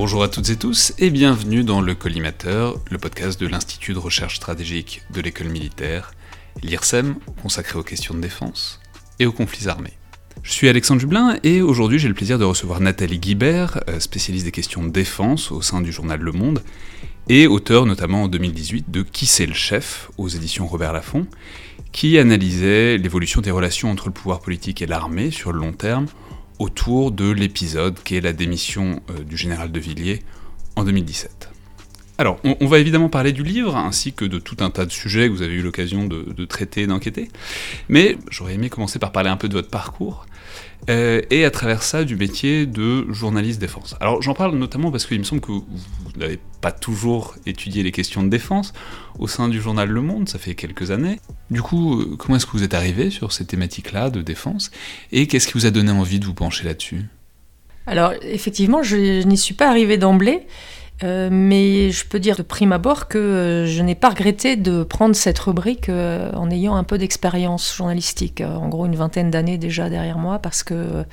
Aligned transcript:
Bonjour 0.00 0.22
à 0.22 0.28
toutes 0.28 0.48
et 0.50 0.56
tous 0.56 0.92
et 0.98 1.10
bienvenue 1.10 1.64
dans 1.64 1.80
le 1.80 1.92
Collimateur, 1.92 2.80
le 2.88 2.98
podcast 2.98 3.40
de 3.40 3.48
l'Institut 3.48 3.94
de 3.94 3.98
recherche 3.98 4.36
stratégique 4.36 5.02
de 5.12 5.20
l'école 5.20 5.48
militaire, 5.48 6.12
l'IRSEM, 6.62 7.16
consacré 7.42 7.80
aux 7.80 7.82
questions 7.82 8.14
de 8.14 8.20
défense 8.20 8.78
et 9.18 9.26
aux 9.26 9.32
conflits 9.32 9.66
armés. 9.66 9.94
Je 10.44 10.52
suis 10.52 10.68
Alexandre 10.68 11.00
Jublin 11.00 11.40
et 11.42 11.62
aujourd'hui 11.62 11.98
j'ai 11.98 12.06
le 12.06 12.14
plaisir 12.14 12.38
de 12.38 12.44
recevoir 12.44 12.78
Nathalie 12.78 13.18
Guibert, 13.18 13.80
euh, 13.88 13.98
spécialiste 13.98 14.44
des 14.44 14.52
questions 14.52 14.84
de 14.84 14.90
défense 14.90 15.50
au 15.50 15.62
sein 15.62 15.80
du 15.80 15.90
journal 15.90 16.20
Le 16.20 16.30
Monde 16.30 16.62
et 17.28 17.48
auteur 17.48 17.84
notamment 17.84 18.22
en 18.22 18.28
2018 18.28 18.92
de 18.92 19.02
Qui 19.02 19.26
c'est 19.26 19.46
le 19.46 19.54
chef 19.54 20.12
aux 20.16 20.28
éditions 20.28 20.68
Robert 20.68 20.92
Laffont, 20.92 21.26
qui 21.90 22.18
analysait 22.18 22.98
l'évolution 22.98 23.40
des 23.40 23.50
relations 23.50 23.90
entre 23.90 24.06
le 24.06 24.14
pouvoir 24.14 24.38
politique 24.38 24.80
et 24.80 24.86
l'armée 24.86 25.32
sur 25.32 25.50
le 25.50 25.58
long 25.58 25.72
terme 25.72 26.06
autour 26.58 27.12
de 27.12 27.30
l'épisode 27.30 27.98
qui 28.02 28.16
est 28.16 28.20
la 28.20 28.32
démission 28.32 29.00
euh, 29.10 29.22
du 29.22 29.36
général 29.36 29.72
de 29.72 29.80
Villiers 29.80 30.22
en 30.76 30.84
2017. 30.84 31.50
Alors, 32.20 32.40
on, 32.42 32.66
va 32.66 32.80
évidemment 32.80 33.08
parler 33.08 33.30
du 33.30 33.44
livre, 33.44 33.76
ainsi 33.76 34.12
que 34.12 34.24
de 34.24 34.40
tout 34.40 34.56
un 34.58 34.70
tas 34.70 34.84
de 34.84 34.90
sujets 34.90 35.28
que 35.28 35.32
vous 35.32 35.42
avez 35.42 35.54
eu 35.54 35.62
l'occasion 35.62 36.04
de, 36.04 36.44
traiter 36.46 36.82
et 36.82 36.86
d'enquêter, 36.88 37.28
mais 37.88 38.18
j'aurais 38.28 38.54
aimé 38.54 38.68
commencer 38.68 38.98
par 38.98 39.12
parler 39.12 39.30
un 39.30 39.36
peu 39.36 39.48
de 39.48 39.54
votre 39.54 39.70
parcours, 39.70 40.26
et 40.86 41.44
à 41.44 41.50
travers 41.50 41.82
ça 41.82 42.04
du 42.04 42.16
métier 42.16 42.64
de 42.64 43.12
journaliste 43.12 43.60
défense. 43.60 43.94
Alors 44.00 44.22
j'en 44.22 44.34
parle 44.34 44.56
notamment 44.56 44.90
parce 44.90 45.04
qu'il 45.04 45.18
me 45.18 45.24
semble 45.24 45.42
que 45.42 45.52
vous, 45.52 45.64
n'avez 46.16 46.38
pas 46.60 46.72
toujours 46.72 47.36
étudié 47.46 47.82
les 47.82 47.92
questions 47.92 48.22
de 48.22 48.28
défense 48.28 48.72
au 49.18 49.28
sein 49.28 49.48
du 49.48 49.60
journal 49.60 49.88
Le 49.88 50.00
Monde, 50.00 50.28
ça 50.28 50.38
fait 50.38 50.54
quelques 50.54 50.90
années. 50.90 51.20
Du 51.50 51.62
coup, 51.62 52.00
euh, 52.00 52.16
comment 52.16 52.36
est-ce 52.36 52.46
que 52.46 52.52
vous 52.52 52.62
êtes 52.62 52.74
arrivé 52.74 53.10
sur 53.10 53.32
ces 53.32 53.44
thématiques-là 53.44 54.10
de 54.10 54.22
défense, 54.22 54.70
et 55.12 55.26
qu'est-ce 55.26 55.46
qui 55.46 55.54
vous 55.54 55.66
a 55.66 55.70
donné 55.70 55.90
envie 55.90 56.20
de 56.20 56.24
vous 56.24 56.34
pencher 56.34 56.64
là-dessus? 56.64 57.04
Alors 57.86 58.12
effectivement, 58.22 58.82
je 58.82 59.22
n'y 59.22 59.38
suis 59.38 59.54
pas 59.54 59.68
arrivé 59.68 59.96
d'emblée. 59.96 60.46
Euh, 61.04 61.28
mais 61.30 61.90
je 61.90 62.04
peux 62.04 62.18
dire 62.18 62.36
de 62.36 62.42
prime 62.42 62.72
abord 62.72 63.06
que 63.06 63.18
euh, 63.18 63.66
je 63.66 63.82
n'ai 63.82 63.94
pas 63.94 64.10
regretté 64.10 64.56
de 64.56 64.82
prendre 64.82 65.14
cette 65.14 65.38
rubrique 65.38 65.88
euh, 65.88 66.32
en 66.32 66.50
ayant 66.50 66.74
un 66.74 66.82
peu 66.82 66.98
d'expérience 66.98 67.76
journalistique, 67.76 68.40
en 68.40 68.68
gros 68.68 68.84
une 68.86 68.96
vingtaine 68.96 69.30
d'années 69.30 69.58
déjà 69.58 69.88
derrière 69.88 70.18
moi, 70.18 70.40
parce 70.40 70.64
que 70.64 71.04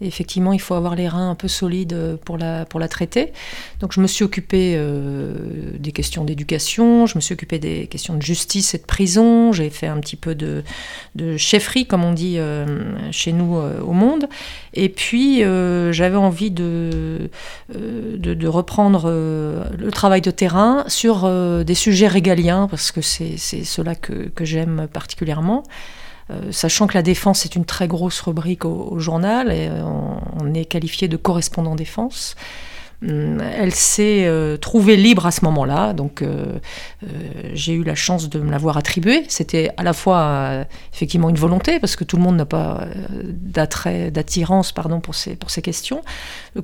effectivement, 0.00 0.52
il 0.52 0.60
faut 0.60 0.74
avoir 0.74 0.94
les 0.94 1.08
reins 1.08 1.30
un 1.30 1.34
peu 1.34 1.48
solides 1.48 2.18
pour 2.24 2.38
la, 2.38 2.64
pour 2.64 2.80
la 2.80 2.88
traiter. 2.88 3.32
Donc 3.80 3.92
je 3.92 4.00
me 4.00 4.06
suis 4.06 4.24
occupée 4.24 4.74
euh, 4.76 5.34
des 5.78 5.92
questions 5.92 6.24
d'éducation, 6.24 7.06
je 7.06 7.16
me 7.16 7.20
suis 7.20 7.34
occupée 7.34 7.58
des 7.58 7.86
questions 7.86 8.14
de 8.14 8.22
justice 8.22 8.74
et 8.74 8.78
de 8.78 8.84
prison, 8.84 9.52
j'ai 9.52 9.70
fait 9.70 9.86
un 9.86 9.98
petit 9.98 10.16
peu 10.16 10.34
de, 10.34 10.62
de 11.14 11.36
chefferie, 11.36 11.86
comme 11.86 12.04
on 12.04 12.12
dit 12.12 12.38
euh, 12.38 12.66
chez 13.10 13.32
nous 13.32 13.56
euh, 13.56 13.80
au 13.80 13.92
monde. 13.92 14.28
Et 14.74 14.88
puis 14.88 15.40
j'avais 15.92 16.16
envie 16.16 16.50
de, 16.50 17.30
de, 17.74 18.34
de 18.34 18.48
reprendre 18.48 19.10
le 19.10 19.90
travail 19.90 20.20
de 20.20 20.30
terrain 20.30 20.84
sur 20.86 21.28
des 21.64 21.74
sujets 21.74 22.06
régaliens, 22.06 22.68
parce 22.68 22.92
que 22.92 23.00
c'est 23.00 23.36
cela 23.36 23.94
que, 23.94 24.28
que 24.28 24.44
j'aime 24.44 24.86
particulièrement. 24.92 25.64
Euh, 26.30 26.52
sachant 26.52 26.86
que 26.86 26.94
la 26.94 27.02
défense 27.02 27.44
est 27.44 27.56
une 27.56 27.64
très 27.64 27.88
grosse 27.88 28.20
rubrique 28.20 28.64
au, 28.64 28.98
journal, 28.98 29.48
euh, 29.50 29.82
on, 30.40 30.52
est 30.52 30.66
qualifié 30.66 31.08
de 31.08 31.16
correspondant 31.16 31.74
défense. 31.74 32.36
Hum, 33.06 33.40
elle 33.40 33.72
s'est 33.72 34.26
euh, 34.26 34.56
trouvée 34.56 34.96
libre 34.96 35.24
à 35.24 35.30
ce 35.30 35.44
moment-là, 35.44 35.92
donc 35.92 36.20
euh, 36.20 36.58
euh, 37.04 37.06
j'ai 37.54 37.74
eu 37.74 37.84
la 37.84 37.94
chance 37.94 38.28
de 38.28 38.40
me 38.40 38.50
l'avoir 38.50 38.76
attribuée. 38.76 39.22
C'était 39.28 39.70
à 39.76 39.84
la 39.84 39.92
fois 39.92 40.64
effectivement 40.92 41.28
une 41.28 41.36
volonté, 41.36 41.78
parce 41.78 41.94
que 41.94 42.02
tout 42.02 42.16
le 42.16 42.22
monde 42.24 42.36
n'a 42.36 42.44
pas 42.44 42.86
d'attrait, 43.22 44.10
d'attirance 44.10 44.72
pardon, 44.72 44.98
pour, 44.98 45.14
ces, 45.14 45.36
pour 45.36 45.50
ces 45.50 45.62
questions, 45.62 46.02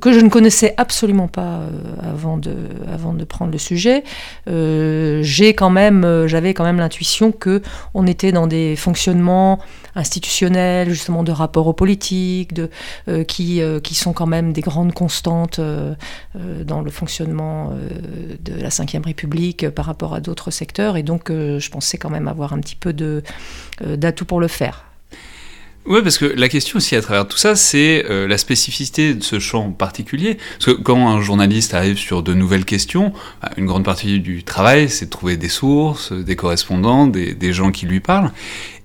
que 0.00 0.12
je 0.12 0.18
ne 0.18 0.28
connaissais 0.28 0.74
absolument 0.76 1.28
pas 1.28 1.60
avant, 2.02 2.36
de, 2.36 2.56
avant 2.92 3.12
de 3.12 3.24
prendre 3.24 3.52
le 3.52 3.58
sujet. 3.58 4.02
j'ai 4.46 5.54
quand 5.54 5.70
même, 5.70 6.26
j'avais 6.26 6.52
quand 6.52 6.64
même 6.64 6.78
l'intuition 6.78 7.30
que 7.30 7.62
on 7.94 8.08
était 8.08 8.32
dans 8.32 8.48
des 8.48 8.74
fonctionnements 8.74 9.60
institutionnels, 9.94 10.90
justement 10.90 11.22
de 11.22 11.32
rapports 11.32 11.66
aux 11.66 11.72
politiques, 11.72 12.52
de, 12.54 12.70
qui, 13.24 13.60
qui 13.82 13.94
sont 13.94 14.12
quand 14.12 14.26
même 14.26 14.52
des 14.52 14.60
grandes 14.60 14.92
constantes 14.92 15.60
euh, 16.36 16.64
dans 16.64 16.82
le 16.82 16.90
fonctionnement 16.90 17.70
euh, 17.72 18.36
de 18.40 18.54
la 18.54 18.68
Ve 18.68 19.04
République 19.04 19.68
par 19.70 19.86
rapport 19.86 20.14
à 20.14 20.20
d'autres 20.20 20.50
secteurs. 20.50 20.96
Et 20.96 21.02
donc, 21.02 21.30
euh, 21.30 21.58
je 21.58 21.70
pensais 21.70 21.98
quand 21.98 22.10
même 22.10 22.28
avoir 22.28 22.52
un 22.52 22.60
petit 22.60 22.76
peu 22.76 22.92
d'atouts 22.92 24.24
pour 24.24 24.40
le 24.40 24.48
faire. 24.48 24.84
Oui, 25.86 26.00
parce 26.02 26.16
que 26.16 26.24
la 26.24 26.48
question 26.48 26.78
aussi 26.78 26.96
à 26.96 27.02
travers 27.02 27.28
tout 27.28 27.36
ça, 27.36 27.56
c'est 27.56 28.04
la 28.08 28.38
spécificité 28.38 29.14
de 29.14 29.22
ce 29.22 29.38
champ 29.38 29.70
particulier. 29.70 30.38
Parce 30.58 30.74
que 30.76 30.82
quand 30.82 31.08
un 31.08 31.20
journaliste 31.20 31.74
arrive 31.74 31.98
sur 31.98 32.22
de 32.22 32.32
nouvelles 32.32 32.64
questions, 32.64 33.12
bah, 33.42 33.50
une 33.58 33.66
grande 33.66 33.84
partie 33.84 34.20
du 34.20 34.44
travail, 34.44 34.88
c'est 34.88 35.06
de 35.06 35.10
trouver 35.10 35.36
des 35.36 35.50
sources, 35.50 36.12
des 36.12 36.36
correspondants, 36.36 37.06
des, 37.06 37.52
gens 37.52 37.70
qui 37.70 37.84
lui 37.84 38.00
parlent. 38.00 38.32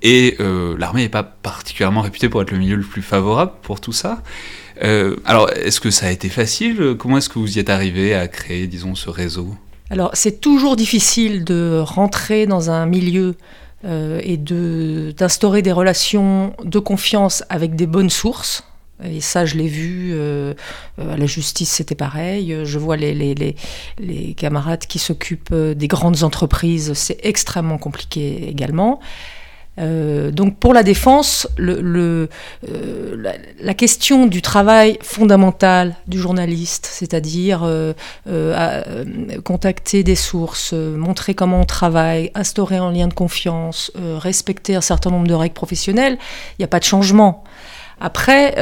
Et 0.01 0.35
l'armée 0.77 1.03
n'est 1.03 1.09
pas 1.09 1.23
particulièrement 1.23 2.01
réputée 2.01 2.27
pour 2.27 2.41
être 2.41 2.51
le 2.51 2.57
milieu 2.57 2.75
le 2.75 2.83
plus 2.83 3.01
favorable 3.01 3.53
pour 3.61 3.79
tout 3.79 3.93
ça. 3.93 4.21
Euh, 4.83 5.17
alors, 5.25 5.49
est-ce 5.51 5.79
que 5.79 5.91
ça 5.91 6.07
a 6.07 6.11
été 6.11 6.29
facile? 6.29 6.95
Comment 6.97 7.17
est-ce 7.17 7.29
que 7.29 7.39
vous 7.39 7.57
y 7.57 7.59
êtes 7.59 7.69
arrivé 7.69 8.13
à 8.13 8.27
créer, 8.27 8.67
disons, 8.67 8.95
ce 8.95 9.09
réseau? 9.09 9.55
Alors, 9.89 10.11
c'est 10.13 10.39
toujours 10.39 10.75
difficile 10.75 11.43
de 11.43 11.81
rentrer 11.83 12.45
dans 12.45 12.69
un 12.69 12.85
milieu 12.85 13.35
euh, 13.85 14.19
et 14.23 14.37
d'instaurer 14.37 15.61
des 15.61 15.71
relations 15.71 16.53
de 16.63 16.79
confiance 16.79 17.43
avec 17.49 17.75
des 17.75 17.87
bonnes 17.87 18.09
sources. 18.09 18.63
Et 19.03 19.21
ça, 19.21 19.45
je 19.45 19.55
l'ai 19.55 19.69
vu 19.69 20.11
euh, 20.13 20.53
à 20.99 21.15
la 21.15 21.25
justice, 21.25 21.69
c'était 21.69 21.95
pareil. 21.95 22.53
Je 22.65 22.79
vois 22.79 22.97
les, 22.97 23.13
les, 23.13 23.55
les 23.97 24.33
camarades 24.33 24.85
qui 24.85 24.99
s'occupent 24.99 25.55
des 25.55 25.87
grandes 25.87 26.23
entreprises, 26.23 26.93
c'est 26.93 27.17
extrêmement 27.23 27.77
compliqué 27.77 28.49
également. 28.49 28.99
Euh, 29.79 30.31
donc 30.31 30.57
pour 30.57 30.73
la 30.73 30.83
défense, 30.83 31.47
euh, 31.59 32.27
la, 33.61 33.73
question 33.73 34.25
du 34.25 34.41
travail 34.41 34.97
fondamental 35.01 35.95
du 36.07 36.19
journaliste, 36.19 36.87
c'est-à-dire 36.91 37.61
euh, 37.63 37.93
contacter 39.43 40.03
des 40.03 40.15
sources, 40.15 40.73
montrer 40.73 41.33
comment 41.33 41.61
on 41.61 41.65
travaille, 41.65 42.31
instaurer 42.35 42.77
un 42.77 42.91
lien 42.91 43.07
de 43.07 43.13
confiance, 43.13 43.91
respecter 43.95 44.75
un 44.75 44.81
certain 44.81 45.11
nombre 45.11 45.27
de 45.27 45.33
règles 45.33 45.53
professionnelles, 45.53 46.17
il 46.57 46.61
n'y 46.61 46.65
a 46.65 46.67
pas 46.67 46.79
de 46.79 46.85
changement. 46.85 47.43
Après, 48.01 48.55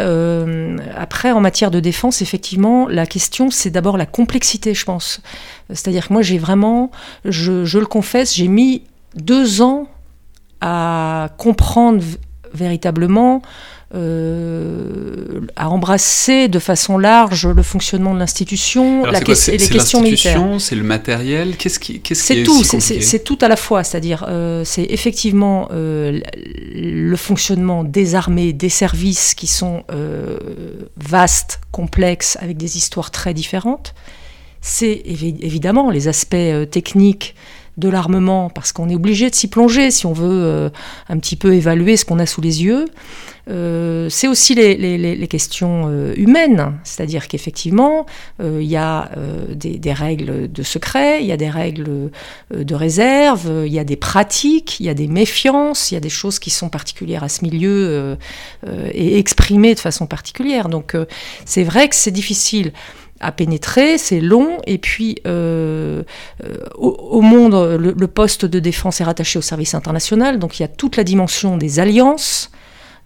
après, 0.95 1.31
en 1.31 1.39
matière 1.39 1.71
de 1.71 1.79
défense, 1.79 2.21
effectivement, 2.21 2.87
la 2.87 3.05
question, 3.05 3.51
c'est 3.51 3.69
d'abord 3.69 3.97
la 3.97 4.07
complexité, 4.07 4.73
je 4.73 4.85
pense. 4.85 5.21
C'est-à-dire 5.69 6.07
que 6.07 6.13
moi, 6.13 6.21
j'ai 6.21 6.39
vraiment, 6.39 6.91
je 7.25 7.77
le 7.77 7.85
confesse, 7.85 8.35
j'ai 8.35 8.47
mis 8.47 8.83
deux 9.15 9.61
ans 9.61 9.87
à 10.61 11.29
comprendre 11.37 12.03
véritablement, 12.53 13.41
euh, 13.95 15.39
à 15.55 15.69
embrasser 15.69 16.49
de 16.49 16.59
façon 16.59 16.97
large 16.97 17.47
le 17.47 17.63
fonctionnement 17.63 18.13
de 18.13 18.19
l'institution 18.19 19.05
la 19.05 19.19
et 19.19 19.21
les 19.21 19.57
questions 19.69 20.01
militaires. 20.01 20.43
C'est 20.59 20.75
le 20.75 20.83
matériel 20.83 21.55
Qu'est-ce 21.55 21.79
qui, 21.79 22.01
qu 22.01 22.13
C'est 22.13 22.43
tout, 22.43 22.63
c'est 22.63 23.23
tout 23.23 23.37
à 23.39 23.47
la 23.47 23.55
fois, 23.55 23.85
c'est-à-dire 23.85 24.25
euh, 24.27 24.63
c'est 24.65 24.83
effectivement 24.89 25.69
euh, 25.71 26.19
le 26.75 27.15
fonctionnement 27.15 27.85
des 27.85 28.15
armées, 28.15 28.51
des 28.51 28.69
services 28.69 29.33
qui 29.33 29.47
sont 29.47 29.83
vastes, 30.97 31.61
complexes, 31.71 32.37
avec 32.41 32.57
des 32.57 32.75
histoires 32.75 33.11
très 33.11 33.33
différentes. 33.33 33.93
C'est 34.59 35.01
évidemment 35.05 35.91
les 35.91 36.09
aspects 36.09 36.35
techniques 36.71 37.35
de 37.77 37.89
l'armement, 37.89 38.49
parce 38.49 38.71
qu'on 38.71 38.89
est 38.89 38.95
obligé 38.95 39.29
de 39.29 39.35
s'y 39.35 39.47
plonger 39.47 39.91
si 39.91 40.07
on 40.07 40.13
veut 40.13 40.43
euh, 40.43 40.69
un 41.09 41.17
petit 41.19 41.35
peu 41.35 41.53
évaluer 41.53 41.95
ce 41.95 42.05
qu'on 42.05 42.17
a 42.17 42.25
sous 42.25 42.41
les 42.41 42.63
yeux. 42.63 42.85
Euh, 43.49 44.09
c'est 44.09 44.27
aussi 44.27 44.55
les, 44.55 45.27
questions 45.27 45.83
euh, 45.87 46.13
humaines, 46.17 46.73
c'est-à-dire 46.83 47.27
qu'effectivement, 47.27 48.05
il 48.41 48.63
y 48.63 48.75
a 48.77 49.11
des, 49.53 49.93
règles 49.93 50.51
de 50.51 50.63
secret, 50.63 51.21
il 51.21 51.27
y 51.27 51.31
a 51.31 51.37
des 51.37 51.49
règles 51.49 52.11
de 52.53 52.75
réserve, 52.75 53.63
il 53.65 53.73
y 53.73 53.79
a 53.79 53.83
des 53.83 53.95
pratiques, 53.95 54.79
il 54.79 54.85
y 54.85 54.89
a 54.89 54.93
des 54.93 55.07
méfiances, 55.07 55.91
il 55.91 55.95
y 55.95 55.97
a 55.97 56.01
des 56.01 56.09
choses 56.09 56.39
qui 56.39 56.49
sont 56.49 56.69
particulières 56.69 57.23
à 57.23 57.29
ce 57.29 57.43
milieu 57.43 58.17
et 58.93 59.17
exprimées 59.17 59.75
de 59.75 59.79
façon 59.79 60.07
particulière. 60.07 60.69
Donc 60.69 60.95
c'est 61.45 61.63
vrai 61.63 61.87
que 61.89 61.95
c'est 61.95 62.11
difficile 62.11 62.71
à 63.19 63.31
pénétrer, 63.31 63.97
c'est 63.97 64.19
long, 64.19 64.57
et 64.65 64.77
puis 64.77 65.17
euh, 65.25 66.03
euh, 66.43 66.57
au, 66.75 67.21
monde, 67.21 67.53
le, 67.79 68.07
poste 68.07 68.45
de 68.45 68.59
défense 68.59 69.01
est 69.01 69.03
rattaché 69.03 69.39
au 69.39 69.41
service 69.41 69.73
international, 69.73 70.39
donc 70.39 70.59
il 70.59 70.63
y 70.63 70.65
a 70.65 70.67
toute 70.67 70.97
la 70.97 71.03
dimension 71.03 71.57
des 71.57 71.79
alliances, 71.79 72.51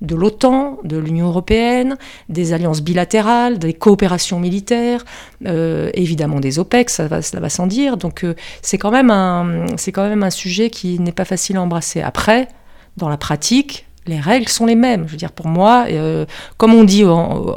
de 0.02 0.16
l'OTAN, 0.16 0.80
de 0.84 0.98
l'Union 0.98 1.28
européenne, 1.28 1.96
des 2.28 2.54
alliances 2.54 2.82
bilatérales, 2.82 3.60
des 3.60 3.74
coopérations 3.74 4.40
militaires, 4.40 5.06
euh, 5.46 5.92
évidemment 5.94 6.40
des 6.40 6.58
OPEC, 6.58 6.90
ça 6.90 7.08
va, 7.08 7.20
va 7.20 7.50
sans 7.50 7.68
dire, 7.68 7.98
donc 7.98 8.26
c'est 8.62 8.78
quand, 8.78 8.90
quand 8.90 10.10
même 10.10 10.24
un 10.24 10.30
sujet 10.30 10.70
qui 10.72 11.00
n'est 11.00 11.12
pas 11.12 11.26
facile 11.26 11.58
à 11.58 11.62
embrasser. 11.62 12.02
Après, 12.02 12.48
dans 12.98 13.10
la 13.10 13.18
pratique, 13.18 13.86
les 14.08 14.20
règles 14.20 14.50
sont 14.50 14.66
les 14.66 14.76
mêmes. 14.76 15.06
Je 15.06 15.12
veux 15.12 15.18
dire, 15.18 15.32
pour 15.32 15.48
moi, 15.48 15.86
euh, 15.90 16.26
comme 16.58 16.74
on 16.74 16.84
dit 16.84 17.04
au, 17.04 17.56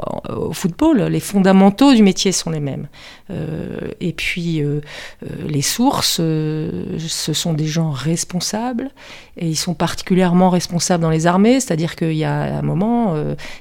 football, 0.53 1.03
les 1.05 1.21
fondamentaux 1.21 1.95
du 1.95 2.03
métier 2.03 2.33
sont 2.33 2.51
les 2.51 2.61
mêmes. 2.61 2.89
Euh, 3.31 3.79
et 4.01 4.13
puis, 4.13 4.63
euh, 4.63 4.81
les 5.49 5.63
sources, 5.63 6.17
ce 6.17 7.33
sont 7.33 7.55
des 7.55 7.67
gens 7.67 7.91
responsables, 7.91 8.91
et 9.39 9.49
ils 9.49 9.57
sont 9.57 9.75
particulièrement 9.75 10.51
responsables 10.51 11.03
dans 11.03 11.11
les 11.11 11.27
armées, 11.27 11.61
c'est-à-dire 11.61 11.97
qu'il 11.97 12.13
y 12.13 12.25
a 12.25 12.59
un 12.59 12.63
moment, 12.63 13.15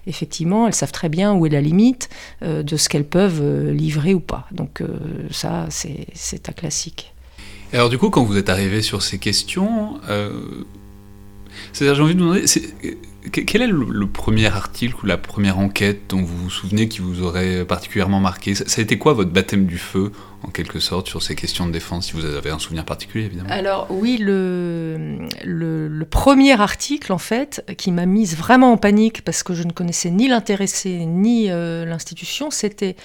effectivement, 0.08 0.68
elles 0.68 0.76
savent 0.76 0.92
très 0.92 1.10
bien 1.10 1.34
où 1.34 1.46
est 1.46 1.50
la 1.50 1.62
limite 1.62 2.10
de 2.42 2.78
ce 2.78 2.90
qu'elles 2.90 3.06
peuvent 3.06 3.72
livrer 3.72 4.14
ou 4.14 4.20
pas. 4.20 4.46
Donc 4.52 4.84
ça, 5.32 5.68
c'est 5.70 6.50
un 6.50 6.54
classique. 6.54 7.14
Alors 7.72 7.90
du 7.90 7.98
coup, 7.98 8.10
quand 8.10 8.24
vous 8.24 8.38
êtes 8.38 8.50
arrivé 8.50 8.82
sur 8.82 9.02
ces 9.02 9.18
questions, 9.18 10.00
c'est-à-dire, 11.72 11.96
j'ai 11.96 12.02
envie 12.02 12.16
de 12.16 12.20
vous 12.20 12.34
demander, 12.34 12.46
quel 13.32 13.62
est 13.62 13.68
le, 13.68 14.08
premier 14.08 14.48
article 14.48 14.96
ou 15.04 15.06
la 15.06 15.18
première 15.18 15.58
enquête 15.58 16.02
dont 16.10 16.22
vous 16.22 16.38
vous 16.38 16.50
souvenez 16.50 16.90
qui 16.90 17.00
vous 17.00 17.24
aurait 17.24 17.66
particulièrement 17.66 18.20
marqué? 18.20 18.54
Ça, 18.56 18.66
a 18.78 18.82
été 18.82 18.98
quoi 18.98 19.14
votre 19.14 19.32
baptême 19.32 19.66
du 19.66 19.78
feu, 19.78 20.12
en 20.44 20.50
quelque 20.50 20.80
sorte, 20.80 21.08
sur 21.08 21.24
ces 21.24 21.36
questions 21.36 21.66
de 21.66 21.72
défense, 21.72 22.08
si 22.08 22.14
vous 22.14 22.26
avez 22.26 22.50
un 22.50 22.60
souvenir 22.60 22.84
particulier, 22.86 23.26
évidemment? 23.26 23.50
Alors, 23.50 23.88
oui, 23.90 24.18
le, 24.20 25.20
le, 25.44 26.06
premier 26.06 26.60
article, 26.60 27.14
en 27.14 27.18
fait, 27.18 27.64
qui 27.78 27.92
m'a 27.92 28.06
mise 28.06 28.36
vraiment 28.36 28.74
en 28.74 28.78
panique, 28.78 29.24
parce 29.24 29.42
que 29.42 29.54
je 29.54 29.64
ne 29.64 29.72
connaissais 29.72 30.10
ni 30.10 30.28
l'intéressé, 30.28 31.06
ni 31.06 31.50
euh, 31.50 31.86
l'institution, 31.86 32.52
c'était 32.52 32.96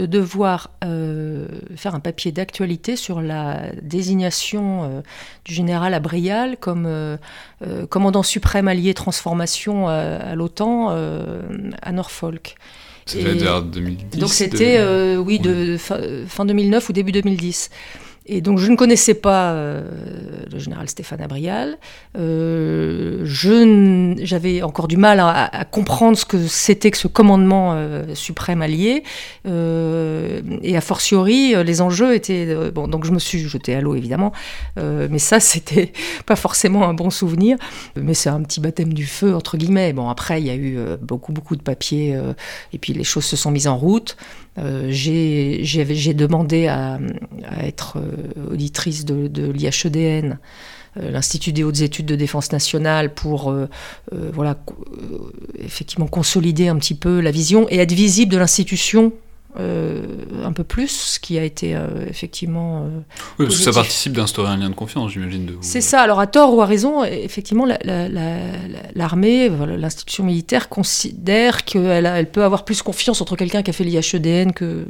de 0.00 0.06
devoir 0.06 0.70
euh, 0.82 1.46
faire 1.76 1.94
un 1.94 2.00
papier 2.00 2.32
d'actualité 2.32 2.96
sur 2.96 3.20
la 3.20 3.70
désignation 3.82 4.84
euh, 4.84 5.00
du 5.44 5.52
général 5.52 5.92
Abrial 5.92 6.56
comme 6.58 6.86
euh, 6.86 7.18
commandant 7.90 8.22
suprême 8.22 8.66
allié 8.66 8.94
transformation 8.94 9.88
à, 9.88 10.34
l'OTAN 10.34 10.96
à 11.82 11.92
Norfolk. 11.92 12.56
C'était 13.04 13.34
2010 13.34 14.18
Donc 14.18 14.30
c'était, 14.30 14.82
oui, 15.16 15.38
de 15.38 15.76
fin 15.78 16.44
2009 16.44 16.88
ou 16.88 16.92
début 16.92 17.12
2010. 17.12 17.70
Et 18.26 18.40
donc 18.40 18.58
je 18.58 18.70
ne 18.70 18.76
connaissais 18.76 19.14
pas 19.14 19.52
euh, 19.52 19.82
le 20.52 20.58
général 20.58 20.88
Stéphane 20.88 21.20
Abrial. 21.20 21.78
Euh, 22.18 23.24
J'avais 24.22 24.62
encore 24.62 24.88
du 24.88 24.96
mal 24.96 25.20
à, 25.20 25.64
comprendre 25.70 26.16
ce 26.16 26.24
que 26.24 26.46
c'était 26.46 26.90
que 26.90 26.98
ce 26.98 27.08
commandement 27.08 27.72
euh, 27.74 28.14
suprême 28.14 28.62
allié. 28.62 29.02
Et 29.46 30.76
a 30.76 30.80
fortiori, 30.80 31.54
les 31.64 31.80
enjeux 31.80 32.14
étaient... 32.14 32.70
bon, 32.70 32.88
donc 32.88 33.04
je 33.04 33.12
me 33.12 33.18
suis 33.18 33.40
jeté 33.40 33.74
à 33.74 33.80
l'eau 33.80 33.94
évidemment. 33.94 34.32
mais 34.76 35.18
ça, 35.18 35.40
c'était 35.40 35.92
pas 36.26 36.36
forcément 36.36 36.88
un 36.88 36.94
bon 36.94 37.10
souvenir. 37.10 37.56
Mais 37.96 38.14
c'est 38.14 38.30
un 38.30 38.42
petit 38.42 38.60
baptême 38.60 38.92
du 38.92 39.06
feu, 39.06 39.34
entre 39.34 39.56
guillemets. 39.56 39.92
Bon, 39.92 40.08
après, 40.08 40.40
il 40.40 40.46
y 40.46 40.50
a 40.50 40.56
eu 40.56 40.78
beaucoup, 41.00 41.32
beaucoup 41.32 41.56
de 41.56 41.62
papiers. 41.62 42.18
et 42.72 42.78
puis 42.78 42.92
les 42.92 43.04
choses 43.04 43.24
se 43.24 43.36
sont 43.36 43.50
mises 43.50 43.66
en 43.66 43.76
route. 43.76 44.16
Euh, 44.58 44.88
j'ai 44.90 46.14
demandé 46.14 46.66
à, 46.66 46.98
être 47.62 47.98
euh, 47.98 48.52
auditrice 48.52 49.04
de, 49.04 49.50
l'IHEDN, 49.50 50.38
euh, 50.96 51.10
l'Institut 51.10 51.52
des 51.52 51.62
hautes 51.62 51.80
études 51.80 52.06
de 52.06 52.16
défense 52.16 52.52
nationale, 52.52 53.14
pour 53.14 53.54
voilà, 54.12 54.58
effectivement 55.58 56.06
consolider 56.06 56.68
un 56.68 56.76
petit 56.76 56.94
peu 56.94 57.20
la 57.20 57.30
vision 57.30 57.66
et 57.70 57.78
être 57.78 57.92
visible 57.92 58.32
de 58.32 58.38
l'institution 58.38 59.12
un 59.56 60.52
peu 60.52 60.64
plus, 60.64 60.88
ce 60.88 61.20
qui 61.20 61.38
a 61.38 61.44
été 61.44 61.74
euh, 61.74 62.06
effectivement. 62.08 62.82
Euh, 62.82 63.00
oui, 63.38 63.46
parce 63.46 63.58
que 63.58 63.64
ça 63.64 63.72
participe 63.72 64.12
d'instaurer 64.12 64.50
un 64.50 64.56
lien 64.56 64.70
de 64.70 64.74
confiance, 64.74 65.12
j'imagine. 65.12 65.46
De... 65.46 65.56
C'est 65.60 65.80
ça. 65.80 66.00
Alors, 66.00 66.20
à 66.20 66.26
tort 66.26 66.54
ou 66.54 66.62
à 66.62 66.66
raison, 66.66 67.04
effectivement, 67.04 67.66
l'armée, 68.94 69.48
l'institution 69.48 70.24
militaire 70.24 70.68
considère 70.68 71.64
qu'elle 71.64 72.06
elle 72.06 72.30
peut 72.30 72.44
avoir 72.44 72.64
plus 72.64 72.82
confiance 72.82 73.20
entre 73.20 73.36
quelqu'un 73.36 73.62
qui 73.62 73.70
a 73.70 73.72
fait 73.72 73.84
l'IHEDN 73.84 74.52
que. 74.52 74.86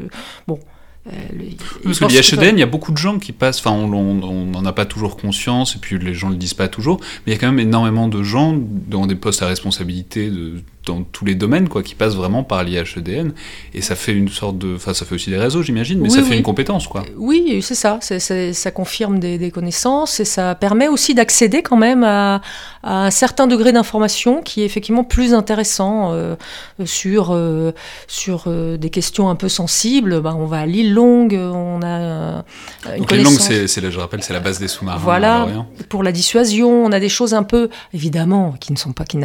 Bon. 0.47 0.59
Parce 1.05 1.99
que 1.99 2.07
l'IHEDN, 2.07 2.57
il 2.57 2.61
y 2.61 2.63
a 2.63 2.67
beaucoup 2.67 2.93
de 2.93 2.99
gens 2.99 3.19
qui 3.19 3.33
passent, 3.33 3.61
enfin 3.61 3.71
on 3.71 4.45
n'en 4.47 4.65
a 4.65 4.73
pas 4.73 4.85
toujours 4.85 5.17
conscience, 5.17 5.77
et 5.77 5.79
puis 5.79 5.99
les 5.99 6.15
gens 6.15 6.29
ne 6.29 6.35
le 6.35 6.39
disent 6.39 6.55
pas 6.55 6.69
toujours, 6.69 7.01
mais 7.01 7.33
il 7.33 7.35
y 7.35 7.39
a 7.39 7.41
quand 7.41 7.51
même 7.51 7.59
énormément 7.59 8.07
de 8.09 8.23
gens 8.23 8.59
dans 8.87 9.07
des 9.07 9.15
postes 9.15 9.43
à 9.43 9.47
responsabilité 9.47 10.31
de 10.31 10.63
dans 10.87 11.03
tous 11.03 11.25
les 11.25 11.35
domaines, 11.35 11.69
quoi, 11.69 11.83
qui 11.83 11.95
passent 11.95 12.15
vraiment 12.15 12.43
par 12.43 12.65
l'IHEDN. 12.65 13.33
Et 13.75 13.83
ça 13.83 13.95
fait 13.95 14.13
une 14.13 14.29
sorte 14.29 14.59
de. 14.59 14.77
Enfin, 14.77 14.95
ça 14.95 15.05
fait 15.05 15.15
aussi 15.15 15.31
des 15.31 15.37
réseaux, 15.37 15.63
j'imagine, 15.63 16.01
mais 16.01 16.09
ça 16.09 16.23
fait 16.23 16.37
une 16.37 16.43
compétence, 16.43 16.87
quoi. 16.87 17.05
Oui, 17.17 17.61
c'est 17.63 17.75
ça. 17.75 17.99
ça 18.01 18.71
confirme 18.71 19.19
des, 19.19 19.51
connaissances 19.51 20.21
et 20.21 20.25
ça 20.25 20.55
permet 20.55 20.87
aussi 20.87 21.15
d'accéder 21.15 21.63
quand 21.63 21.77
même 21.77 22.05
à, 22.05 22.41
un 22.83 23.11
certain 23.11 23.47
degré 23.47 23.73
d'information 23.73 24.43
qui 24.43 24.63
est 24.63 24.65
effectivement 24.65 25.05
plus 25.05 25.35
intéressant 25.35 26.13
euh, 26.13 26.37
sur, 26.85 27.31
euh, 27.33 27.73
sur 28.07 28.45
euh, 28.47 28.77
des 28.77 28.91
questions 28.91 29.29
un 29.29 29.35
peu 29.35 29.49
sensibles. 29.49 30.21
Ben, 30.21 30.37
on 30.39 30.47
va 30.47 30.61
à 30.61 30.67
l'île 30.67 30.90
Longue, 30.93 31.35
on 31.35 31.83
a 31.83 32.45
une 32.87 32.99
Donc 32.99 33.13
l'île 33.13 33.25
Longue, 33.25 33.39
c'est, 33.39 33.67
je 33.67 33.99
rappelle, 33.99 34.23
c'est 34.23 34.33
la 34.33 34.41
base 34.41 34.59
des 34.59 34.69
sous-marins. 34.69 34.99
Voilà, 34.99 35.47
pour 35.89 36.03
la 36.03 36.13
dissuasion, 36.13 36.85
on 36.85 36.93
a 36.93 37.01
des 37.01 37.09
choses 37.09 37.35
un 37.35 37.43
peu, 37.43 37.71
évidemment, 37.93 38.55
qui 38.61 38.73
ne 38.73 38.79
sont 38.79 38.93
pas, 38.93 39.05
qui 39.05 39.19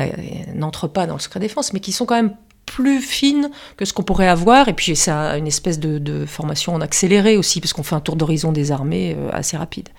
n'entrent 0.54 0.88
pas 0.88 1.08
dans 1.08 1.16
le 1.16 1.20
secret 1.20 1.40
défense, 1.40 1.74
mais 1.74 1.80
qui 1.80 1.92
sont 1.92 2.06
quand 2.06 2.16
même 2.16 2.34
plus 2.66 3.02
fines 3.02 3.50
que 3.78 3.86
ce 3.86 3.94
qu'on 3.94 4.04
pourrait 4.04 4.28
avoir. 4.28 4.68
Et 4.68 4.74
puis, 4.74 4.96
c'est 4.96 5.12
une 5.12 5.48
espèce 5.48 5.80
de, 5.80 6.26
formation 6.26 6.74
en 6.74 6.82
accéléré 6.82 7.38
aussi, 7.38 7.60
puisqu'on 7.60 7.84
fait 7.84 7.96
un 7.96 8.00
tour 8.00 8.16
d'horizon 8.16 8.52
des 8.52 8.72
armées 8.72 9.16
euh, 9.18 9.30
assez 9.32 9.58
rapide. 9.58 9.90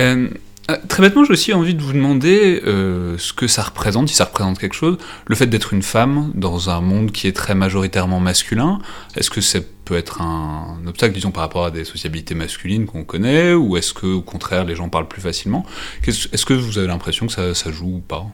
Euh, 0.00 0.28
euh, 0.70 0.76
très 0.88 1.02
bêtement, 1.02 1.24
j'ai 1.24 1.32
aussi 1.32 1.52
envie 1.54 1.74
de 1.74 1.82
vous 1.82 1.92
demander 1.92 2.60
ce 2.64 3.32
que 3.32 3.46
ça 3.46 3.62
représente, 3.62 4.08
si 4.08 4.14
ça 4.14 4.24
représente 4.24 4.58
quelque 4.58 4.74
chose, 4.74 4.98
le 5.26 5.34
fait 5.34 5.46
d'être 5.46 5.72
une 5.72 5.82
femme 5.82 6.32
dans 6.34 6.70
un 6.70 6.80
monde 6.80 7.12
qui 7.12 7.26
est 7.26 7.36
très 7.36 7.54
majoritairement 7.54 8.20
masculin. 8.20 8.78
Est-ce 9.16 9.30
que 9.30 9.40
ça 9.40 9.60
peut 9.86 9.96
être 9.96 10.20
un, 10.20 10.80
obstacle, 10.86 11.14
disons, 11.14 11.30
par 11.30 11.42
rapport 11.42 11.64
à 11.64 11.70
des 11.70 11.84
sociabilités 11.84 12.34
masculines 12.34 12.84
qu'on 12.84 13.04
connaît, 13.04 13.54
ou 13.54 13.78
est-ce 13.78 13.94
que, 13.94 14.06
au 14.06 14.20
contraire, 14.20 14.64
les 14.64 14.74
gens 14.74 14.90
parlent 14.90 15.08
plus 15.08 15.22
facilement? 15.22 15.64
Est-ce 16.06 16.44
que 16.44 16.52
vous 16.52 16.76
avez 16.76 16.88
l'impression 16.88 17.26
que 17.26 17.54
ça, 17.54 17.70
joue 17.70 17.96
ou 17.96 18.00
pas? 18.00 18.26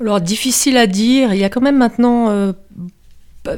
Alors 0.00 0.20
difficile 0.20 0.76
à 0.76 0.86
dire, 0.86 1.34
il 1.34 1.40
y 1.40 1.44
a 1.44 1.48
quand 1.48 1.60
même 1.60 1.78
maintenant 1.78 2.28
euh, 2.28 2.52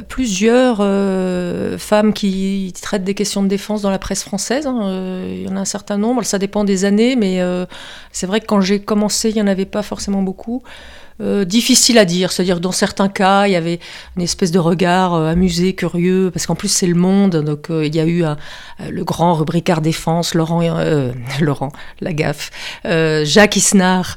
plusieurs 0.08 0.79
euh, 0.81 1.76
femmes 1.76 2.14
qui 2.14 2.73
traitent 2.81 3.05
des 3.05 3.14
questions 3.14 3.43
de 3.43 3.49
défense 3.49 3.82
dans 3.82 3.91
la 3.91 3.99
presse 3.99 4.23
française. 4.23 4.67
Hein, 4.67 4.81
euh, 4.85 5.35
il 5.37 5.43
y 5.43 5.49
en 5.52 5.56
a 5.56 5.61
un 5.61 5.67
certain 5.67 5.99
nombre, 5.99 6.23
ça 6.23 6.38
dépend 6.38 6.64
des 6.64 6.87
années, 6.87 7.14
mais 7.16 7.40
c'est 8.12 8.26
vrai 8.26 8.40
que 8.40 8.47
quand 8.47 8.61
j'ai 8.61 8.80
commencé, 8.80 9.28
il 9.28 9.35
n'y 9.35 9.42
en 9.42 9.49
avait 9.49 9.66
pas 9.66 9.83
forcément 9.83 10.23
beaucoup. 10.23 10.62
Euh, 11.20 11.44
difficile 11.44 11.98
à 11.98 12.04
dire. 12.04 12.32
C'est-à-dire 12.32 12.60
dans 12.60 12.72
certains 12.72 13.08
cas, 13.08 13.46
il 13.46 13.52
y 13.52 13.56
avait 13.56 13.78
une 14.16 14.22
espèce 14.22 14.50
de 14.50 14.58
regard 14.58 15.14
euh, 15.14 15.30
amusé, 15.30 15.74
curieux, 15.74 16.30
parce 16.32 16.46
qu'en 16.46 16.54
plus 16.54 16.68
c'est 16.68 16.86
le 16.86 16.94
monde. 16.94 17.36
Donc 17.36 17.70
euh, 17.70 17.84
il 17.84 17.94
y 17.94 18.00
a 18.00 18.06
eu 18.06 18.24
le 18.88 19.04
grand 19.04 19.34
rubricard 19.34 19.82
défense, 19.82 20.34
Laurent, 20.34 20.62
Laurent 21.40 21.72
Lagaffe, 22.00 22.50
Jacques 22.84 23.56
Isnard, 23.56 24.16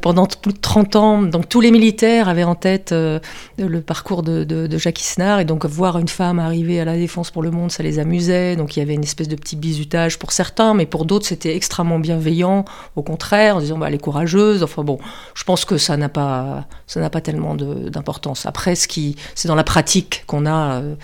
pendant 0.00 0.26
plus 0.26 0.52
de 0.52 0.58
30 0.58 0.96
ans. 0.96 1.22
Donc 1.22 1.48
tous 1.48 1.60
les 1.60 1.70
militaires 1.70 2.28
avaient 2.28 2.44
en 2.44 2.54
tête 2.54 2.92
le 2.92 3.80
parcours 3.80 4.22
de, 4.22 4.68
Jacques 4.78 5.00
Isnard. 5.00 5.40
Et 5.40 5.44
donc 5.44 5.64
voir 5.66 5.98
une 5.98 6.08
femme 6.08 6.38
arriver 6.38 6.80
à 6.80 6.84
la 6.84 6.96
défense 6.96 7.30
pour 7.30 7.42
le 7.42 7.50
monde, 7.50 7.72
ça 7.72 7.82
les 7.82 7.98
amusait. 7.98 8.56
Donc 8.56 8.76
il 8.76 8.80
y 8.80 8.82
avait 8.82 8.94
une 8.94 9.02
espèce 9.02 9.28
de 9.28 9.36
petit 9.36 9.56
bizutage 9.56 10.18
pour 10.18 10.32
certains, 10.32 10.74
mais 10.74 10.86
pour 10.86 11.04
d'autres 11.04 11.26
c'était 11.26 11.56
extrêmement 11.56 11.98
bienveillant, 11.98 12.64
au 12.96 13.02
contraire, 13.02 13.56
en 13.56 13.60
disant 13.60 13.78
bah, 13.78 13.88
elle 13.88 13.94
est 13.94 13.98
courageuse. 13.98 14.62
Enfin 14.62 14.84
bon, 14.84 14.98
je 15.34 15.44
pense 15.44 15.64
que 15.64 15.78
ça 15.78 15.96
n'a 15.96 16.08
pas 16.08 16.27
ça 16.86 17.00
n'a 17.00 17.10
pas 17.10 17.20
tellement 17.20 17.54
d'importance. 17.54 18.46
Après, 18.46 18.74
ce 18.74 18.88
qui, 18.88 19.16
c'est 19.34 19.48
dans 19.48 19.54
la 19.54 19.64
pratique 19.64 20.24
qu'on 20.26 20.46
a, 20.46 20.80
euh, 20.80 20.94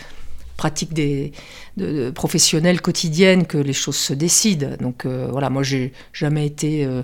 pratique 0.57 0.93
des 0.95 1.33
de, 1.77 2.11
professionnelle 2.11 2.81
quotidienne, 2.81 3.45
que 3.45 3.59
les 3.59 3.73
choses 3.73 3.97
se 3.97 4.13
décident. 4.15 4.77
Donc 4.81 5.05
euh, 5.05 5.27
voilà, 5.31 5.51
moi 5.51 5.65
j'ai 5.65 5.93
jamais 6.13 6.47
été 6.47 6.85
euh, 6.85 7.03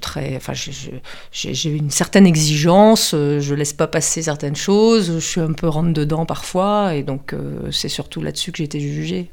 très, 0.00 0.36
enfin 0.36 0.52
j'ai 0.52 1.70
une 1.70 1.90
certaine 1.90 2.26
exigence, 2.26 3.10
je 3.12 3.54
laisse 3.54 3.72
pas 3.72 3.88
passer 3.88 4.22
certaines 4.22 4.54
choses, 4.54 5.14
je 5.14 5.18
suis 5.18 5.40
un 5.40 5.52
peu 5.52 5.68
rentre 5.68 5.92
dedans 5.92 6.26
parfois, 6.26 6.94
et 6.94 7.02
donc 7.02 7.34
c'est 7.72 7.88
surtout 7.88 8.22
là-dessus 8.22 8.52
que 8.52 8.58
j'ai 8.58 8.64
été 8.64 8.78
jugée. 8.78 9.30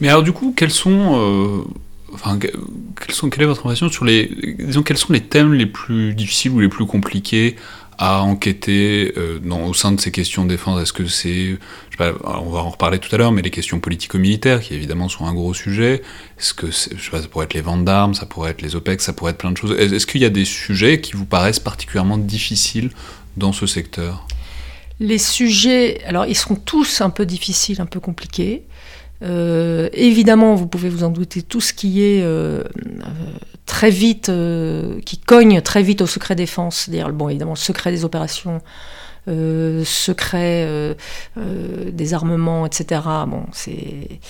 Mais 0.00 0.08
alors 0.08 0.22
du 0.22 0.32
coup, 0.32 0.54
quels 0.56 0.70
sont 0.70 1.66
Enfin, 2.14 2.38
sont, 3.10 3.28
quelle 3.28 3.42
est 3.42 3.46
votre 3.46 3.60
impression 3.60 3.88
sur 3.88 4.04
les, 4.04 4.30
disons, 4.58 4.82
quels 4.82 4.96
sont 4.96 5.12
les 5.12 5.22
thèmes 5.22 5.52
les 5.52 5.66
plus 5.66 6.14
difficiles 6.14 6.52
ou 6.52 6.60
les 6.60 6.68
plus 6.68 6.86
compliqués 6.86 7.56
à 7.98 8.22
enquêter 8.22 9.12
euh, 9.16 9.38
au 9.66 9.74
sein 9.74 9.92
de 9.92 10.00
ces 10.00 10.10
questions 10.10 10.44
de 10.44 10.48
défense? 10.50 10.80
Est-ce 10.80 10.92
que 10.92 11.06
c'est, 11.06 11.58
on 11.98 12.50
va 12.50 12.60
en 12.60 12.70
reparler 12.70 12.98
tout 12.98 13.14
à 13.14 13.18
l'heure, 13.18 13.32
mais 13.32 13.42
les 13.42 13.50
questions 13.50 13.80
politico-militaires 13.80 14.60
qui 14.60 14.74
évidemment 14.74 15.08
sont 15.08 15.26
un 15.26 15.34
gros 15.34 15.54
sujet. 15.54 16.02
Est-ce 16.38 16.54
que, 16.54 16.68
je 16.68 16.72
sais 16.72 17.10
pas, 17.10 17.20
ça 17.20 17.28
pourrait 17.28 17.44
être 17.44 17.54
les 17.54 17.60
ventes 17.60 17.84
d'armes, 17.84 18.14
ça 18.14 18.26
pourrait 18.26 18.52
être 18.52 18.62
les 18.62 18.76
OPEX, 18.76 19.04
ça 19.04 19.12
pourrait 19.12 19.32
être 19.32 19.38
plein 19.38 19.52
de 19.52 19.56
choses. 19.56 19.72
Est-ce 19.72 20.06
qu'il 20.06 20.20
y 20.20 20.26
a 20.26 20.30
des 20.30 20.44
sujets 20.44 21.00
qui 21.00 21.12
vous 21.14 21.26
paraissent 21.26 21.60
particulièrement 21.60 22.18
difficiles 22.18 22.90
dans 23.36 23.52
ce 23.52 23.66
secteur? 23.66 24.26
Les 25.00 25.18
sujets, 25.18 26.02
alors 26.04 26.26
ils 26.26 26.36
sont 26.36 26.54
tous 26.54 27.00
un 27.00 27.10
peu 27.10 27.26
difficiles, 27.26 27.80
un 27.80 27.86
peu 27.86 27.98
compliqués. 27.98 28.62
Euh, 29.22 29.88
évidemment, 29.92 30.54
vous 30.54 30.66
pouvez 30.66 30.88
vous 30.88 31.04
en 31.04 31.10
douter, 31.10 31.42
tout 31.42 31.60
ce 31.60 31.72
qui 31.72 32.02
est 32.02 32.22
euh, 32.22 32.62
très 33.66 33.90
vite, 33.90 34.30
qui 35.04 35.18
cogne 35.18 35.60
très 35.62 35.82
vite 35.82 36.02
au 36.02 36.06
secret 36.06 36.34
défense, 36.34 36.76
c'est-à-dire 36.76 37.10
bon 37.12 37.28
évidemment 37.28 37.52
le 37.52 37.56
secret 37.56 37.90
des 37.90 38.04
opérations, 38.04 38.60
euh, 39.26 39.84
secret 39.86 40.66
euh, 40.66 40.92
euh, 41.38 41.90
des 41.90 42.12
armements, 42.12 42.66
etc. 42.66 43.00
Bon, 43.26 43.44
c'est 43.52 44.20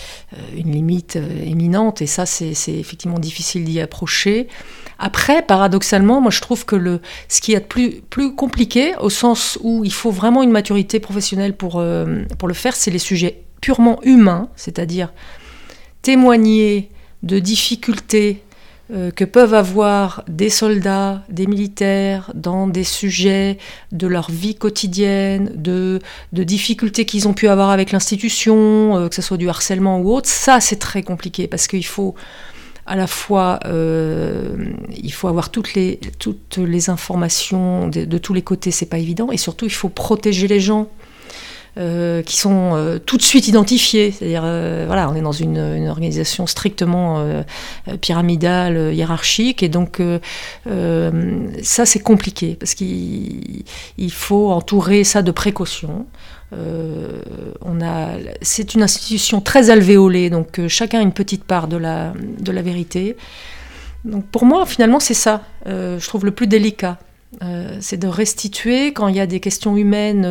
une 0.56 0.70
limite 0.70 1.16
éminente 1.16 2.00
et 2.00 2.06
ça, 2.06 2.26
c'est 2.26 2.54
effectivement 2.68 3.18
difficile 3.18 3.64
d'y 3.64 3.80
approcher. 3.80 4.46
Après, 5.00 5.42
paradoxalement, 5.42 6.20
moi 6.20 6.30
je 6.30 6.40
trouve 6.40 6.64
que 6.64 6.76
le, 6.76 7.00
ce 7.28 7.40
qui 7.40 7.54
est 7.54 7.60
plus, 7.60 8.02
plus 8.08 8.36
compliqué, 8.36 8.94
au 9.00 9.10
sens 9.10 9.58
où 9.62 9.82
il 9.84 9.92
faut 9.92 10.12
vraiment 10.12 10.44
une 10.44 10.52
maturité 10.52 11.00
professionnelle 11.00 11.56
pour, 11.56 11.82
pour 12.38 12.48
le 12.48 12.54
faire, 12.54 12.76
c'est 12.76 12.92
les 12.92 13.00
sujets 13.00 13.43
purement 13.60 14.00
humains, 14.02 14.48
c'est-à-dire 14.56 15.12
témoigner 16.02 16.90
de 17.22 17.38
difficultés 17.38 18.42
euh, 18.92 19.10
que 19.10 19.24
peuvent 19.24 19.54
avoir 19.54 20.22
des 20.28 20.50
soldats, 20.50 21.22
des 21.30 21.46
militaires 21.46 22.30
dans 22.34 22.66
des 22.66 22.84
sujets 22.84 23.56
de 23.92 24.06
leur 24.06 24.30
vie 24.30 24.56
quotidienne, 24.56 25.50
de, 25.54 26.00
difficultés 26.32 27.06
qu'ils 27.06 27.26
ont 27.26 27.32
pu 27.32 27.48
avoir 27.48 27.70
avec 27.70 27.92
l'institution, 27.92 28.98
euh, 28.98 29.08
que 29.08 29.14
ce 29.14 29.22
soit 29.22 29.38
du 29.38 29.48
harcèlement 29.48 30.00
ou 30.00 30.12
autre, 30.12 30.28
ça 30.28 30.60
c'est 30.60 30.76
très 30.76 31.02
compliqué 31.02 31.46
parce 31.48 31.66
qu'il 31.66 31.86
faut 31.86 32.14
à 32.84 32.94
la 32.94 33.06
fois 33.06 33.58
euh, 33.64 34.74
avoir 35.22 35.48
toutes 35.48 35.72
les, 35.72 35.98
informations 36.90 37.88
de 37.88 38.18
tous 38.18 38.34
les 38.34 38.42
côtés, 38.42 38.70
c'est 38.70 38.84
pas 38.84 38.98
évident, 38.98 39.32
et 39.32 39.38
surtout 39.38 39.64
il 39.64 39.72
faut 39.72 39.88
protéger 39.88 40.46
les 40.46 40.60
gens. 40.60 40.90
Euh, 41.76 42.22
qui 42.22 42.36
sont 42.36 42.76
euh, 42.76 43.00
tout 43.00 43.16
de 43.16 43.22
suite 43.22 43.48
identifiés. 43.48 44.12
C'est-à-dire, 44.12 44.42
euh, 44.44 44.84
voilà, 44.86 45.10
on 45.10 45.16
est 45.16 45.20
dans 45.20 45.32
une, 45.32 45.88
organisation 45.88 46.46
strictement 46.46 47.24
pyramidale, 48.00 48.94
hiérarchique, 48.94 49.62
et 49.62 49.68
donc 49.68 50.00
ça 51.62 51.86
c'est 51.86 51.98
compliqué 52.00 52.56
parce 52.58 52.74
qu'il 52.74 53.64
faut 54.10 54.50
entourer 54.50 55.04
ça 55.04 55.22
de 55.22 55.30
précautions. 55.30 56.06
c'est 58.40 58.74
une 58.74 58.82
institution 58.82 59.40
très 59.40 59.70
alvéolée, 59.70 60.30
donc 60.30 60.60
chacun 60.68 61.00
a 61.00 61.02
une 61.02 61.12
petite 61.12 61.44
part 61.44 61.68
de 61.68 61.76
la 61.76 62.62
vérité. 62.62 63.16
Donc 64.04 64.24
pour 64.26 64.44
moi, 64.44 64.64
finalement, 64.66 65.00
c'est 65.00 65.14
ça, 65.14 65.42
je 65.66 66.06
trouve 66.06 66.24
le 66.24 66.32
plus 66.32 66.46
délicat. 66.46 66.98
c'est 67.80 67.98
de 67.98 68.08
restituer 68.08 68.92
quand 68.92 69.08
il 69.08 69.16
y 69.16 69.20
a 69.20 69.26
des 69.26 69.40
questions 69.40 69.76
humaines 69.76 70.24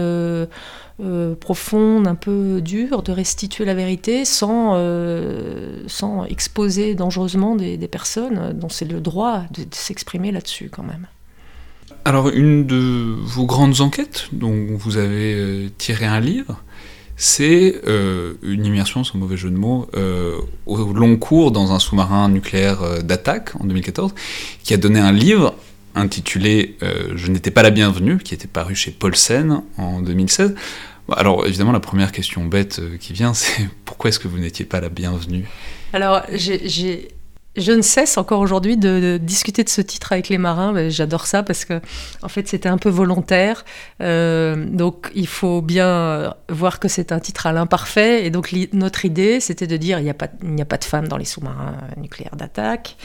euh, 1.00 1.34
profonde, 1.34 2.08
un 2.08 2.14
peu 2.14 2.62
dure, 2.62 3.02
de 3.02 3.12
restituer 3.12 3.66
la 3.66 3.74
vérité 3.74 4.26
sans, 4.26 4.74
euh, 4.76 5.82
sans 5.88 6.24
exposer 6.26 6.94
dangereusement 6.94 7.56
des, 7.56 7.78
personnes 7.88 8.54
dont 8.54 8.70
c'est 8.70 8.86
le 8.86 9.02
droit 9.02 9.42
de, 9.52 9.66
s'exprimer 9.72 10.32
là-dessus 10.32 10.70
quand 10.72 10.84
même. 10.84 11.08
Alors 12.06 12.30
une 12.30 12.68
de 12.68 13.16
vos 13.24 13.48
grandes 13.48 13.82
enquêtes 13.82 14.28
dont 14.34 14.68
vous 14.78 14.98
avez 14.98 15.34
euh, 15.34 15.70
tiré 15.80 16.06
un 16.06 16.20
livre, 16.20 16.62
c'est 17.16 17.82
une 18.44 18.66
immersion, 18.66 19.04
sans 19.04 19.18
mauvais 19.18 19.38
jeu 19.38 19.50
de 19.50 19.58
mots, 19.58 19.88
au 20.66 20.94
long 20.94 21.16
cours 21.16 21.52
dans 21.52 21.72
un 21.72 21.80
sous-marin 21.80 22.28
nucléaire 22.28 23.04
d'attaque 23.04 23.52
en 23.60 23.66
2014, 23.66 24.14
qui 24.64 24.74
a 24.74 24.78
donné 24.78 25.00
un 25.00 25.12
livre 25.12 25.56
intitulé 25.96 26.78
Je 26.82 27.28
n'étais 27.28 27.52
pas 27.52 27.64
la 27.64 27.70
bienvenue, 27.70 28.18
qui 28.18 28.34
était 28.34 28.48
paru 28.48 28.76
chez 28.76 28.92
Paulsen 28.92 29.62
en 29.78 30.02
2016. 30.02 30.56
Alors 31.12 31.46
évidemment, 31.46 31.72
la 31.72 31.80
première 31.80 32.12
question 32.12 32.46
bête 32.46 32.80
euh, 32.80 32.98
qui 32.98 33.14
vient, 33.14 33.34
c'est 33.34 33.68
pourquoi 33.86 34.10
est-ce 34.10 34.20
que 34.20 34.28
vous 34.28 34.40
n'étiez 34.40 34.66
pas 34.66 34.80
la 34.80 34.90
bienvenue? 34.90 35.46
Alors 35.92 36.24
j'ai 36.32 37.10
je 37.56 37.72
ne 37.72 37.82
cesse 37.82 38.18
encore 38.18 38.40
aujourd'hui 38.40 38.78
de, 38.78 39.20
discuter 39.22 39.64
de 39.64 39.70
ce 39.70 39.82
titre 39.82 40.12
avec 40.12 40.30
les 40.30 40.40
marins. 40.40 40.90
J'adore 40.90 41.28
ça 41.28 41.44
parce 41.44 41.66
que, 41.66 41.82
en 42.24 42.28
fait, 42.28 42.48
c'était 42.48 42.70
un 42.70 42.78
peu 42.78 42.90
volontaire. 42.90 43.64
Euh, 44.02 44.66
donc, 44.66 45.12
il 45.14 45.28
faut 45.28 45.62
bien 45.62 46.34
voir 46.50 46.80
que 46.80 46.88
c'est 46.88 47.12
un 47.12 47.20
titre 47.20 47.46
à 47.46 47.54
l'imparfait. 47.54 48.26
Et 48.26 48.32
donc, 48.32 48.56
notre 48.74 49.06
idée, 49.06 49.40
c'était 49.40 49.68
de 49.68 49.78
dire 49.78 50.00
il 50.00 50.04
n'y 50.04 50.10
a, 50.10 50.14
pas, 50.66 50.78
de 50.78 50.84
femmes 50.84 51.08
dans 51.08 51.18
les 51.18 51.26
sous-marins 51.26 51.76
nucléaires 51.98 52.36
d'attaque. 52.36 52.98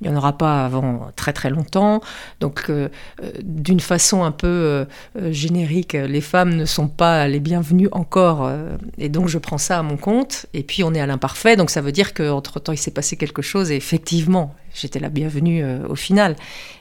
Il 0.00 0.08
n'y 0.08 0.14
en 0.14 0.16
aura 0.16 0.36
pas 0.36 0.64
avant 0.64 1.10
très 1.14 1.32
très 1.32 1.50
longtemps. 1.50 2.00
Donc, 2.40 2.64
euh, 2.70 2.88
euh, 3.22 3.30
d'une 3.42 3.80
façon 3.80 4.24
un 4.24 4.32
peu 4.32 4.84
générique, 5.30 5.92
les 5.92 6.20
femmes 6.20 6.54
ne 6.54 6.64
sont 6.64 6.88
pas 6.88 7.28
les 7.28 7.40
bienvenues 7.40 7.88
encore. 7.92 8.50
et 8.98 9.08
donc, 9.08 9.28
je 9.28 9.38
prends 9.38 9.58
ça 9.58 9.78
à 9.78 9.82
mon 9.82 9.96
compte. 9.96 10.46
Et 10.54 10.64
puis, 10.64 10.82
on 10.82 10.92
est 10.92 11.00
à 11.00 11.06
l'imparfait. 11.06 11.54
Donc, 11.54 11.70
ça 11.70 11.80
veut 11.80 11.92
dire 11.92 12.14
qu'entre-temps, 12.14 12.72
il 12.72 12.78
s'est 12.78 12.90
passé 12.90 13.16
quelque 13.16 13.42
chose. 13.42 13.70
Effectivement, 13.92 14.54
j'étais 14.74 15.00
la 15.00 15.10
bienvenue 15.10 15.62
euh, 15.62 15.86
au 15.86 15.96
final. 15.96 16.34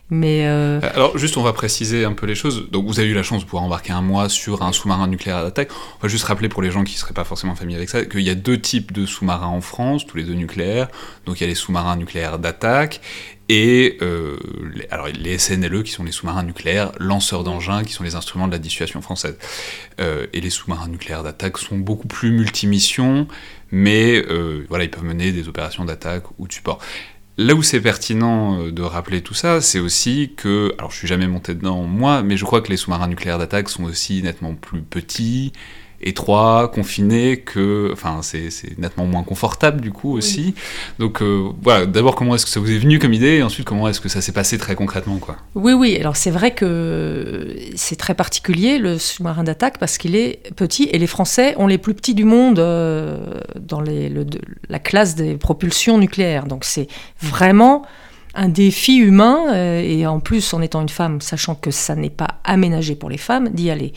Mais 0.10 0.48
euh, 0.48 0.80
Alors 0.96 1.18
juste, 1.18 1.36
on 1.36 1.42
va 1.42 1.52
préciser 1.52 2.06
un 2.06 2.14
peu 2.14 2.26
les 2.26 2.36
choses. 2.36 2.70
Donc 2.72 2.86
vous 2.86 3.02
avez 3.02 3.10
eu 3.10 3.14
la 3.14 3.24
chance 3.24 3.42
de 3.42 3.46
pouvoir 3.46 3.64
embarquer 3.64 3.92
un 3.92 4.02
mois 4.02 4.30
sur 4.30 4.62
un 4.62 4.72
sous-marin 4.72 5.08
nucléaire 5.08 5.44
d'attaque. 5.44 5.70
On 5.72 6.04
va 6.04 6.08
juste 6.08 6.24
rappeler 6.24 6.48
pour 6.48 6.62
les 6.62 6.72
gens 6.72 6.86
qui 6.86 6.94
ne 6.94 7.00
seraient 7.00 7.14
pas 7.14 7.26
forcément 7.26 7.54
familiers 7.54 7.78
avec 7.78 7.90
ça 7.90 8.06
qu'il 8.06 8.22
y 8.22 8.30
a 8.30 8.36
deux 8.36 8.60
types 8.60 8.94
de 8.94 9.06
sous-marins 9.06 9.48
en 9.48 9.60
France, 9.60 10.06
tous 10.06 10.16
les 10.16 10.24
deux 10.24 10.36
nucléaires. 10.36 10.88
Donc 11.26 11.40
il 11.40 11.44
y 11.44 11.46
a 11.46 11.50
les 11.50 11.56
sous-marins 11.56 11.98
nucléaires 11.98 12.40
d'attaque 12.40 13.02
et 13.54 13.98
euh, 14.02 14.38
les, 14.74 14.88
alors 14.92 15.08
les 15.08 15.38
SNLE 15.38 15.84
qui 15.84 15.92
sont 15.92 16.04
les 16.04 16.12
sous-marins 16.12 16.44
nucléaires 16.44 16.92
lanceurs 17.00 17.44
d'engins 17.44 17.84
qui 17.84 17.94
sont 17.94 18.04
les 18.04 18.16
instruments 18.16 18.48
de 18.48 18.54
la 18.54 18.60
dissuasion 18.60 19.02
française. 19.02 19.38
et 20.00 20.42
les 20.42 20.50
sous-marins 20.50 20.88
nucléaires 20.88 21.24
d'attaque 21.24 21.58
sont 21.58 21.78
beaucoup 21.78 22.08
plus 22.08 22.32
multimissions 22.32 23.28
mais 23.72 24.24
euh, 24.30 24.66
voilà, 24.70 24.84
ils 24.84 24.92
peuvent 24.92 25.04
mener 25.04 25.32
des 25.32 25.48
opérations 25.48 25.86
d'attaque 25.86 26.24
ou 26.38 26.48
de 26.48 26.54
support. 26.54 26.80
Là 27.38 27.56
où 27.56 27.64
c'est 27.64 27.82
pertinent 27.82 28.60
euh, 28.60 28.72
de 28.72 28.82
rappeler 28.82 29.22
tout 29.22 29.34
ça, 29.34 29.62
c'est 29.62 29.80
aussi 29.80 30.34
que, 30.36 30.74
alors 30.78 30.92
je 30.92 30.98
suis 30.98 31.08
jamais 31.08 31.28
monté 31.28 31.56
dedans 31.56 31.84
moi, 31.84 32.22
mais 32.22 32.38
je 32.38 32.46
crois 32.46 32.62
que 32.62 32.70
les 32.70 32.78
sous-marins 32.78 33.08
nucléaires 33.08 33.40
d'attaque 33.40 33.70
sont 33.70 33.86
aussi 33.86 34.22
nettement 34.22 34.54
plus 34.54 34.82
petits, 34.82 35.54
étroit, 36.04 36.72
confiné, 36.74 37.38
que, 37.38 37.90
enfin, 37.94 38.20
c'est 38.22 38.50
nettement 38.78 39.06
moins 39.06 39.24
confortable 39.24 39.82
du 39.82 39.92
coup 39.92 40.16
aussi. 40.16 40.56
Donc 41.00 41.22
euh, 41.22 41.50
voilà, 41.62 41.86
d'abord 41.86 42.16
comment 42.16 42.36
est-ce 42.36 42.46
que 42.46 42.52
ça 42.52 42.60
vous 42.60 42.72
est 42.72 42.78
venu 42.78 43.00
comme 43.00 43.14
idée, 43.14 43.38
et 43.38 43.44
ensuite 43.44 43.66
comment 43.66 43.88
est-ce 43.88 44.00
que 44.00 44.10
ça 44.10 44.22
s'est 44.22 44.32
passé 44.32 44.58
très 44.58 44.76
concrètement, 44.76 45.18
quoi? 45.18 45.38
Oui, 45.56 45.74
oui. 45.74 45.98
Alors 45.98 46.16
c'est 46.16 46.32
vrai 46.32 46.52
que 46.52 47.56
c'est 47.76 47.98
très 47.98 48.16
particulier 48.16 48.78
le 48.78 48.98
sous-marin 48.98 49.44
d'attaque 49.44 49.78
parce 49.78 49.98
qu'il 49.98 50.16
est 50.16 50.54
petit 50.56 50.90
et 50.92 50.98
les 50.98 51.08
Français 51.08 51.56
ont 51.58 51.68
les 51.68 51.78
plus 51.78 51.94
petits 51.94 52.16
du 52.16 52.26
monde 52.26 52.60
euh, 52.60 53.40
dans 53.60 53.82
les, 53.82 54.12
la 54.70 54.80
classe 54.80 55.16
des 55.16 55.36
propulsions 55.38 55.98
nucléaires. 55.98 56.46
Donc 56.46 56.64
c'est 56.66 56.88
vraiment 57.22 57.84
un 58.34 58.50
défi 58.50 58.98
humain, 58.98 59.54
euh, 59.54 59.82
et 59.82 60.08
en 60.08 60.20
plus 60.20 60.54
en 60.54 60.62
étant 60.62 60.82
une 60.82 60.90
femme, 60.90 61.22
sachant 61.22 61.56
que 61.56 61.72
ça 61.72 61.96
n'est 61.96 62.10
pas 62.10 62.40
aménagé 62.44 62.96
pour 62.96 63.10
les 63.10 63.18
femmes, 63.18 63.50
d'y 63.50 63.70
aller. 63.70 63.94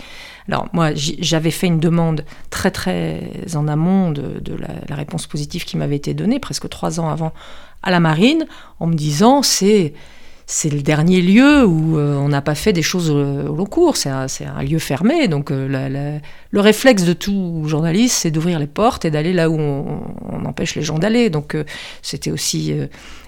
Alors 0.48 0.68
moi, 0.72 0.90
j'avais 0.94 1.50
fait 1.50 1.66
une 1.66 1.80
demande 1.80 2.24
très 2.50 2.70
très 2.70 3.30
en 3.54 3.66
amont 3.68 4.10
de, 4.10 4.54
la, 4.88 4.96
réponse 4.96 5.26
positive 5.26 5.64
qui 5.64 5.76
m'avait 5.76 5.96
été 5.96 6.14
donnée, 6.14 6.38
presque 6.38 6.68
trois 6.68 7.00
ans 7.00 7.08
avant, 7.08 7.32
à 7.82 7.90
la 7.90 8.00
marine, 8.00 8.46
en 8.80 8.86
me 8.86 8.94
disant 8.94 9.42
c'est 9.42 9.94
c'est 10.46 10.68
le 10.68 10.82
dernier 10.82 11.22
lieu 11.22 11.64
où 11.64 11.98
euh, 11.98 12.16
on 12.16 12.28
n'a 12.28 12.42
pas 12.42 12.54
fait 12.54 12.74
des 12.74 12.82
choses 12.82 13.10
au, 13.10 13.54
long 13.54 13.64
cours. 13.64 13.96
C'est 13.96 14.10
un, 14.10 14.62
lieu 14.62 14.78
fermé. 14.78 15.26
Donc 15.26 15.50
euh, 15.50 16.20
le 16.50 16.60
réflexe 16.60 17.04
de 17.04 17.14
tout 17.14 17.62
journaliste, 17.66 18.16
c'est 18.20 18.30
d'ouvrir 18.30 18.58
les 18.58 18.66
portes 18.66 19.04
et 19.06 19.10
d'aller 19.10 19.32
là 19.32 19.48
où 19.48 19.58
on, 19.58 20.44
empêche 20.44 20.74
les 20.74 20.82
gens 20.82 20.98
d'aller. 20.98 21.30
Donc 21.30 21.54
euh, 21.54 21.64
c'était 22.02 22.30
aussi, 22.30 22.74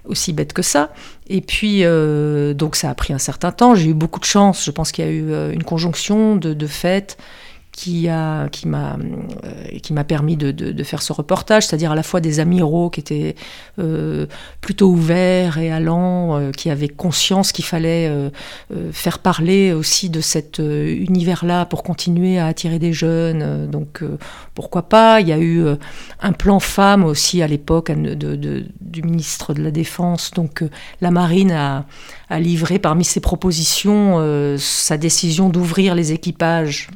aussi 0.05 0.35
bête 0.35 0.53
que 0.53 0.63
ça. 0.63 0.93
Et 1.29 1.41
puis, 1.41 1.83
donc 2.55 2.77
ça 2.77 2.91
a 2.91 2.95
pris 2.95 3.15
un 3.15 3.19
certain 3.19 3.51
temps. 3.51 3.75
J'ai 3.75 3.89
eu 3.89 3.95
beaucoup 3.95 4.21
de 4.21 4.27
chance. 4.27 4.65
Je 4.65 4.71
pense 4.71 4.93
qu'il 4.93 5.05
y 5.05 5.09
a 5.09 5.11
eu 5.11 5.53
une 5.53 5.65
conjonction 5.65 6.37
de, 6.37 6.53
de 6.53 6.67
faits 6.67 7.17
qui 7.76 8.09
a 8.09 8.49
qui 8.49 8.66
m'a 8.66 8.97
euh, 9.45 9.78
qui 9.83 9.92
m'a 9.92 10.02
permis 10.02 10.37
de, 10.37 10.50
de, 10.50 10.83
faire 10.83 11.02
ce 11.02 11.12
reportage, 11.12 11.66
c'est-à-dire 11.66 11.92
à 11.92 11.95
la 11.95 12.02
fois 12.02 12.21
des 12.21 12.40
amiraux 12.40 12.88
qui 12.88 13.00
étaient 13.00 13.37
euh, 13.78 14.26
plutôt 14.62 14.88
ouverts 14.88 15.59
et 15.59 15.71
allants, 15.71 16.38
euh, 16.38 16.50
qui 16.52 16.71
avaient 16.71 16.88
conscience 16.88 17.52
qu'il 17.52 17.66
fallait 17.66 18.11
faire 18.92 19.18
parler 19.18 19.73
aussi 19.73 20.09
de 20.09 20.21
cet 20.21 20.59
univers-là 20.59 21.66
pour 21.66 21.83
continuer 21.83 22.38
à 22.38 22.47
attirer 22.47 22.78
des 22.78 22.95
jeunes. 22.95 23.68
donc 23.71 24.02
pourquoi 24.54 24.88
pas? 24.88 25.21
Il 25.21 25.28
y 25.28 25.33
a 25.33 25.38
eu 25.38 25.66
un 26.21 26.33
plan 26.33 26.61
femme 26.61 27.04
aussi 27.04 27.42
à 27.42 27.47
l'époque 27.47 27.92
du 27.92 29.02
ministre 29.02 29.52
de 29.52 29.62
la 29.62 29.71
Défense. 29.71 30.30
Donc 30.30 30.64
la 31.02 31.11
marine 31.11 31.52
a, 31.52 31.85
a 32.30 32.40
livré 32.40 32.78
parmi 32.78 33.04
ses 33.04 33.21
propositions 33.21 34.56
sa 34.56 34.97
décision 34.97 35.50
d'ouvrir 35.50 35.95
les 35.95 36.12
équipages 36.12 36.88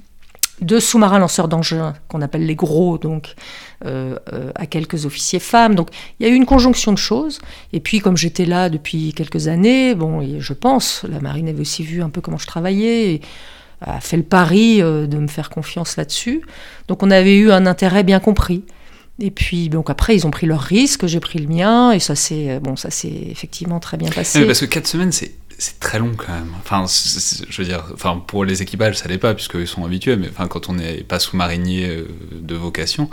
deux 0.61 0.81
sous-marins 0.81 1.19
lanceurs 1.19 1.49
d'engins, 1.49 1.95
qu'on 2.09 2.23
appelle 2.23 2.47
les 2.47 2.55
gros, 2.55 2.99
donc 2.99 3.35
euh, 3.85 4.17
euh, 4.33 4.50
à 4.55 4.67
quelques 4.67 5.07
officiers 5.07 5.38
femmes. 5.38 5.75
Donc 5.75 5.88
il 6.19 6.26
y 6.26 6.31
a 6.31 6.33
eu 6.33 6.37
une 6.37 6.47
conjonction 6.47 6.93
de 6.93 6.99
choses. 6.99 7.40
Et 7.73 7.81
puis 7.81 8.00
comme 8.00 8.17
j'étais 8.17 8.45
là 8.45 8.69
depuis 8.69 9.12
quelques 9.12 9.49
années, 9.49 9.95
bon, 9.95 10.21
et 10.21 10.40
je 10.40 10.52
pense, 10.52 11.05
la 11.09 11.21
marine 11.21 11.49
avait 11.49 11.61
aussi 11.61 11.83
vu 11.83 12.02
un 12.02 12.11
peu 12.11 12.21
comment 12.21 12.38
je 12.38 12.47
travaillais. 12.47 13.14
Et, 13.14 13.21
a 13.83 13.99
fait 13.99 14.19
le 14.19 14.23
pari 14.23 14.83
euh, 14.83 15.07
de 15.07 15.17
me 15.17 15.26
faire 15.26 15.49
confiance 15.49 15.97
là-dessus. 15.97 16.43
Donc 16.87 17.02
on 17.02 17.11
avait 17.11 17.37
eu 17.37 17.50
un 17.50 17.64
intérêt 17.64 18.05
bien 18.05 18.21
compris. 18.21 18.62
Et 19.21 19.31
puis, 19.31 19.71
donc 19.71 19.88
après, 19.88 20.14
ils 20.14 20.26
ont 20.26 20.31
pris 20.31 20.47
leur 20.47 20.61
risque, 20.61 21.07
j'ai 21.07 21.19
pris 21.19 21.38
le 21.38 21.47
mien, 21.47 21.90
et 21.90 21.99
ça 21.99 22.14
s'est 22.14 22.61
bon, 22.61 22.76
ça 22.76 22.90
s'est 22.90 23.29
effectivement 23.31 23.81
très 23.81 23.97
bien 23.97 24.11
passé. 24.11 24.45
parce 24.45 24.61
que 24.61 24.67
quatre 24.67 24.87
semaines, 24.87 25.12
c'est 25.12 25.33
c'est 25.61 25.79
très 25.79 25.99
long 25.99 26.12
quand 26.17 26.33
même. 26.33 26.52
Enfin, 26.59 26.87
je 26.88 27.62
veux 27.62 27.69
dire, 27.69 27.85
enfin, 27.93 28.23
pour 28.26 28.45
les 28.45 28.62
équipages, 28.62 28.97
ça 28.97 29.09
l'est 29.09 29.19
pas 29.19 29.35
puisqu'ils 29.35 29.67
sont 29.67 29.85
habitués, 29.85 30.17
mais 30.17 30.29
enfin, 30.29 30.49
quand 30.49 30.69
on 30.69 30.75
n'est 30.75 31.02
pas 31.02 31.19
sous-marinier 31.19 31.88
euh, 31.88 32.09
de 32.33 32.55
vocation, 32.55 33.11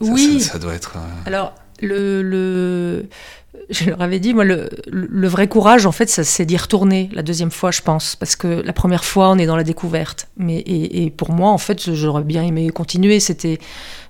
oui. 0.00 0.40
ça, 0.40 0.58
doit 0.58 0.74
être. 0.74 0.96
Euh, 0.96 1.00
Alors, 1.26 1.54
le, 1.80 2.22
le, 2.22 3.06
je 3.70 3.90
leur 3.90 4.00
avais 4.02 4.20
dit, 4.20 4.34
moi, 4.34 4.44
le, 4.44 5.28
vrai 5.28 5.48
courage, 5.48 5.86
en 5.86 5.92
fait, 5.92 6.08
c'est 6.08 6.44
d'y 6.44 6.56
retourner 6.56 7.08
la 7.12 7.22
deuxième 7.22 7.50
fois, 7.50 7.70
je 7.70 7.80
pense, 7.80 8.16
parce 8.16 8.36
que 8.36 8.62
la 8.64 8.72
première 8.72 9.04
fois, 9.04 9.30
on 9.30 9.38
est 9.38 9.46
dans 9.46 9.56
la 9.56 9.64
découverte. 9.64 10.28
Mais 10.36 10.58
et, 10.66 11.10
pour 11.10 11.30
moi, 11.30 11.50
en 11.50 11.58
fait, 11.58 11.92
j'aurais 11.94 12.24
bien 12.24 12.42
aimé 12.42 12.68
continuer. 12.70 13.20
C'était 13.20 13.58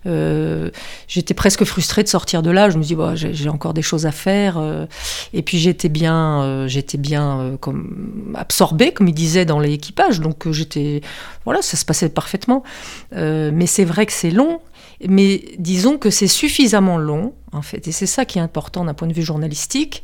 euh, 0.07 0.71
j'étais 1.09 1.35
presque 1.35 1.65
frustrée 1.65 2.03
de 2.03 2.09
sortir 2.09 2.43
de 2.43 2.51
là. 2.51 2.69
Je 2.71 2.79
me 2.79 2.83
dis, 2.83 2.95
bah, 2.95 3.15
j'ai 3.15 3.49
encore 3.49 3.75
des 3.75 3.83
choses 3.83 4.07
à 4.07 4.13
faire. 4.13 4.59
Euh. 4.59 4.87
et 5.33 5.43
puis 5.43 5.59
j'étais 5.59 5.89
bien, 5.89 6.43
euh, 6.43 6.69
j'étais 6.69 6.99
bien 6.99 7.57
comme 7.61 8.35
absorbée, 8.35 8.93
comme 8.93 9.09
il 9.09 9.15
disait, 9.15 9.45
dans 9.45 9.61
l'équipage. 9.61 10.21
Donc 10.21 10.51
j'étais, 10.51 11.01
voilà, 11.45 11.63
ça 11.63 11.77
se 11.77 11.85
passait 11.85 12.09
parfaitement. 12.09 12.63
mais 13.13 13.67
c'est 13.67 13.85
vrai 13.85 14.07
que 14.07 14.13
c'est 14.13 14.31
long. 14.31 14.61
Mais 15.09 15.45
disons 15.59 15.99
que 15.99 16.11
c'est 16.11 16.29
suffisamment 16.29 16.99
long, 16.99 17.35
en 17.53 17.63
fait, 17.63 17.89
et 17.89 17.93
c'est 17.93 18.07
ça 18.07 18.25
qui 18.25 18.39
est 18.39 18.43
important 18.43 18.85
d'un 18.85 18.95
point 18.95 19.09
de 19.09 19.13
vue 19.13 19.23
journalistique, 19.23 20.03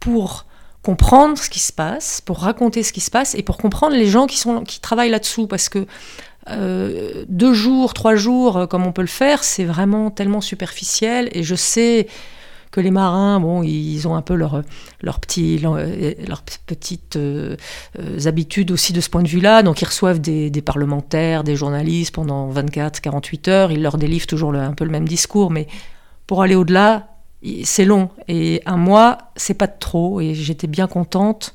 pour 0.00 0.46
comprendre 0.82 1.36
ce 1.36 1.50
qui 1.50 1.60
se 1.60 1.72
passe, 1.72 2.20
pour 2.20 2.38
raconter 2.38 2.82
ce 2.82 2.92
qui 2.92 3.00
se 3.00 3.10
passe 3.10 3.34
et 3.34 3.42
pour 3.42 3.58
comprendre 3.58 3.94
les 3.94 4.06
gens 4.06 4.26
qui, 4.26 4.80
travaillent 4.80 5.10
là-dessous. 5.10 5.46
Parce 5.46 5.68
que 5.68 5.86
euh, 6.48 7.24
deux 7.28 7.52
jours, 7.52 7.92
trois 7.94 8.16
jours, 8.16 8.56
euh, 8.56 8.66
comme 8.66 8.86
on 8.86 8.92
peut 8.92 9.02
le 9.02 9.08
faire, 9.08 9.44
c'est 9.44 9.64
vraiment 9.64 10.10
tellement 10.10 10.40
superficiel. 10.40 11.28
Et 11.32 11.42
je 11.42 11.54
sais 11.54 12.06
que 12.70 12.80
les 12.80 12.90
marins, 12.90 13.40
bon, 13.40 13.62
ils 13.62 14.06
ont 14.06 14.14
un 14.14 14.22
peu 14.22 14.34
leur, 14.34 14.62
leur 15.02 15.18
petit, 15.20 15.60
euh, 15.64 16.14
leurs 16.26 16.42
petites 16.42 17.18
habitudes 18.26 18.70
aussi 18.70 18.92
de 18.92 19.00
ce 19.00 19.10
point 19.10 19.22
de 19.22 19.28
vue-là. 19.28 19.62
Donc 19.62 19.82
ils 19.82 19.86
reçoivent 19.86 20.20
des, 20.20 20.62
parlementaires, 20.62 21.44
des 21.44 21.56
journalistes 21.56 22.14
pendant 22.14 22.48
24, 22.48 23.00
48 23.00 23.48
heures. 23.48 23.72
Ils 23.72 23.82
leur 23.82 23.98
délivrent 23.98 24.26
toujours 24.26 24.54
un 24.54 24.72
peu 24.72 24.84
le 24.84 24.90
même 24.90 25.08
discours. 25.08 25.50
Mais 25.50 25.66
pour 26.26 26.42
aller 26.42 26.54
au-delà, 26.54 27.08
c'est 27.64 27.84
long. 27.84 28.10
Et 28.28 28.62
un 28.66 28.76
mois, 28.76 29.18
c'est 29.36 29.54
pas 29.54 29.68
trop. 29.68 30.20
Et 30.20 30.34
j'étais 30.34 30.66
bien 30.66 30.86
contente 30.86 31.54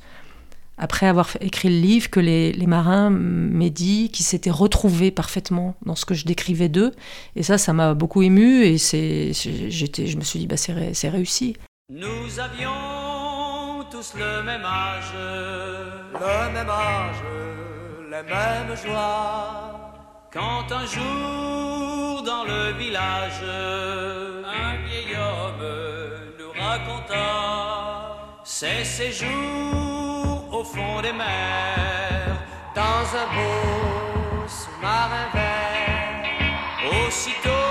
après 0.78 1.06
avoir 1.06 1.30
écrit 1.40 1.68
le 1.68 1.80
livre, 1.80 2.10
que 2.10 2.20
les, 2.20 2.66
marins 2.66 3.10
m'aient 3.10 3.70
dit 3.70 4.10
qu'ils 4.10 4.26
s'étaient 4.26 4.50
retrouvés 4.50 5.10
parfaitement 5.10 5.74
dans 5.84 5.94
ce 5.94 6.04
que 6.04 6.14
je 6.14 6.24
décrivais 6.24 6.68
d'eux. 6.68 6.92
Et 7.34 7.42
ça, 7.42 7.58
ça 7.58 7.72
m'a 7.72 7.94
beaucoup 7.94 8.22
ému 8.22 8.64
et 8.64 8.78
c'est, 8.78 9.32
j'étais, 9.32 10.06
je 10.06 10.16
me 10.16 10.22
suis 10.22 10.38
dit, 10.38 10.46
bah, 10.46 10.56
c'est, 10.56 10.94
c'est 10.94 11.08
réussi. 11.08 11.56
Nous 11.88 12.40
avions 12.40 13.84
tous 13.90 14.14
le 14.18 14.42
même 14.42 14.64
âge, 14.64 15.12
le 16.12 16.52
même 16.52 16.68
âge, 16.68 17.22
les 18.10 18.22
mêmes 18.22 18.76
joies. 18.84 19.80
Quand 20.32 20.70
un 20.70 20.84
jour 20.84 22.22
dans 22.22 22.44
le 22.44 22.76
village, 22.76 23.42
un 24.44 24.76
vieil 24.86 25.14
homme 25.16 25.64
nous 26.38 26.60
raconta 26.60 28.42
ses 28.44 28.84
séjours 28.84 29.95
fond 30.72 31.00
des 31.02 31.12
mers, 31.12 32.36
dans 32.74 33.04
un 33.22 33.26
beau 33.34 34.46
sous-marin 34.46 35.28
vert. 35.32 37.06
Aussitôt, 37.06 37.65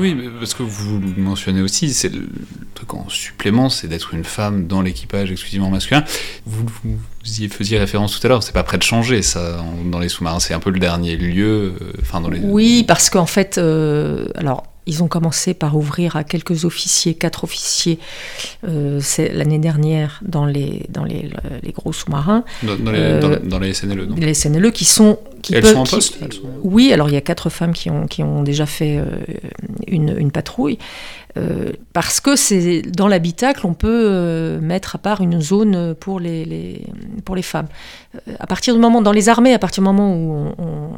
Oui, 0.00 0.14
mais 0.14 0.30
parce 0.30 0.54
que 0.54 0.62
vous 0.62 0.98
mentionnez 1.18 1.60
aussi, 1.60 1.92
c'est 1.92 2.08
le 2.08 2.26
truc 2.74 2.94
en 2.94 3.08
supplément, 3.10 3.68
c'est 3.68 3.86
d'être 3.86 4.14
une 4.14 4.24
femme 4.24 4.66
dans 4.66 4.80
l'équipage 4.80 5.30
exclusivement 5.30 5.68
masculin. 5.68 6.04
Vous, 6.46 6.64
vous 6.84 6.98
y 7.40 7.48
faisiez 7.48 7.78
référence 7.78 8.18
tout 8.18 8.26
à 8.26 8.28
l'heure, 8.30 8.42
c'est 8.42 8.52
pas 8.52 8.62
prêt 8.62 8.78
de 8.78 8.82
changer 8.82 9.22
ça 9.22 9.64
dans 9.84 9.98
les 9.98 10.08
sous-marins, 10.08 10.40
c'est 10.40 10.54
un 10.54 10.60
peu 10.60 10.70
le 10.70 10.78
dernier 10.78 11.16
lieu, 11.16 11.74
euh, 11.80 11.92
enfin 12.02 12.20
dans 12.20 12.30
les. 12.30 12.40
Oui, 12.40 12.84
parce 12.86 13.10
qu'en 13.10 13.26
fait, 13.26 13.58
euh, 13.58 14.26
alors 14.34 14.64
ils 14.86 15.02
ont 15.02 15.08
commencé 15.08 15.54
par 15.54 15.76
ouvrir 15.76 16.16
à 16.16 16.24
quelques 16.24 16.64
officiers, 16.64 17.14
quatre 17.14 17.44
officiers, 17.44 17.98
euh, 18.66 19.00
l'année 19.32 19.58
dernière 19.58 20.20
dans 20.22 20.46
les 20.46 20.86
dans 20.88 21.04
les, 21.04 21.30
les 21.62 21.72
gros 21.72 21.92
sous-marins, 21.92 22.44
Dans, 22.62 22.76
dans 22.76 22.90
les, 22.90 22.98
Euh, 22.98 23.20
dans- 23.38 23.48
dans 23.48 23.58
les 23.58 23.72
SNLE, 23.74 24.06
non? 24.06 24.16
les 24.16 24.34
SNLE 24.34 24.72
qui 24.72 24.84
sont 24.86 25.18
qui 25.42 25.54
elles 25.54 25.62
peuvent- 25.62 25.72
sont 25.74 25.80
en 25.80 25.84
qui- 25.84 25.94
poste 25.96 26.18
elles 26.22 26.32
sont- 26.32 26.42
Oui, 26.62 26.92
alors 26.92 27.08
il 27.08 27.14
y 27.14 27.18
a 27.18 27.20
quatre 27.20 27.50
femmes 27.50 27.72
qui 27.72 27.90
ont, 27.90 28.06
qui 28.06 28.22
ont 28.22 28.42
déjà 28.42 28.66
fait 28.66 28.98
euh, 28.98 29.04
une, 29.86 30.14
une 30.18 30.30
patrouille. 30.30 30.78
euh, 31.36 31.70
parce 31.92 32.20
que 32.20 32.34
c'est 32.34 32.82
dans 32.82 33.06
l'habitacle, 33.06 33.64
on 33.64 33.72
peut 33.74 33.88
euh, 34.08 34.60
mettre 34.60 34.96
à 34.96 34.98
part 34.98 35.20
une 35.20 35.40
zone 35.40 35.94
pour 35.94 36.18
les, 36.18 36.44
les- 36.44 36.84
pour 37.24 37.36
les 37.36 37.42
femmes. 37.42 37.68
À 38.40 38.46
partir 38.48 38.74
du 38.74 38.80
moment, 38.80 39.00
dans 39.00 39.12
les 39.12 39.28
armées, 39.28 39.54
à 39.54 39.60
partir 39.60 39.82
du 39.82 39.86
moment 39.88 40.12
où 40.12 40.32
on, 40.32 40.54
on- 40.58 40.90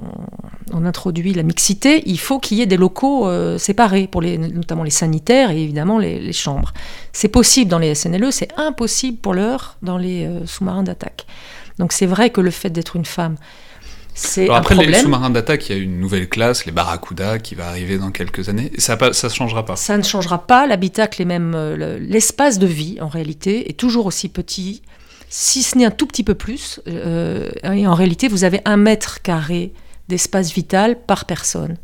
on 0.73 0.87
introduit 0.87 1.35
la 1.35 1.43
mixité, 1.43 2.03
il 2.07 2.19
faut 2.19 2.39
qu'il 2.39 2.57
y 2.57 2.63
ait 2.63 2.67
des 2.67 2.79
locaux 2.79 3.29
séparés, 3.59 4.07
pour 4.07 4.23
les, 4.23 4.39
notamment 4.39 4.85
les 4.85 4.91
sanitaires 4.91 5.51
et 5.51 5.63
évidemment 5.63 5.99
les, 5.99 6.19
les 6.19 6.33
chambres. 6.33 6.73
C'est 7.13 7.29
possible 7.29 7.71
dans 7.71 7.79
les 7.79 7.95
SNLE, 7.95 8.33
c'est 8.33 8.49
impossible 8.57 9.19
pour 9.19 9.35
l'heure 9.35 9.77
dans 9.83 9.99
les 9.99 10.27
sous-marins 10.47 10.83
d'attaque. 10.83 11.27
Donc 11.79 11.93
c'est 11.93 12.07
vrai 12.07 12.31
que 12.31 12.41
le 12.41 12.51
fait 12.51 12.71
d'être 12.71 12.97
une 12.97 13.05
femme, 13.05 13.37
c'est 14.15 14.45
Alors 14.45 14.57
un 14.57 14.59
après, 14.61 14.75
les 14.77 14.95
sous-marins 14.95 15.31
d'attaque, 15.31 15.69
il 15.71 15.77
y 15.77 15.79
a 15.79 15.83
une 15.83 15.99
nouvelle 15.99 16.29
classe, 16.29 16.67
les 16.67 16.73
Barracuda, 16.73 17.39
qui 17.39 17.55
va 17.55 17.69
arriver 17.69 17.99
dans 17.99 18.11
quelques 18.11 18.49
années. 18.49 18.71
Et 18.75 18.81
ça 18.81 18.97
ne 19.01 19.29
changera 19.29 19.65
pas. 19.65 19.77
Ça 19.77 19.97
ne 19.97 20.03
changera 20.03 20.47
pas. 20.47 20.67
L'habitacle 20.67 21.23
est 21.23 21.27
même. 21.27 21.55
euh, 21.55 21.77
le- 21.77 21.99
L'espace 21.99 22.59
de 22.59 22.67
vie, 22.67 22.99
en 23.01 23.09
réalité, 23.09 23.71
est 23.71 23.75
toujours 23.79 24.07
aussi 24.07 24.29
petit, 24.29 24.83
si 25.31 25.63
ce 25.63 25.79
n'est 25.79 25.87
un 25.87 25.91
tout 25.91 26.07
petit 26.07 26.25
peu 26.25 26.35
plus. 26.35 26.81
euh, 26.89 27.51
et 27.65 27.87
en 27.87 27.95
réalité, 27.95 28.29
vous 28.29 28.45
avez 28.45 28.61
un 28.67 28.77
mètre 28.77 29.23
carré 29.23 29.73
d'espace 30.09 30.53
vital 30.53 30.99
par 31.07 31.25
personne. 31.25 31.77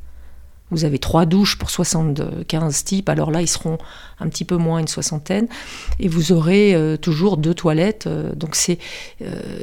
Vous 0.71 0.85
avez 0.85 0.99
trois 0.99 1.27
douches 1.27 1.57
pour 1.59 1.71
75 1.71 2.85
types, 2.85 3.09
alors 3.09 3.31
là, 3.31 3.41
ils 3.41 3.49
seront 3.49 3.79
un 4.21 4.29
petit 4.29 4.45
peu 4.45 4.57
moins, 4.57 4.79
une 4.79 4.89
soixantaine. 4.89 5.47
Et 5.99 6.09
vous 6.09 6.33
aurez 6.33 6.75
euh, 6.75 6.97
toujours 6.97 7.37
deux 7.37 7.55
toilettes. 7.55 8.07
euh, 8.07 8.35
donc 8.35 8.57
euh, 8.69 8.81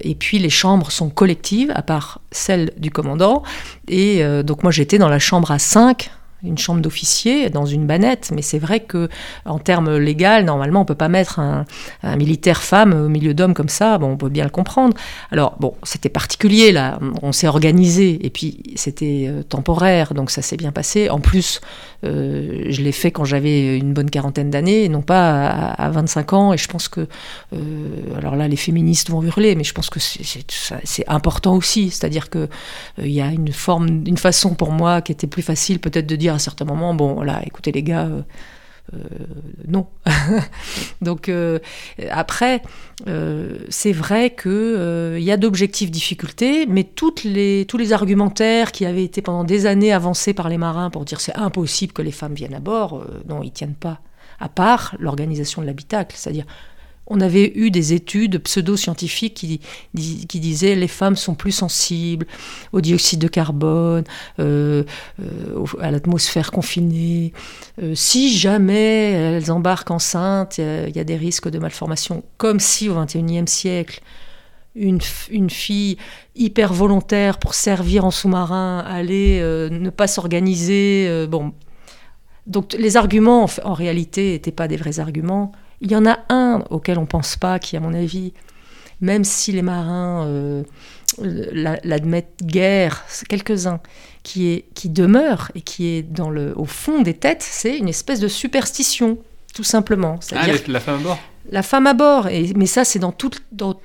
et 0.01 0.15
puis 0.15 0.39
les 0.39 0.49
chambres 0.49 0.91
sont 0.91 1.09
collectives, 1.09 1.71
à 1.75 1.81
part 1.81 2.21
celle 2.31 2.71
du 2.77 2.89
commandant. 2.91 3.43
Et 3.87 4.23
donc 4.43 4.63
moi, 4.63 4.71
j'étais 4.71 4.97
dans 4.97 5.09
la 5.09 5.19
chambre 5.19 5.51
à 5.51 5.59
5 5.59 6.09
une 6.43 6.57
chambre 6.57 6.81
d'officier 6.81 7.49
dans 7.49 7.65
une 7.65 7.87
banette, 7.87 8.31
mais 8.33 8.41
c'est 8.41 8.59
vrai 8.59 8.79
que 8.81 9.09
en 9.45 9.59
termes 9.59 9.97
légaux, 9.97 10.43
normalement, 10.43 10.81
on 10.81 10.85
peut 10.85 10.95
pas 10.95 11.09
mettre 11.09 11.39
un, 11.39 11.65
un 12.03 12.15
militaire 12.15 12.61
femme 12.61 12.93
au 12.93 13.09
milieu 13.09 13.33
d'hommes 13.33 13.53
comme 13.53 13.69
ça. 13.69 13.97
Bon, 13.97 14.11
on 14.11 14.17
peut 14.17 14.29
bien 14.29 14.43
le 14.43 14.49
comprendre. 14.49 14.95
Alors 15.31 15.55
bon, 15.59 15.75
c'était 15.83 16.09
particulier 16.09 16.71
là. 16.71 16.99
On 17.21 17.31
s'est 17.31 17.47
organisé 17.47 18.25
et 18.25 18.29
puis 18.29 18.61
c'était 18.75 19.25
euh, 19.27 19.43
temporaire, 19.43 20.13
donc 20.13 20.31
ça 20.31 20.41
s'est 20.41 20.57
bien 20.57 20.71
passé. 20.71 21.09
En 21.09 21.19
plus, 21.19 21.61
euh, 22.05 22.65
je 22.69 22.81
l'ai 22.81 22.91
fait 22.91 23.11
quand 23.11 23.25
j'avais 23.25 23.77
une 23.77 23.93
bonne 23.93 24.09
quarantaine 24.09 24.49
d'années, 24.49 24.87
non 24.89 25.01
pas 25.01 25.47
à, 25.47 25.85
à 25.85 25.89
25 25.89 26.33
ans. 26.33 26.53
Et 26.53 26.57
je 26.57 26.67
pense 26.67 26.87
que, 26.87 27.07
euh, 27.53 27.57
alors 28.17 28.35
là, 28.35 28.47
les 28.47 28.55
féministes 28.55 29.09
vont 29.09 29.21
hurler, 29.23 29.55
mais 29.55 29.63
je 29.63 29.73
pense 29.73 29.89
que 29.89 29.99
c'est- 29.99 31.03
important 31.07 31.55
aussi. 31.55 31.89
C'est-à-dire 31.89 32.29
que 32.29 32.39
euh, 32.39 32.47
il 32.99 33.11
y 33.11 33.21
a 33.21 33.27
une 33.27 33.51
forme, 33.51 34.03
une 34.07 34.17
façon 34.17 34.55
pour 34.55 34.71
moi 34.71 35.01
qui 35.01 35.11
était 35.11 35.27
plus 35.27 35.41
facile 35.43 35.79
peut-être 35.79 36.07
de 36.07 36.15
dire 36.15 36.33
à 36.33 36.39
certains 36.39 36.65
moments, 36.65 36.93
bon, 36.93 37.13
voilà, 37.15 37.41
écoutez 37.45 37.71
les 37.71 37.83
gars. 37.83 38.09
Euh, 38.95 39.25
non. 39.67 39.87
Donc 41.01 41.29
euh, 41.29 41.59
après, 42.09 42.61
euh, 43.07 43.57
c'est 43.69 43.91
vrai 43.91 44.31
que 44.31 44.49
euh, 44.49 45.19
il 45.19 45.25
y 45.25 45.31
a 45.31 45.37
d'objectifs 45.37 45.91
difficultés, 45.91 46.65
mais 46.65 46.83
tous 46.83 47.23
les 47.23 47.93
argumentaires 47.93 48.71
qui 48.71 48.85
avaient 48.85 49.03
été 49.03 49.21
pendant 49.21 49.43
des 49.43 49.65
années 49.65 49.93
avancés 49.93 50.33
par 50.33 50.49
les 50.49 50.57
marins 50.57 50.89
pour 50.89 51.05
dire 51.05 51.21
c'est 51.21 51.35
impossible 51.35 51.93
que 51.93 52.01
les 52.01 52.11
femmes 52.11 52.33
viennent 52.33 52.55
à 52.55 52.59
bord, 52.59 53.05
non, 53.27 53.43
ils 53.43 53.51
tiennent 53.51 53.75
pas. 53.75 53.99
À 54.39 54.49
part 54.49 54.95
l'organisation 54.99 55.61
de 55.61 55.67
l'habitacle, 55.67 56.15
c'est-à-dire 56.17 56.45
on 57.07 57.21
avait 57.21 57.51
eu 57.55 57.69
des 57.69 57.93
études 57.93 58.39
pseudo-scientifiques 58.39 59.35
qui, 59.35 59.59
qui 59.93 60.39
disaient 60.39 60.75
les 60.75 60.87
femmes 60.87 61.15
sont 61.15 61.35
plus 61.35 61.51
sensibles 61.51 62.25
au 62.71 62.81
dioxyde 62.81 63.19
de 63.19 63.27
carbone, 63.27 64.03
euh, 64.39 64.83
euh, 65.19 65.65
à 65.81 65.91
l'atmosphère 65.91 66.51
confinée. 66.51 67.31
Euh, 67.81 67.93
si 67.95 68.35
jamais 68.35 69.11
elles 69.11 69.51
embarquent 69.51 69.91
enceintes, 69.91 70.57
il 70.57 70.95
y 70.95 70.99
a- 70.99 71.03
des 71.03 71.15
risques 71.15 71.49
de 71.49 71.59
malformation. 71.59 72.23
Comme 72.37 72.59
si 72.59 72.89
au 72.89 72.95
XXIe 72.95 73.47
siècle, 73.47 74.01
une, 74.73 74.99
fille 74.99 75.97
hyper 76.35 76.73
volontaire 76.73 77.37
pour 77.37 77.53
servir 77.53 78.03
en 78.05 78.11
sous-marin 78.11 78.79
allait 78.79 79.39
ne 79.69 79.89
pas 79.91 80.07
s'organiser. 80.07 81.27
bon. 81.29 81.53
Donc 82.47 82.73
les 82.73 82.97
arguments, 82.97 83.47
en 83.63 83.73
réalité, 83.73 84.31
n'étaient 84.31 84.51
pas 84.51 84.67
des 84.67 84.77
vrais 84.77 84.99
arguments. 84.99 85.51
Il 85.81 85.91
y 85.91 85.95
en 85.95 86.05
a 86.05 86.19
un 86.29 86.63
auquel 86.69 86.97
on 86.97 87.01
ne 87.01 87.07
pense 87.07 87.35
pas, 87.35 87.59
qui, 87.59 87.75
à 87.77 87.79
mon 87.79 87.93
avis, 87.93 88.33
même 89.01 89.23
si 89.23 89.51
les 89.51 89.61
marins 89.61 90.25
euh, 90.27 90.63
la- 91.19 91.79
l'admettent 91.83 92.41
guère, 92.43 93.03
quelques-uns, 93.27 93.79
qui, 94.23 94.49
est, 94.51 94.65
qui 94.73 94.89
demeure 94.89 95.51
et 95.53 95.61
qui 95.61 95.87
est 95.87 96.01
dans 96.01 96.29
le, 96.29 96.53
au 96.57 96.65
fond 96.65 97.01
des 97.01 97.13
têtes, 97.13 97.43
c'est 97.43 97.77
une 97.77 97.89
espèce 97.89 98.19
de 98.19 98.27
superstition, 98.27 99.17
tout 99.53 99.63
simplement. 99.63 100.19
Ah, 100.33 100.47
la 100.67 100.79
femme 100.79 100.95
à 100.95 101.03
bord? 101.03 101.19
La 101.51 101.61
femme 101.61 101.87
à 101.87 101.93
bord, 101.93 102.27
et, 102.29 102.51
mais 102.55 102.65
ça 102.65 102.83
c'est 102.83 102.97
dans 102.99 103.11
tout, 103.11 103.29
dans, 103.51 103.79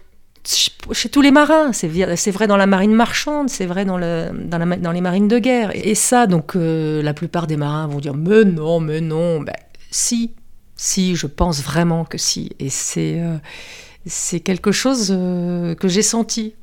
chez 0.93 1.09
tous 1.11 1.21
les 1.21 1.31
marins, 1.31 1.73
c'est 1.73 1.89
vrai 2.31 2.47
dans 2.47 2.57
la 2.57 2.67
marine 2.67 2.95
marchande, 2.95 3.51
c'est 3.51 3.67
vrai 3.67 3.85
dans, 3.85 3.99
le, 3.99 4.31
dans, 4.33 4.57
la 4.57 4.77
dans 4.77 4.93
les 4.93 5.03
marines 5.03 5.29
de 5.29 5.39
guerre. 5.39 5.71
Et 5.75 5.95
ça, 5.95 6.27
donc, 6.27 6.57
euh, 6.57 7.03
la 7.03 7.13
plupart 7.13 7.47
des 7.47 7.59
marins 7.59 7.87
vont 7.87 7.99
dire 7.99 8.15
Mais 8.15 8.45
non, 8.45 8.81
mais 8.81 9.03
non. 9.03 9.43
Ben, 9.43 9.53
si, 9.91 10.33
si, 10.81 11.15
je 11.15 11.27
pense 11.27 11.63
vraiment 11.63 12.07
que 12.07 12.17
si. 12.17 12.53
Et 12.59 12.71
c'est 12.71 13.21
euh, 13.21 14.39
quelque 14.43 14.73
chose 14.73 15.09
euh, 15.11 15.75
que 15.75 15.89
j'ai 15.89 16.01
senti. 16.01 16.55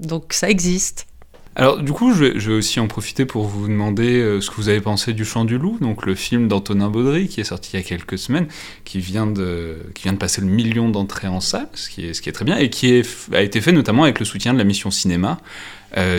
Donc 0.00 0.32
ça 0.32 0.50
existe. 0.50 1.06
Alors, 1.54 1.80
du 1.80 1.92
coup, 1.92 2.12
je 2.12 2.24
vais, 2.24 2.52
aussi 2.52 2.80
en 2.80 2.88
profiter 2.88 3.26
pour 3.26 3.46
vous 3.46 3.68
demander 3.68 4.18
euh, 4.18 4.40
ce 4.40 4.50
que 4.50 4.56
vous 4.56 4.68
avez 4.68 4.80
pensé 4.80 5.12
du 5.12 5.24
Chant 5.24 5.44
du 5.44 5.56
Loup, 5.56 5.78
donc 5.80 6.04
le 6.04 6.16
film 6.16 6.48
d'Antonin 6.48 6.90
Baudry 6.90 7.28
qui 7.28 7.40
est 7.40 7.44
sorti 7.44 7.70
il 7.74 7.76
y 7.76 7.82
a 7.82 7.86
quelques 7.86 8.18
semaines, 8.18 8.48
qui 8.84 8.98
vient 8.98 9.26
de, 9.26 9.78
passer 10.18 10.40
le 10.40 10.48
million 10.48 10.88
d'entrées 10.88 11.28
en 11.28 11.40
salle, 11.40 11.68
ce 11.74 11.90
qui 11.90 12.06
est, 12.06 12.32
très 12.32 12.44
bien, 12.44 12.56
et 12.56 12.70
qui 12.70 13.02
a 13.32 13.40
été 13.40 13.60
fait 13.60 13.72
notamment 13.72 14.02
avec 14.02 14.18
le 14.18 14.24
soutien 14.24 14.52
de 14.52 14.58
la 14.58 14.64
mission 14.64 14.90
cinéma 14.90 15.38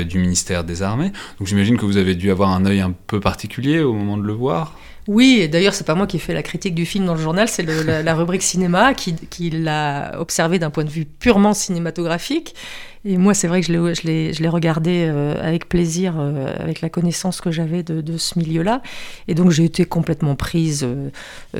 du 0.05 0.19
ministère 0.19 0.65
des 0.65 0.81
Armées. 0.81 1.13
Donc 1.39 1.47
j'imagine 1.47 1.77
que 1.77 1.85
vous 1.85 1.95
avez 1.95 2.15
dû 2.15 2.29
avoir 2.29 2.49
un 2.49 2.65
œil 2.65 2.81
un 2.81 2.93
peu 3.07 3.21
particulier 3.21 3.79
au 3.79 3.93
moment 3.93 4.17
de 4.17 4.23
le 4.23 4.33
voir. 4.33 4.77
Oui, 5.11 5.39
et 5.41 5.49
d'ailleurs, 5.49 5.73
c'est 5.73 5.85
pas 5.85 5.93
moi 5.93 6.07
qui 6.07 6.15
ai 6.15 6.19
fait 6.21 6.33
la 6.33 6.41
critique 6.41 6.73
du 6.73 6.85
film 6.85 7.05
dans 7.05 7.15
le 7.15 7.19
journal, 7.19 7.49
c'est 7.49 7.63
la, 7.63 8.15
rubrique 8.15 8.43
cinéma 8.43 8.93
qui 8.93 9.49
l'a 9.49 10.13
observé 10.17 10.57
d'un 10.57 10.69
point 10.69 10.85
de 10.85 10.89
vue 10.89 11.03
purement 11.03 11.53
cinématographique. 11.53 12.55
Et 13.03 13.17
moi, 13.17 13.33
c'est 13.33 13.47
vrai 13.47 13.61
que 13.61 13.67
je 13.67 13.71
l'ai- 14.03 14.47
regardé 14.49 15.07
euh, 15.09 15.35
avec 15.41 15.67
plaisir, 15.67 16.15
euh, 16.19 16.53
avec 16.59 16.81
la 16.81 16.89
connaissance 16.89 17.41
que 17.41 17.49
j'avais 17.49 17.81
de, 17.83 18.01
de 18.01 18.17
ce 18.17 18.37
milieu-là. 18.37 18.81
Et 19.27 19.33
donc, 19.33 19.49
j'ai 19.51 19.63
été 19.63 19.85
complètement 19.85 20.35
prise 20.35 20.83
euh, 20.85 21.09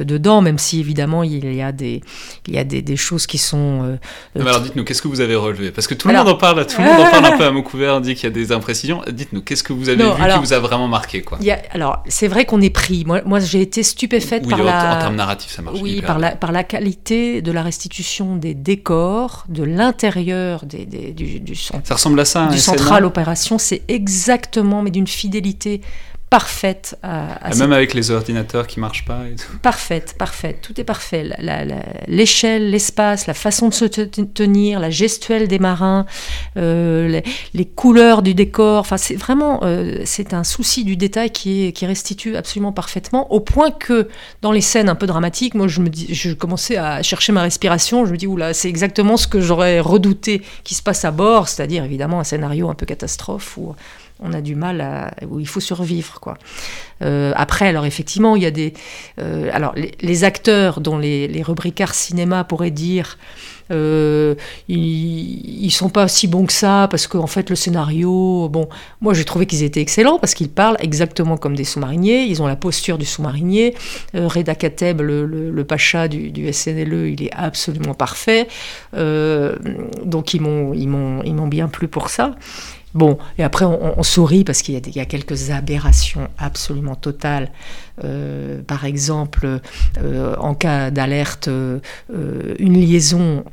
dedans, 0.04 0.42
même 0.42 0.58
si 0.60 0.80
évidemment, 0.80 1.24
il 1.24 1.52
y 1.54 1.62
a 1.62 1.72
des, 1.72 2.02
il 2.48 2.54
y 2.54 2.58
a 2.60 2.64
des, 2.64 2.82
des 2.84 2.96
choses 2.96 3.26
qui 3.26 3.38
sont. 3.40 3.82
euh, 3.84 3.96
mais 4.36 4.42
alors 4.42 4.62
dites-nous, 4.62 4.84
qu'est-ce 4.84 5.02
que 5.02 5.08
vous 5.08 5.22
avez 5.22 5.36
relevé? 5.36 5.72
Parce 5.72 5.88
que 5.88 5.94
tout 5.96 6.08
le 6.10 6.14
monde 6.14 6.28
en 6.28 6.36
parle, 6.36 6.66
tout 6.68 6.80
le 6.80 6.86
monde 6.88 7.00
en 7.00 7.10
parle 7.10 7.26
un 7.26 7.32
peu 7.38 7.46
à 7.46 7.52
mot 7.52 7.64
couvert, 7.64 8.02
dit 8.02 8.14
qu'il 8.14 8.26
y 8.26 8.28
a 8.28 8.30
des 8.30 8.52
imprécisions. 8.52 9.02
Dites-nous, 9.12 9.42
qu'est-ce 9.42 9.64
que 9.64 9.74
vous 9.74 9.90
avez 9.90 10.04
Non, 10.04 10.14
vu 10.14 10.22
alors- 10.24 10.40
qui 10.42 10.46
vous 10.46 10.54
a 10.54 10.60
vraiment 10.60 10.88
marqué 10.88 11.22
quoi? 11.22 11.38
Il 11.42 11.48
y 11.48 11.52
a- 11.52 11.62
alors, 11.72 12.04
c'est 12.08 12.28
vrai 12.28 12.46
qu'on 12.46 12.62
est 12.62 12.70
pris. 12.70 13.04
Moi, 13.06 13.22
moi 13.26 13.40
j'ai 13.40 13.62
été 13.62 13.82
stupéfaite 13.84 14.44
Oui, 14.46 14.52
par 14.52 14.60
en, 14.62 14.64
la. 14.66 14.98
en 14.98 15.00
termes 15.00 15.16
narratifs, 15.16 15.52
ça 15.52 15.62
marche 15.64 15.80
Oui, 15.82 15.94
hyper 15.94 16.06
par 16.08 16.18
bien. 16.20 16.30
la, 16.30 16.36
par 16.36 16.52
la 16.52 16.64
qualité 16.64 17.42
de 17.42 17.52
la 17.52 17.64
restitution 17.64 18.36
des 18.36 18.54
décors, 18.54 19.46
de 19.50 19.64
l'intérieur 19.64 20.66
des, 20.66 20.86
des- 20.86 21.14
du, 21.14 21.31
du, 21.40 21.56
cent- 21.56 21.82
Ça 21.84 21.96
ressemble 21.96 22.20
à 22.20 22.26
ça, 22.26 22.48
du 22.48 22.58
SNA 22.58 22.78
central 22.78 23.06
opération. 23.06 23.58
C'est 23.58 23.82
exactement, 23.88 24.82
mais 24.82 24.92
d'une 24.92 25.08
fidélité 25.08 25.82
parfaite 26.32 26.98
à, 27.04 27.46
à 27.46 27.52
cette- 27.52 27.60
Même 27.60 27.74
avec 27.74 27.94
les 27.94 28.10
ordinateurs 28.10 28.66
qui 28.66 28.80
marchent 28.80 29.04
pas 29.06 29.20
et 29.32 29.36
tout. 29.36 29.58
parfaite, 29.62 30.16
parfaite. 30.18 30.60
Tout 30.62 30.80
est 30.80 30.86
parfait. 30.86 31.30
L'échelle, 32.08 32.70
l'espace, 32.72 33.28
la 33.28 33.34
façon 33.34 33.68
de 33.68 33.74
se 33.74 33.84
te- 33.86 34.02
tenir, 34.22 34.80
la 34.80 34.90
gestuelle 34.90 35.48
des 35.50 35.60
marins, 35.60 36.06
euh, 36.58 37.08
les, 37.10 37.24
les 37.54 37.66
couleurs 37.66 38.22
du 38.22 38.34
décor. 38.34 38.80
Enfin, 38.80 38.96
c'est 38.98 39.16
vraiment, 39.16 39.60
euh, 39.64 40.02
c'est 40.06 40.34
un 40.34 40.44
souci 40.46 40.84
du 40.86 40.96
détail 40.96 41.32
qui, 41.32 41.68
est, 41.68 41.72
qui 41.74 41.86
restitue 41.86 42.36
absolument 42.38 42.72
parfaitement, 42.72 43.32
au 43.34 43.42
point 43.42 43.70
que 43.70 44.08
dans 44.42 44.54
les 44.54 44.62
scènes 44.62 44.88
un 44.90 44.96
peu 44.96 45.08
dramatiques, 45.08 45.54
moi, 45.54 45.68
je 45.68 45.82
me 45.82 45.90
dis, 45.90 46.14
je 46.16 46.32
commençais 46.32 46.78
à 46.78 47.04
chercher 47.04 47.34
ma 47.34 47.42
respiration. 47.42 48.06
Je 48.06 48.12
me 48.14 48.18
dis, 48.18 48.26
oula, 48.28 48.54
c'est 48.54 48.70
exactement 48.70 49.18
ce 49.18 49.28
que 49.28 49.42
j'aurais 49.42 49.82
redouté 49.82 50.42
qui 50.64 50.76
se 50.76 50.82
passe 50.82 51.04
à 51.04 51.12
bord, 51.12 51.50
c'est-à-dire 51.50 51.84
évidemment 51.84 52.22
un 52.22 52.24
scénario 52.24 52.70
un 52.70 52.74
peu 52.74 52.86
catastrophe 52.86 53.58
où 53.58 53.76
on 54.22 54.34
a 54.34 54.42
du 54.42 54.56
mal 54.56 54.82
à, 54.82 55.12
où 55.28 55.40
il 55.40 55.48
faut 55.48 55.60
survivre, 55.60 56.20
quoi. 56.20 56.38
Euh, 57.02 57.34
après, 57.36 57.68
alors 57.68 57.86
effectivement, 57.86 58.36
il 58.36 58.44
y 58.44 58.46
a 58.46 58.52
des, 58.52 58.74
euh, 59.20 59.50
alors 59.54 59.74
les, 59.76 60.24
acteurs 60.24 60.80
dont 60.82 60.98
les, 60.98 61.28
les 61.28 61.42
rubricards 61.42 61.96
cinéma 61.96 62.44
pourraient 62.44 62.70
dire, 62.70 63.18
euh, 63.72 64.36
ils, 64.68 65.66
ils 65.66 65.72
sont 65.72 65.90
pas 65.90 66.08
si 66.08 66.28
bons 66.28 66.46
que 66.46 66.54
ça 66.54 66.88
parce 66.92 67.08
qu'en 67.08 67.26
fait 67.26 67.50
le 67.50 67.56
scénario, 67.56 68.50
bon, 68.50 68.68
moi 69.00 69.14
j'ai 69.14 69.24
trouvé 69.24 69.46
qu'ils 69.48 69.64
étaient 69.64 69.82
excellents 69.82 70.20
parce 70.20 70.34
qu'ils 70.36 70.50
parlent 70.50 70.78
exactement 70.80 71.38
comme 71.38 71.56
des 71.56 71.64
sous-mariniers, 71.64 72.24
ils 72.24 72.42
ont 72.44 72.48
la 72.48 72.58
posture 72.58 72.98
du 73.00 73.06
sous-marinier. 73.06 73.74
Reda 74.14 74.54
Kateb, 74.54 75.02
le, 75.02 75.26
le- 75.26 75.64
pacha 75.64 76.08
du, 76.08 76.52
SNLE, 76.52 77.10
il 77.12 77.24
est 77.24 77.32
absolument 77.34 77.94
parfait. 77.94 78.48
Donc 78.94 80.34
ils 80.34 80.42
m'ont, 80.42 80.74
ils 80.74 80.88
m'ont 80.88 81.48
bien 81.48 81.68
plu 81.68 81.88
pour 81.88 82.10
ça. 82.10 82.36
Bon, 82.94 83.18
et 83.38 83.44
après 83.44 83.66
on, 83.66 83.98
on 84.00 84.04
sourit 84.04 84.44
parce 84.44 84.62
qu'il 84.62 84.74
y, 84.74 84.78
a 85.00 85.04
y 85.04 85.08
quelques 85.08 85.50
aberrations 85.52 86.28
absolument 86.38 86.96
totales. 86.96 87.52
Euh, 88.04 88.62
par 88.64 88.86
exemple, 88.86 89.60
euh, 90.04 90.36
en 90.38 90.56
cas 90.56 90.92
d'alerte, 90.92 91.48
euh, 91.48 91.80
une 92.60 92.74
liaison 92.80 93.44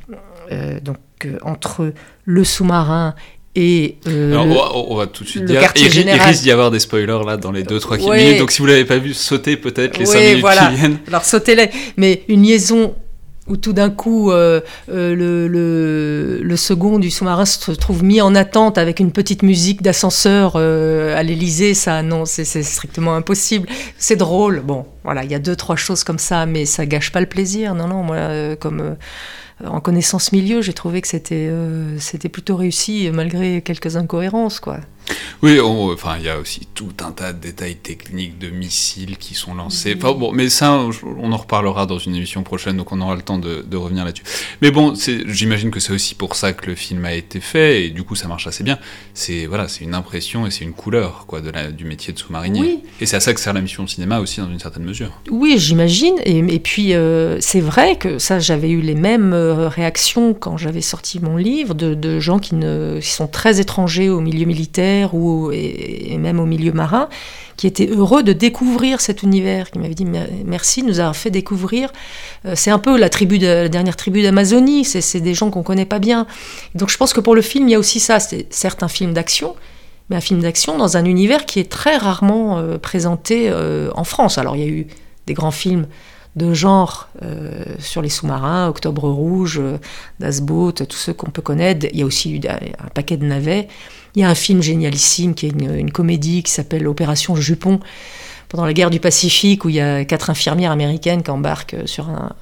donc, 0.83 0.97
entre 1.43 1.93
le 2.25 2.43
sous-marin 2.43 3.13
et 3.55 3.97
euh, 4.07 4.31
Alors, 4.31 4.45
le- 4.45 4.51
on, 4.51 4.55
va, 4.55 4.71
on 4.75 4.95
va 4.95 5.07
tout 5.07 5.23
de 5.23 5.29
suite 5.29 5.45
dire. 5.45 5.61
Il, 5.75 5.87
risque 5.87 6.43
d'y 6.43 6.51
avoir 6.51 6.71
des 6.71 6.79
spoilers 6.79 7.21
là 7.25 7.35
dans 7.37 7.51
les 7.51 7.63
2-3 7.63 8.03
Ouais. 8.07 8.23
minutes. 8.23 8.39
Donc 8.39 8.51
si 8.51 8.59
vous 8.61 8.67
l'avez 8.67 8.85
pas 8.85 8.97
vu, 8.97 9.13
sautez 9.13 9.57
peut-être 9.57 9.97
les 9.97 10.05
Oui, 10.05 10.11
5 10.13 10.19
minutes 10.19 10.39
voilà. 10.41 10.67
qui 10.69 10.75
viennent. 10.75 10.97
Alors 11.07 11.25
sautez-les. 11.25 11.69
Mais 11.97 12.23
une 12.27 12.43
liaison 12.43 12.95
où 13.49 13.57
tout 13.57 13.73
d'un 13.73 13.89
coup 13.89 14.31
euh, 14.31 14.61
euh, 14.89 15.49
le, 16.41 16.55
second 16.55 16.99
du 16.99 17.09
sous-marin 17.09 17.45
se 17.45 17.71
trouve 17.71 18.03
mis 18.03 18.21
en 18.21 18.35
attente 18.35 18.77
avec 18.77 18.99
une 18.99 19.11
petite 19.11 19.43
musique 19.43 19.81
d'ascenseur 19.81 20.53
euh, 20.55 21.17
à 21.17 21.23
l'Elysée, 21.23 21.73
ça 21.73 22.03
non, 22.03 22.25
c'est 22.25 22.45
strictement 22.45 23.15
impossible. 23.15 23.67
C'est 23.97 24.15
drôle. 24.15 24.61
Bon, 24.61 24.85
voilà, 25.03 25.23
il 25.23 25.31
y 25.31 25.35
a 25.35 25.39
deux 25.39 25.55
trois 25.55 25.75
choses 25.75 26.03
comme 26.03 26.19
ça, 26.19 26.45
mais 26.45 26.65
ça 26.65 26.85
gâche 26.85 27.11
pas 27.11 27.21
le 27.21 27.25
plaisir. 27.25 27.75
Non, 27.75 27.87
non, 27.87 28.03
moi 28.03 28.55
comme 28.59 28.97
en 29.65 29.79
connaissance 29.79 30.31
milieu, 30.31 30.61
j'ai 30.61 30.73
trouvé 30.73 31.01
que 31.01 31.07
c'était 31.07 32.29
plutôt 32.29 32.55
réussi 32.55 33.09
malgré 33.11 33.61
quelques 33.61 33.95
incohérences, 33.95 34.59
quoi. 34.59 34.79
Oui, 35.41 35.59
on- 35.59 35.91
enfin, 35.93 36.15
il 36.19 36.25
y 36.25 36.29
a 36.29 36.37
aussi 36.37 36.67
tout 36.73 36.91
un 37.03 37.11
tas 37.11 37.33
de 37.33 37.39
détails 37.39 37.77
techniques 37.77 38.37
de 38.37 38.49
missiles 38.49 39.17
qui 39.17 39.33
sont 39.35 39.53
lancés. 39.55 39.95
Enfin, 39.97 40.11
bon, 40.13 40.31
mais 40.31 40.49
ça, 40.49 40.81
on 41.17 41.31
en 41.31 41.37
reparlera 41.37 41.85
dans 41.85 41.97
une 41.97 42.15
émission 42.15 42.43
prochaine, 42.43 42.77
donc 42.77 42.91
on 42.91 42.99
aura 43.01 43.15
le 43.15 43.21
temps 43.21 43.37
de, 43.37 43.61
de 43.67 43.77
revenir 43.77 44.05
là-dessus. 44.05 44.23
Mais 44.61 44.71
bon, 44.71 44.93
j'imagine 45.27 45.71
que 45.71 45.79
c'est 45.79 45.93
aussi 45.93 46.13
pour 46.15 46.35
ça 46.35 46.53
que 46.53 46.65
le 46.67 46.75
film 46.75 47.05
a 47.05 47.13
été 47.13 47.39
fait, 47.39 47.85
et 47.85 47.89
du 47.89 48.03
coup, 48.03 48.15
ça 48.15 48.27
marche 48.27 48.47
assez 48.47 48.63
bien. 48.63 48.77
C'est 49.13 49.45
voilà, 49.45 49.67
c'est 49.67 49.83
une 49.83 49.95
impression 49.95 50.45
et 50.45 50.51
c'est 50.51 50.65
une 50.65 50.73
couleur, 50.73 51.25
quoi, 51.27 51.41
de 51.41 51.49
la, 51.49 51.71
du 51.71 51.85
métier 51.85 52.11
de 52.13 52.19
sous-marinier. 52.19 52.61
Oui. 52.61 52.79
Et 52.99 53.05
c'est 53.05 53.15
à 53.15 53.19
ça 53.21 53.33
que 53.33 53.39
sert 53.39 53.53
la 53.53 53.61
mission 53.61 53.83
de 53.83 53.89
cinéma 53.89 54.19
aussi, 54.19 54.41
dans 54.41 54.49
une 54.49 54.59
certaine 54.59 54.83
mesure. 54.83 55.11
Oui, 55.31 55.55
j'imagine. 55.57 56.15
Et, 56.25 56.39
et 56.39 56.59
puis, 56.59 56.93
euh, 56.93 57.37
c'est 57.39 57.61
vrai 57.61 57.97
que 57.97 58.19
ça, 58.19 58.39
j'avais 58.39 58.69
eu 58.69 58.81
les 58.81 58.95
mêmes 58.95 59.33
euh, 59.33 59.69
réactions 59.69 60.33
quand 60.33 60.57
j'avais 60.57 60.81
sorti 60.81 61.19
mon 61.21 61.37
livre 61.37 61.73
de, 61.73 61.93
de 61.93 62.19
gens 62.19 62.39
qui, 62.39 62.55
ne, 62.55 62.99
qui 63.01 63.09
sont 63.09 63.27
très 63.27 63.59
étrangers 63.61 64.09
au 64.09 64.19
milieu 64.19 64.45
militaire 64.45 64.98
ou, 65.05 65.51
et, 65.51 66.17
même 66.17 66.39
au 66.39 66.45
milieu 66.45 66.71
marin, 66.71 67.09
qui 67.59 67.67
était 67.67 67.87
heureux 67.87 68.23
de 68.23 68.31
découvrir 68.31 69.01
cet 69.01 69.21
univers, 69.21 69.69
qui 69.69 69.79
m'avait 69.79 69.93
dit 69.93 70.05
merci 70.45 70.81
nous 70.81 71.01
avoir 71.01 71.13
fait 71.13 71.29
découvrir. 71.29 71.91
Euh, 72.45 72.53
c'est 72.55 72.71
un 72.71 72.79
peu 72.79 72.97
la 72.97 73.09
tribu, 73.09 73.37
la 73.37 73.67
dernière 73.67 73.97
tribu 73.97 74.21
d'Amazonie, 74.21 74.85
c'est 74.85 75.19
des 75.19 75.33
gens 75.33 75.49
qu'on 75.49 75.61
connaît 75.61 75.85
pas 75.85 75.99
bien. 75.99 76.25
Donc 76.75 76.89
je 76.89 76.95
pense 76.95 77.11
que 77.11 77.19
pour 77.19 77.35
le 77.35 77.41
film, 77.41 77.67
il 77.67 77.71
y 77.71 77.75
a 77.75 77.79
aussi 77.79 77.99
ça. 77.99 78.21
C'est 78.21 78.47
certes 78.49 78.81
un 78.81 78.87
film 78.87 79.11
d'action, 79.11 79.57
mais 80.09 80.15
un 80.15 80.21
film 80.21 80.39
d'action 80.39 80.77
dans 80.77 80.95
un 80.95 81.03
univers 81.03 81.45
qui 81.45 81.59
est 81.59 81.69
très 81.69 81.97
rarement 81.97 82.59
euh, 82.59 82.77
présenté 82.77 83.49
euh, 83.49 83.91
en 83.93 84.05
France. 84.05 84.37
Alors 84.37 84.55
il 84.55 84.61
y 84.61 84.65
a 84.65 84.69
eu 84.69 84.87
des 85.27 85.33
grands 85.33 85.51
films 85.51 85.85
de 86.37 86.53
genre 86.53 87.09
sur 87.79 88.01
les 88.01 88.07
sous-marins, 88.07 88.69
Octobre 88.69 89.09
Rouge, 89.09 89.59
Das 90.21 90.39
Boot, 90.39 90.87
tous 90.87 90.97
ceux 90.97 91.11
qu'on 91.11 91.31
peut 91.31 91.41
connaître. 91.41 91.87
Il 91.91 91.99
y 91.99 92.03
a 92.03 92.05
aussi 92.05 92.35
eu 92.35 92.39
un 92.47 92.87
paquet 92.93 93.17
de 93.17 93.25
navets. 93.25 93.67
Il 94.15 94.21
y 94.21 94.25
a 94.25 94.29
un 94.29 94.35
film 94.35 94.61
génialissime 94.61 95.33
qui 95.33 95.47
est 95.47 95.49
une, 95.49 95.91
comédie 95.91 96.43
qui 96.43 96.51
s'appelle 96.51 96.87
Opération 96.87 97.35
Jupon 97.35 97.79
pendant 98.49 98.65
la 98.65 98.73
guerre 98.73 98.89
du 98.89 98.99
Pacifique 98.99 99.65
où 99.65 99.69
il 99.69 99.75
y 99.75 99.81
a 99.81 100.05
quatre 100.05 100.29
infirmières 100.29 100.71
américaines 100.71 101.21
qui 101.21 101.29
embarquent 101.29 101.77
sur 101.85 102.09
un, 102.09 102.35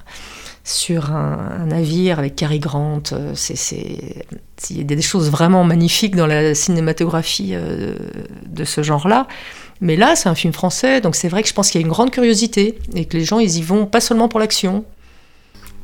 sur 0.64 1.12
un, 1.12 1.66
navire 1.66 2.18
avec 2.18 2.36
Cary 2.36 2.58
Grant. 2.58 3.02
Euh, 3.12 3.32
c'est, 3.34 3.56
c'est, 3.56 4.24
il 4.70 4.78
y 4.78 4.80
a 4.80 4.84
des 4.84 5.00
choses 5.02 5.30
vraiment 5.30 5.64
magnifiques 5.64 6.14
dans 6.14 6.26
la 6.26 6.54
cinématographie 6.54 7.50
euh, 7.52 7.94
de 8.46 8.64
ce 8.64 8.82
genre-là. 8.82 9.26
Mais 9.80 9.96
là, 9.96 10.16
c'est 10.16 10.28
un 10.28 10.34
film 10.34 10.52
français, 10.52 11.00
donc 11.00 11.14
c'est 11.14 11.28
vrai 11.28 11.42
que 11.42 11.48
je 11.48 11.54
pense 11.54 11.70
qu'il 11.70 11.80
y 11.80 11.84
a 11.84 11.86
une 11.86 11.92
grande 11.92 12.10
curiosité 12.10 12.78
et 12.94 13.04
que 13.04 13.16
les 13.16 13.24
gens, 13.24 13.38
ils 13.38 13.56
y 13.58 13.62
vont 13.62 13.86
pas 13.86 14.00
seulement 14.00 14.28
pour 14.28 14.40
l'action. 14.40 14.84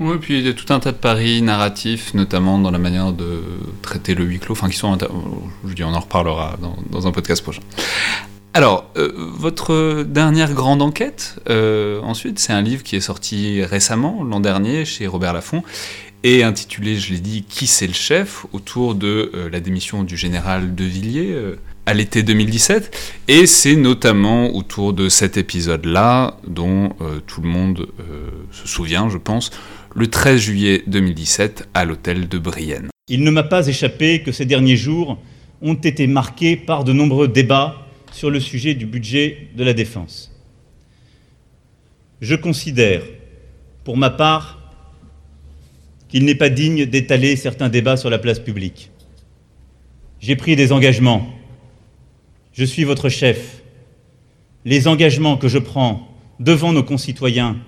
Oui, 0.01 0.17
puis 0.21 0.39
il 0.39 0.47
y 0.47 0.49
a 0.49 0.53
tout 0.53 0.73
un 0.73 0.81
tas 0.81 0.91
de 0.91 0.97
paris 0.97 1.41
narratifs, 1.41 2.15
notamment 2.15 2.59
dans 2.59 2.73
la 2.73 2.79
manière 2.79 3.13
de 3.13 3.43
traiter 3.81 4.15
le 4.15 4.25
huis 4.25 4.41
clos, 4.41 4.53
enfin 4.53 4.69
qui 4.69 4.77
sont, 4.77 4.99
je 5.67 5.73
dis, 5.73 5.85
on 5.85 5.95
en 5.95 6.01
reparlera 6.01 6.57
dans, 6.91 7.07
un 7.07 7.13
podcast 7.13 7.43
prochain. 7.43 7.63
Alors, 8.55 8.91
euh, 8.97 9.13
votre 9.17 10.03
dernière 10.03 10.53
grande 10.53 10.83
enquête, 10.83 11.37
euh, 11.49 12.01
ensuite, 12.03 12.41
c'est 12.41 12.53
un 12.53 12.63
livre 12.63 12.83
qui 12.83 12.97
est 12.97 13.01
sorti 13.01 13.63
récemment, 13.63 14.25
l'an 14.25 14.41
dernier, 14.41 14.85
chez 14.85 15.07
Robert 15.07 15.33
Laffont, 15.33 15.63
et 16.25 16.43
intitulé, 16.43 16.97
je 16.97 17.13
l'ai 17.13 17.21
dit, 17.21 17.45
Qui 17.45 17.67
c'est 17.67 17.87
le 17.87 17.93
chef? 17.93 18.47
autour 18.53 18.97
de 18.97 19.31
euh, 19.35 19.49
la 19.51 19.61
démission 19.61 20.03
du 20.03 20.17
général 20.17 20.75
de 20.75 20.85
Villiers 20.85 21.37
à 21.87 21.95
l'été 21.95 22.23
2017. 22.23 23.23
Et 23.29 23.47
c'est 23.47 23.77
notamment 23.77 24.55
autour 24.55 24.93
de 24.93 25.09
cet 25.09 25.37
épisode-là, 25.37 26.39
dont 26.47 26.91
tout 27.27 27.43
le 27.43 27.49
monde 27.49 27.89
se 28.53 28.67
souvient, 28.67 29.11
je 29.11 29.19
pense, 29.19 29.51
le 29.97 30.09
13 30.09 30.41
juillet 30.41 30.83
2017 30.89 31.69
à 31.73 31.85
l'hôtel 31.85 32.29
de 32.29 32.39
Brienne. 32.39 32.89
Il 33.09 33.23
ne 33.23 33.31
m'a 33.31 33.45
pas 33.45 33.69
échappé 33.69 34.23
que 34.23 34.33
ces 34.33 34.45
derniers 34.45 34.77
jours 34.77 35.19
ont 35.63 35.75
été 35.75 36.09
marqués 36.09 36.57
par 36.57 36.83
de 36.83 36.93
nombreux 36.93 37.29
débats 37.29 37.87
sur 38.11 38.29
le 38.29 38.41
sujet 38.41 38.75
du 38.75 38.87
budget 38.87 39.49
de 39.57 39.63
la 39.63 39.73
défense. 39.73 40.33
Je 42.21 42.35
considère, 42.35 43.03
pour 43.85 43.97
ma 43.97 44.11
part, 44.11 44.73
qu'il 46.09 46.25
n'est 46.25 46.35
pas 46.35 46.49
digne 46.49 46.87
d'étaler 46.87 47.37
certains 47.37 47.69
débats 47.69 47.97
sur 47.97 48.11
la 48.11 48.19
place 48.19 48.41
publique. 48.41 48.91
J'ai 50.19 50.35
pris 50.35 50.57
des 50.57 50.73
engagements. 50.73 51.29
Je 52.53 52.65
suis 52.65 52.85
votre 52.85 53.09
chef. 53.09 53.63
Les 54.65 54.89
engagements 54.89 55.37
que 55.37 55.49
je 55.49 55.59
prends 55.59 56.09
devant 56.41 56.73
nos 56.73 56.83
concitoyens 56.83 57.59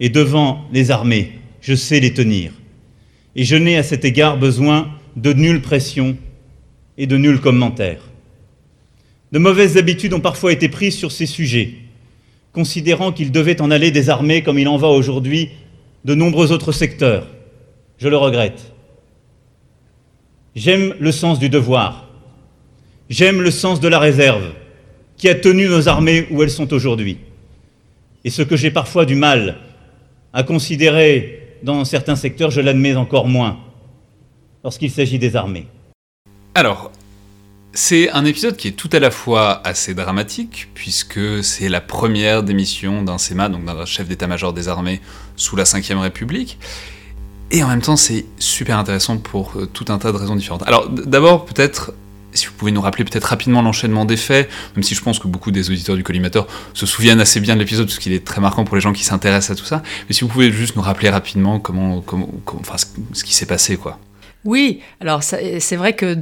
et 0.00 0.08
devant 0.08 0.64
les 0.72 0.90
armées, 0.90 1.38
je 1.68 1.74
sais 1.74 2.00
les 2.00 2.14
tenir. 2.14 2.52
Et 3.36 3.44
je 3.44 3.54
n'ai 3.54 3.76
à 3.76 3.82
cet 3.82 4.06
égard 4.06 4.38
besoin 4.38 4.88
de 5.16 5.34
nulle 5.34 5.60
pression 5.60 6.16
et 6.96 7.06
de 7.06 7.18
nul 7.18 7.42
commentaire. 7.42 8.00
De 9.32 9.38
mauvaises 9.38 9.76
habitudes 9.76 10.14
ont 10.14 10.20
parfois 10.20 10.50
été 10.50 10.70
prises 10.70 10.96
sur 10.96 11.12
ces 11.12 11.26
sujets, 11.26 11.74
considérant 12.54 13.12
qu'il 13.12 13.30
devait 13.30 13.60
en 13.60 13.70
aller 13.70 13.90
des 13.90 14.08
armées 14.08 14.42
comme 14.42 14.58
il 14.58 14.66
en 14.66 14.78
va 14.78 14.88
aujourd'hui 14.88 15.50
de 16.06 16.14
nombreux 16.14 16.52
autres 16.52 16.72
secteurs. 16.72 17.26
Je 17.98 18.08
le 18.08 18.16
regrette. 18.16 18.72
J'aime 20.56 20.94
le 20.98 21.12
sens 21.12 21.38
du 21.38 21.50
devoir. 21.50 22.08
J'aime 23.10 23.42
le 23.42 23.50
sens 23.50 23.78
de 23.78 23.88
la 23.88 23.98
réserve 23.98 24.54
qui 25.18 25.28
a 25.28 25.34
tenu 25.34 25.68
nos 25.68 25.86
armées 25.86 26.28
où 26.30 26.42
elles 26.42 26.50
sont 26.50 26.72
aujourd'hui. 26.72 27.18
Et 28.24 28.30
ce 28.30 28.40
que 28.40 28.56
j'ai 28.56 28.70
parfois 28.70 29.04
du 29.04 29.16
mal 29.16 29.58
à 30.32 30.42
considérer 30.42 31.47
dans 31.62 31.84
certains 31.84 32.16
secteurs, 32.16 32.50
je 32.50 32.60
l'admets 32.60 32.94
encore 32.94 33.26
moins 33.26 33.58
lorsqu'il 34.64 34.90
s'agit 34.90 35.18
des 35.18 35.36
armées. 35.36 35.68
Alors, 36.54 36.90
c'est 37.72 38.10
un 38.10 38.24
épisode 38.24 38.56
qui 38.56 38.68
est 38.68 38.72
tout 38.72 38.90
à 38.92 38.98
la 38.98 39.10
fois 39.10 39.60
assez 39.64 39.94
dramatique, 39.94 40.68
puisque 40.74 41.44
c'est 41.44 41.68
la 41.68 41.80
première 41.80 42.42
démission 42.42 43.02
d'un 43.02 43.18
SEMA, 43.18 43.48
donc 43.48 43.64
d'un 43.64 43.84
chef 43.84 44.08
d'état-major 44.08 44.52
des 44.52 44.68
armées 44.68 45.00
sous 45.36 45.54
la 45.54 45.64
Ve 45.64 46.00
République, 46.00 46.58
et 47.50 47.62
en 47.62 47.68
même 47.68 47.82
temps 47.82 47.96
c'est 47.96 48.26
super 48.38 48.78
intéressant 48.78 49.18
pour 49.18 49.52
euh, 49.56 49.66
tout 49.66 49.86
un 49.88 49.98
tas 49.98 50.12
de 50.12 50.16
raisons 50.16 50.36
différentes. 50.36 50.64
Alors 50.66 50.88
d'abord 50.88 51.44
peut-être, 51.44 51.92
si 52.32 52.46
vous 52.46 52.52
pouvez 52.52 52.72
nous 52.72 52.80
rappeler 52.80 53.04
peut-être 53.04 53.24
rapidement 53.24 53.62
l'enchaînement 53.62 54.04
des 54.04 54.16
faits, 54.16 54.48
même 54.76 54.82
si 54.82 54.94
je 54.94 55.00
pense 55.02 55.18
que 55.18 55.28
beaucoup 55.28 55.50
des 55.50 55.70
auditeurs 55.70 55.96
du 55.96 56.04
collimateur 56.04 56.46
se 56.74 56.86
souviennent 56.86 57.20
assez 57.20 57.40
bien 57.40 57.54
de 57.54 57.60
l'épisode, 57.60 57.86
parce 57.86 57.98
qu'il 57.98 58.12
est 58.12 58.24
très 58.24 58.40
marquant 58.40 58.64
pour 58.64 58.74
les 58.76 58.80
gens 58.82 58.92
qui 58.92 59.04
s'intéressent 59.04 59.56
à 59.56 59.60
tout 59.60 59.66
ça, 59.66 59.82
mais 60.08 60.14
si 60.14 60.20
vous 60.22 60.28
pouvez 60.28 60.52
juste 60.52 60.76
nous 60.76 60.82
rappeler 60.82 61.10
rapidement 61.10 61.58
comment, 61.60 62.00
comment, 62.00 62.28
comment- 62.44 62.60
enfin, 62.60 62.76
ce, 62.78 62.86
ce 63.12 63.24
qui 63.24 63.34
s'est 63.34 63.46
passé, 63.46 63.76
quoi. 63.76 63.98
Oui, 64.44 64.80
alors 65.00 65.22
c'est 65.24 65.76
vrai 65.76 65.94
que 65.94 66.16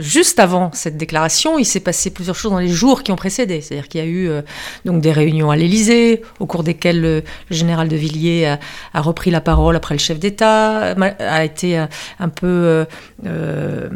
juste 0.00 0.38
avant 0.38 0.70
cette 0.74 0.98
déclaration, 0.98 1.58
il 1.58 1.64
s'est 1.64 1.80
passé 1.80 2.10
plusieurs 2.10 2.36
choses 2.36 2.52
dans 2.52 2.58
les 2.58 2.68
jours 2.68 3.02
qui 3.02 3.10
ont 3.10 3.16
précédé. 3.16 3.62
C'est-à-dire 3.62 3.88
qu'il 3.88 4.00
y 4.00 4.04
a 4.04 4.06
eu 4.06 4.28
euh, 4.28 4.42
donc 4.84 5.00
des 5.00 5.12
réunions 5.12 5.50
à 5.50 5.56
l'Élysée, 5.56 6.22
au 6.40 6.46
cours 6.46 6.62
desquelles 6.62 7.00
le, 7.00 7.24
général 7.50 7.88
de 7.88 7.96
Villiers 7.96 8.56
a, 8.92 9.00
repris 9.00 9.30
la 9.30 9.40
parole 9.40 9.76
après 9.76 9.94
le 9.94 9.98
chef 9.98 10.18
d'État, 10.18 10.94
ma- 10.96 11.16
a 11.18 11.42
été 11.42 11.78
euh, 11.78 11.86
un 12.20 12.28
peu, 12.28 12.46
euh, 12.46 12.84
euh, 13.24 13.88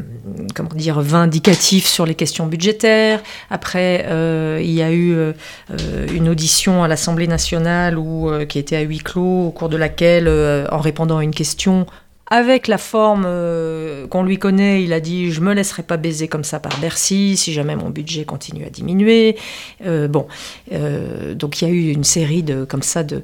comment 0.54 0.70
dire, 0.74 1.00
vindicatif 1.00 1.86
sur 1.86 2.06
les 2.06 2.14
questions 2.14 2.46
budgétaires. 2.46 3.20
Après, 3.50 4.06
euh, 4.08 4.60
il 4.62 4.70
y 4.72 4.82
a 4.82 4.90
eu 4.90 5.12
euh, 5.12 5.32
euh, 5.70 6.06
une 6.12 6.28
audition 6.28 6.82
à 6.82 6.88
l'Assemblée 6.88 7.28
nationale 7.28 7.98
euh, 7.98 8.46
qui 8.46 8.58
était 8.58 8.76
à 8.76 8.80
huis 8.80 8.98
clos, 8.98 9.46
au 9.48 9.50
cours 9.50 9.68
de 9.68 9.76
laquelle, 9.76 10.26
euh, 10.26 10.66
en 10.72 10.78
répondant 10.78 11.18
à 11.18 11.22
une 11.22 11.34
question, 11.34 11.86
avec 12.30 12.68
la 12.68 12.78
forme 12.78 13.24
euh, 13.26 14.06
qu'on 14.06 14.22
lui 14.22 14.38
connaît, 14.38 14.84
il 14.84 14.92
a 14.92 15.00
dit 15.00 15.32
je 15.32 15.40
me 15.40 15.52
laisserai 15.52 15.82
pas 15.82 15.96
baiser 15.96 16.28
comme 16.28 16.44
ça 16.44 16.60
par 16.60 16.78
Bercy 16.78 17.36
si 17.36 17.52
jamais 17.52 17.74
mon 17.74 17.90
budget 17.90 18.24
continue 18.24 18.64
à 18.64 18.70
diminuer. 18.70 19.36
Euh, 19.84 20.06
bon, 20.06 20.28
euh, 20.72 21.34
donc 21.34 21.60
il 21.60 21.68
y 21.68 21.70
a 21.70 21.74
eu 21.74 21.90
une 21.90 22.04
série 22.04 22.44
de 22.44 22.64
comme 22.64 22.82
ça 22.82 23.02
de, 23.02 23.22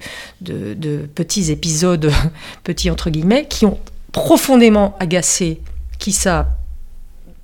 petits 1.14 1.52
épisodes, 1.52 2.10
petits 2.64 2.90
entre 2.90 3.10
guillemets, 3.10 3.46
qui 3.48 3.64
ont 3.64 3.78
profondément 4.10 4.96
agacé 4.98 5.60
qui 6.00 6.10
ça 6.10 6.48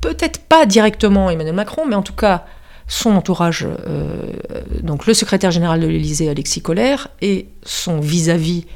peut-être 0.00 0.40
pas 0.40 0.66
directement 0.66 1.30
Emmanuel 1.30 1.54
Macron, 1.54 1.86
mais 1.86 1.94
en 1.94 2.02
tout 2.02 2.12
cas 2.12 2.44
son 2.88 3.10
entourage, 3.12 3.66
donc 4.82 5.06
le 5.06 5.14
secrétaire 5.14 5.52
général 5.52 5.80
de 5.80 5.86
l'Élysée 5.86 6.28
Alexis 6.28 6.60
Collère 6.60 7.08
et 7.22 7.46
son 7.62 8.00
vis-à-vis 8.00 8.66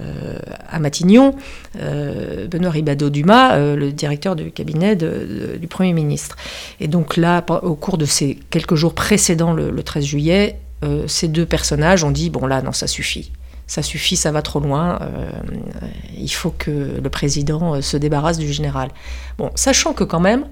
euh, 0.00 0.38
à 0.70 0.78
Matignon, 0.78 1.36
euh, 1.78 2.46
Benoît 2.48 2.70
Ribado-Dumas, 2.70 3.56
euh, 3.56 3.76
le 3.76 3.92
directeur 3.92 4.36
du 4.36 4.50
cabinet 4.50 4.96
du 4.96 5.66
Premier 5.68 5.92
ministre. 5.92 6.36
Et 6.80 6.88
donc 6.88 7.16
là, 7.16 7.44
au 7.62 7.74
cours 7.74 7.98
de 7.98 8.06
ces 8.06 8.38
quelques 8.50 8.74
jours 8.74 8.94
précédant 8.94 9.52
le, 9.52 9.70
le 9.70 9.82
13 9.82 10.04
juillet, 10.04 10.58
ces 11.06 11.28
deux 11.28 11.46
personnages 11.46 12.02
ont 12.02 12.10
dit, 12.10 12.28
bon 12.28 12.44
là, 12.44 12.60
non, 12.60 12.72
ça 12.72 12.88
suffit. 12.88 13.30
Ça 13.68 13.82
suffit, 13.82 14.16
ça 14.16 14.32
va 14.32 14.42
trop 14.42 14.58
loin. 14.58 14.98
il 16.18 16.28
faut 16.28 16.50
que 16.50 16.98
le 17.00 17.08
président 17.08 17.80
se 17.80 17.96
débarrasse 17.96 18.36
du 18.36 18.52
général. 18.52 18.88
Bon, 19.38 19.52
sachant 19.54 19.92
que 19.92 20.02
quand 20.02 20.18
même, 20.18 20.44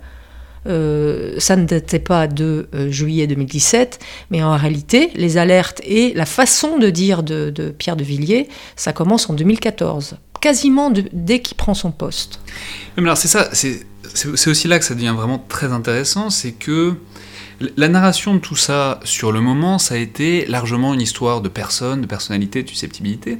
euh, 0.67 1.35
ça 1.39 1.57
ne 1.57 1.65
datait 1.65 1.99
pas 1.99 2.27
de 2.27 2.69
euh, 2.75 2.91
juillet 2.91 3.27
2017, 3.27 3.99
mais 4.31 4.43
en 4.43 4.57
réalité, 4.57 5.11
les 5.15 5.39
alertes 5.39 5.81
et 5.85 6.13
la 6.15 6.27
façon 6.27 6.79
de 6.79 6.91
dire 6.91 7.23
de, 7.23 7.75
Pierre 7.79 7.97
de 7.97 8.05
Villiers, 8.05 8.49
ça 8.77 8.93
commence 8.93 9.31
en 9.31 9.35
2014, 9.35 10.17
quasiment 10.41 10.93
dès 11.13 11.41
qu'il 11.41 11.57
prend 11.57 11.75
son 11.75 11.91
poste. 11.91 12.41
Mais 12.97 13.03
alors 13.03 13.17
c'est 13.17 13.29
ça, 13.29 13.49
c'est 13.53 14.49
aussi 14.49 14.69
là 14.69 14.79
que 14.79 14.85
ça 14.85 14.95
devient 14.95 15.15
vraiment 15.17 15.45
très 15.49 15.73
intéressant, 15.73 16.31
c'est 16.31 16.53
que 16.53 16.97
la 17.77 17.89
narration 17.89 18.35
de 18.35 18.41
tout 18.41 18.57
ça 18.57 19.01
sur 19.05 19.33
le 19.33 19.41
moment, 19.41 19.79
ça 19.79 19.95
a 19.95 19.99
été 19.99 20.47
largement 20.47 20.95
une 20.95 21.01
histoire 21.01 21.43
de 21.43 21.49
personnes, 21.49 22.01
de 22.01 22.07
personnalités, 22.07 22.63
de 22.63 22.69
susceptibilité. 22.69 23.39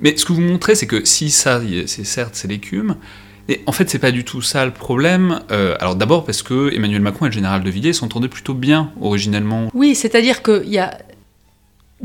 Mais 0.00 0.16
ce 0.16 0.24
que 0.24 0.32
vous 0.32 0.40
montrez, 0.40 0.74
c'est 0.74 0.86
que 0.86 1.04
si 1.04 1.30
ça, 1.30 1.60
c'est 1.86 2.04
certes 2.04 2.34
c'est 2.34 2.48
l'écume, 2.48 2.96
et 3.48 3.60
en 3.66 3.72
fait 3.72 3.88
c'est 3.90 3.98
pas 3.98 4.10
du 4.12 4.24
tout 4.24 4.42
ça 4.42 4.64
le 4.64 4.72
problème. 4.72 5.40
Euh, 5.50 5.76
alors 5.80 5.96
d'abord 5.96 6.24
parce 6.24 6.42
que 6.42 6.72
Emmanuel 6.74 7.00
Macron 7.02 7.26
et 7.26 7.28
le 7.28 7.34
général 7.34 7.62
de 7.62 7.70
Villiers 7.70 7.92
s'entendaient 7.92 8.28
plutôt 8.28 8.54
bien 8.54 8.92
originellement. 9.00 9.68
Oui, 9.74 9.94
c'est-à-dire 9.94 10.42
qu'il 10.42 10.68
y 10.68 10.78
a. 10.78 10.96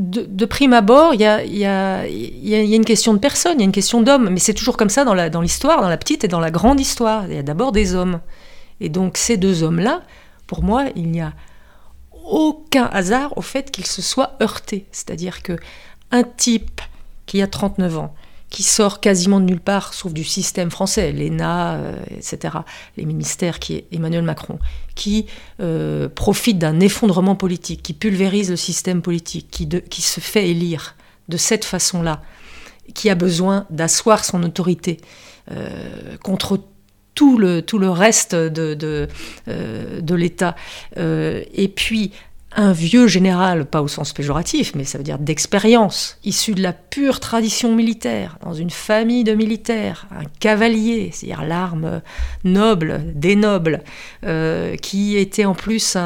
De, 0.00 0.44
prime 0.44 0.74
abord, 0.74 1.12
il 1.14 1.20
y 1.22 1.24
a, 1.26 1.44
y, 1.44 1.64
a, 1.64 2.06
y 2.06 2.54
a- 2.54 2.62
y 2.62 2.72
a 2.72 2.76
une 2.76 2.84
question 2.84 3.14
de 3.14 3.18
personne, 3.18 3.54
il 3.56 3.58
y 3.58 3.62
a 3.62 3.64
une 3.64 3.72
question 3.72 4.00
d'homme, 4.00 4.28
mais 4.30 4.38
c'est 4.38 4.54
toujours 4.54 4.76
comme 4.76 4.90
ça 4.90 5.04
dans 5.04 5.12
la- 5.14 5.28
dans 5.28 5.40
l'histoire, 5.40 5.80
dans, 5.82 5.88
la 5.88 5.96
petite 5.96 6.22
et 6.22 6.28
dans 6.28 6.38
la 6.38 6.52
grande 6.52 6.78
histoire. 6.78 7.26
Il 7.26 7.34
y 7.34 7.38
a 7.38 7.42
d'abord 7.42 7.72
des 7.72 7.96
hommes. 7.96 8.20
Et 8.80 8.90
donc 8.90 9.16
ces 9.16 9.36
deux 9.36 9.64
hommes-là, 9.64 10.02
pour 10.46 10.62
moi, 10.62 10.84
il 10.94 11.10
n'y 11.10 11.20
a 11.20 11.32
aucun 12.30 12.84
hasard 12.92 13.36
au 13.36 13.42
fait 13.42 13.72
qu'il 13.72 13.86
se 13.86 14.00
soit 14.00 14.36
heurté. 14.40 14.86
C'est-à-dire 14.92 15.42
que 15.42 15.56
un 16.12 16.22
type 16.22 16.80
qui 17.26 17.42
a 17.42 17.48
39 17.48 17.98
ans, 17.98 18.14
qui 18.50 18.62
sort 18.62 19.00
quasiment 19.00 19.40
de 19.40 19.44
nulle 19.44 19.60
part, 19.60 19.92
sauf 19.92 20.12
du 20.12 20.24
système 20.24 20.70
français, 20.70 21.12
l'ENA, 21.12 21.74
euh, 21.74 21.96
etc., 22.16 22.58
les 22.96 23.04
ministères, 23.04 23.58
qui 23.58 23.74
est 23.74 23.86
Emmanuel 23.92 24.22
Macron, 24.22 24.58
qui 24.94 25.26
euh, 25.60 26.08
profite 26.08 26.58
d'un 26.58 26.80
effondrement 26.80 27.36
politique, 27.36 27.82
qui 27.82 27.92
pulvérise 27.92 28.50
le 28.50 28.56
système 28.56 29.02
politique, 29.02 29.50
qui, 29.50 30.02
se 30.02 30.20
fait 30.20 30.48
élire 30.48 30.96
de 31.28 31.36
cette 31.36 31.64
façon-là, 31.64 32.22
qui 32.94 33.10
a 33.10 33.14
besoin 33.14 33.66
d'asseoir 33.68 34.24
son 34.24 34.42
autorité 34.42 34.98
euh, 35.50 36.16
contre 36.22 36.60
tout 37.14 37.36
le, 37.36 37.62
tout 37.62 37.78
le 37.78 37.90
reste 37.90 38.34
de, 38.34 38.74
de, 38.74 39.08
de 39.48 40.14
l'État. 40.14 40.54
Et 40.96 41.66
puis, 41.74 42.12
un 42.56 42.72
vieux 42.72 43.06
général, 43.06 43.66
pas 43.66 43.82
au 43.82 43.88
sens 43.88 44.12
péjoratif, 44.14 44.72
mais 44.74 44.84
ça 44.84 44.96
veut 44.96 45.04
dire 45.04 45.18
d'expérience, 45.18 46.18
issu 46.24 46.52
de 46.54 46.62
la 46.62 46.72
pure 46.72 47.20
tradition 47.20 47.74
militaire, 47.74 48.38
dans 48.42 48.54
une 48.54 48.70
famille 48.70 49.22
de 49.22 49.34
militaires, 49.34 50.06
un 50.10 50.24
cavalier, 50.40 51.10
c'est-à-dire 51.12 51.44
l'arme 51.44 52.00
noble, 52.44 53.02
des 53.14 53.36
nobles, 53.36 53.82
euh, 54.24 54.76
qui 54.76 55.18
était 55.18 55.44
en 55.44 55.54
plus 55.54 55.96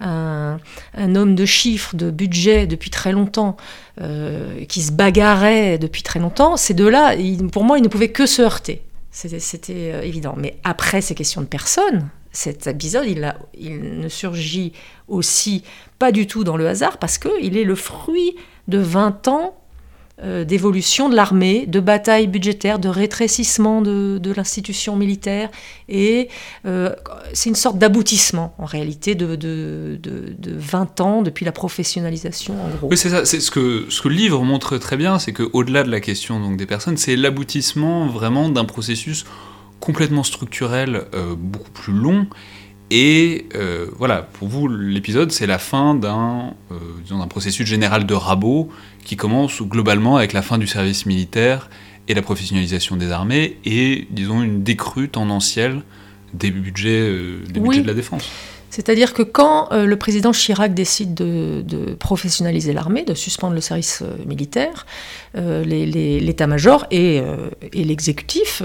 un, 0.00 0.58
homme 0.94 1.34
de 1.34 1.46
chiffres, 1.46 1.96
de 1.96 2.10
budget 2.10 2.66
depuis 2.66 2.90
très 2.90 3.12
longtemps, 3.12 3.56
euh, 4.00 4.64
qui 4.66 4.82
se 4.82 4.92
bagarrait 4.92 5.78
depuis 5.78 6.02
très 6.02 6.20
longtemps, 6.20 6.56
ces 6.58 6.74
deux-là, 6.74 7.14
pour 7.52 7.64
moi, 7.64 7.78
ils 7.78 7.82
ne 7.82 7.88
pouvaient 7.88 8.12
que 8.12 8.26
se 8.26 8.42
heurter. 8.42 8.82
C'était 9.10 9.40
c'était, 9.40 9.92
euh, 9.94 10.02
évident. 10.02 10.34
Mais 10.36 10.58
après 10.62 11.00
ces 11.00 11.14
questions 11.14 11.40
de 11.40 11.46
personnes, 11.46 12.10
cet 12.32 12.66
épisode, 12.66 13.06
il, 13.08 13.24
a- 13.24 13.38
il 13.58 13.98
ne 13.98 14.08
surgit 14.10 14.74
aussi 15.08 15.62
pas 15.98 16.12
du 16.12 16.26
tout 16.26 16.44
dans 16.44 16.56
le 16.56 16.66
hasard 16.68 16.98
parce 16.98 17.18
qu'il 17.18 17.56
est 17.56 17.64
le 17.64 17.74
fruit 17.74 18.34
de 18.68 18.78
20 18.78 19.28
ans 19.28 19.54
euh, 20.22 20.44
d'évolution 20.44 21.10
de 21.10 21.14
l'armée, 21.14 21.66
de 21.66 21.78
batailles 21.78 22.26
budgétaires, 22.26 22.78
de 22.78 22.88
rétrécissement 22.88 23.82
de, 23.82 24.32
l'institution 24.34 24.96
militaire. 24.96 25.50
Et 25.90 26.28
euh, 26.64 26.94
c'est 27.34 27.50
une 27.50 27.54
sorte 27.54 27.76
d'aboutissement, 27.76 28.54
en 28.56 28.64
réalité, 28.64 29.14
de, 29.14 29.36
de, 29.36 29.98
de- 30.02 30.34
de 30.38 30.52
20 30.56 31.02
ans 31.02 31.20
depuis 31.20 31.44
la 31.44 31.52
professionnalisation, 31.52 32.54
en 32.54 32.68
gros. 32.78 32.88
Oui, 32.90 32.96
c'est 32.96 33.10
ça. 33.10 33.26
C'est 33.26 33.40
ce 33.40 33.50
que 33.50 33.84
ce 33.90 34.08
le 34.08 34.14
livre 34.14 34.42
montre 34.42 34.78
très 34.78 34.96
bien, 34.96 35.18
c'est 35.18 35.32
que 35.34 35.42
au-delà 35.52 35.82
de 35.84 35.90
la 35.90 36.00
question 36.00 36.40
donc 36.40 36.56
des 36.56 36.66
personnes, 36.66 36.96
c'est 36.96 37.16
l'aboutissement 37.16 38.06
vraiment 38.06 38.48
d'un 38.48 38.64
processus 38.64 39.26
complètement 39.80 40.22
structurel, 40.22 41.04
euh, 41.12 41.34
beaucoup 41.36 41.70
plus 41.72 41.92
long. 41.92 42.26
Et 42.90 43.46
euh, 43.56 43.86
voilà, 43.98 44.22
pour 44.22 44.48
vous, 44.48 44.68
l'épisode, 44.68 45.32
c'est 45.32 45.46
la 45.46 45.58
fin 45.58 45.94
d'un 45.94 46.54
euh, 46.70 46.74
d'un 47.10 47.26
processus 47.26 47.66
général 47.66 48.06
de 48.06 48.14
rabot 48.14 48.68
qui 49.04 49.16
commence 49.16 49.60
globalement 49.62 50.16
avec 50.16 50.32
la 50.32 50.42
fin 50.42 50.56
du 50.58 50.66
service 50.68 51.04
militaire 51.06 51.68
et 52.08 52.14
la 52.14 52.22
professionnalisation 52.22 52.96
des 52.96 53.10
armées 53.10 53.56
et, 53.64 54.06
disons, 54.10 54.42
une 54.42 54.62
décrue 54.62 55.08
tendancielle 55.08 55.82
des 56.32 56.52
budgets, 56.52 57.00
euh, 57.00 57.38
des 57.50 57.58
Oui. 57.58 57.68
budgets 57.68 57.82
de 57.82 57.88
la 57.88 57.94
défense. 57.94 58.28
C'est-à-dire 58.70 59.14
que 59.14 59.22
quand 59.22 59.68
le 59.72 59.96
président 59.96 60.32
Chirac 60.32 60.74
décide 60.74 61.14
de, 61.14 61.62
de 61.62 61.94
professionnaliser 61.94 62.74
l'armée, 62.74 63.04
de 63.04 63.14
suspendre 63.14 63.54
le 63.54 63.60
service 63.62 64.02
militaire, 64.26 64.84
l'état-major 65.34 66.84
et, 66.90 67.22
et 67.72 67.84
l'exécutif 67.84 68.62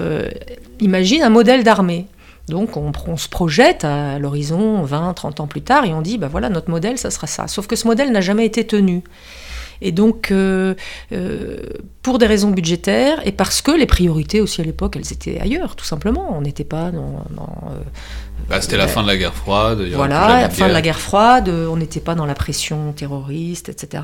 imaginent 0.80 1.22
un 1.22 1.30
modèle 1.30 1.64
d'armée. 1.64 2.06
Donc 2.52 2.76
on, 2.76 3.16
se 3.16 3.30
projette 3.30 3.82
à 3.82 4.18
l'horizon 4.18 4.82
20, 4.82 5.14
30 5.14 5.40
ans 5.40 5.46
plus 5.46 5.62
tard 5.62 5.86
et 5.86 5.94
on 5.94 6.02
dit, 6.02 6.18
bah 6.18 6.28
voilà, 6.30 6.50
notre 6.50 6.68
modèle, 6.68 6.98
ça 6.98 7.10
sera 7.10 7.26
ça. 7.26 7.48
Sauf 7.48 7.66
que 7.66 7.76
ce 7.76 7.86
modèle 7.86 8.12
n'a 8.12 8.20
jamais 8.20 8.44
été 8.44 8.66
tenu. 8.66 9.02
Et 9.80 9.90
donc, 9.90 10.30
euh, 10.30 10.74
euh, 11.12 11.56
pour 12.02 12.18
des 12.18 12.26
raisons 12.26 12.50
budgétaires 12.50 13.20
et 13.26 13.32
parce 13.32 13.62
que 13.62 13.70
les 13.70 13.86
priorités 13.86 14.40
aussi 14.40 14.60
à 14.60 14.64
l'époque, 14.64 14.96
elles 14.96 15.12
étaient 15.12 15.38
ailleurs, 15.40 15.76
tout 15.76 15.84
simplement. 15.84 16.34
On 16.36 16.40
n'était 16.40 16.64
pas 16.64 16.90
dans... 16.90 17.24
dans, 17.30 17.56
euh, 17.70 17.80
Bah, 18.48 18.60
C'était 18.60 18.76
la 18.76 18.86
Ouais. 18.86 18.90
fin 18.90 19.02
de 19.02 19.06
la 19.06 19.16
guerre 19.16 19.34
froide. 19.34 19.80
voilà, 19.94 20.40
la 20.42 20.50
fin 20.50 20.66
de 20.68 20.72
la 20.72 20.82
guerre 20.82 20.98
froide, 21.00 21.48
euh, 21.48 21.68
on 21.70 21.76
n'était 21.76 22.00
pas 22.00 22.16
dans 22.16 22.26
la 22.26 22.34
pression 22.34 22.92
terroriste, 22.92 23.68
etc. 23.68 24.02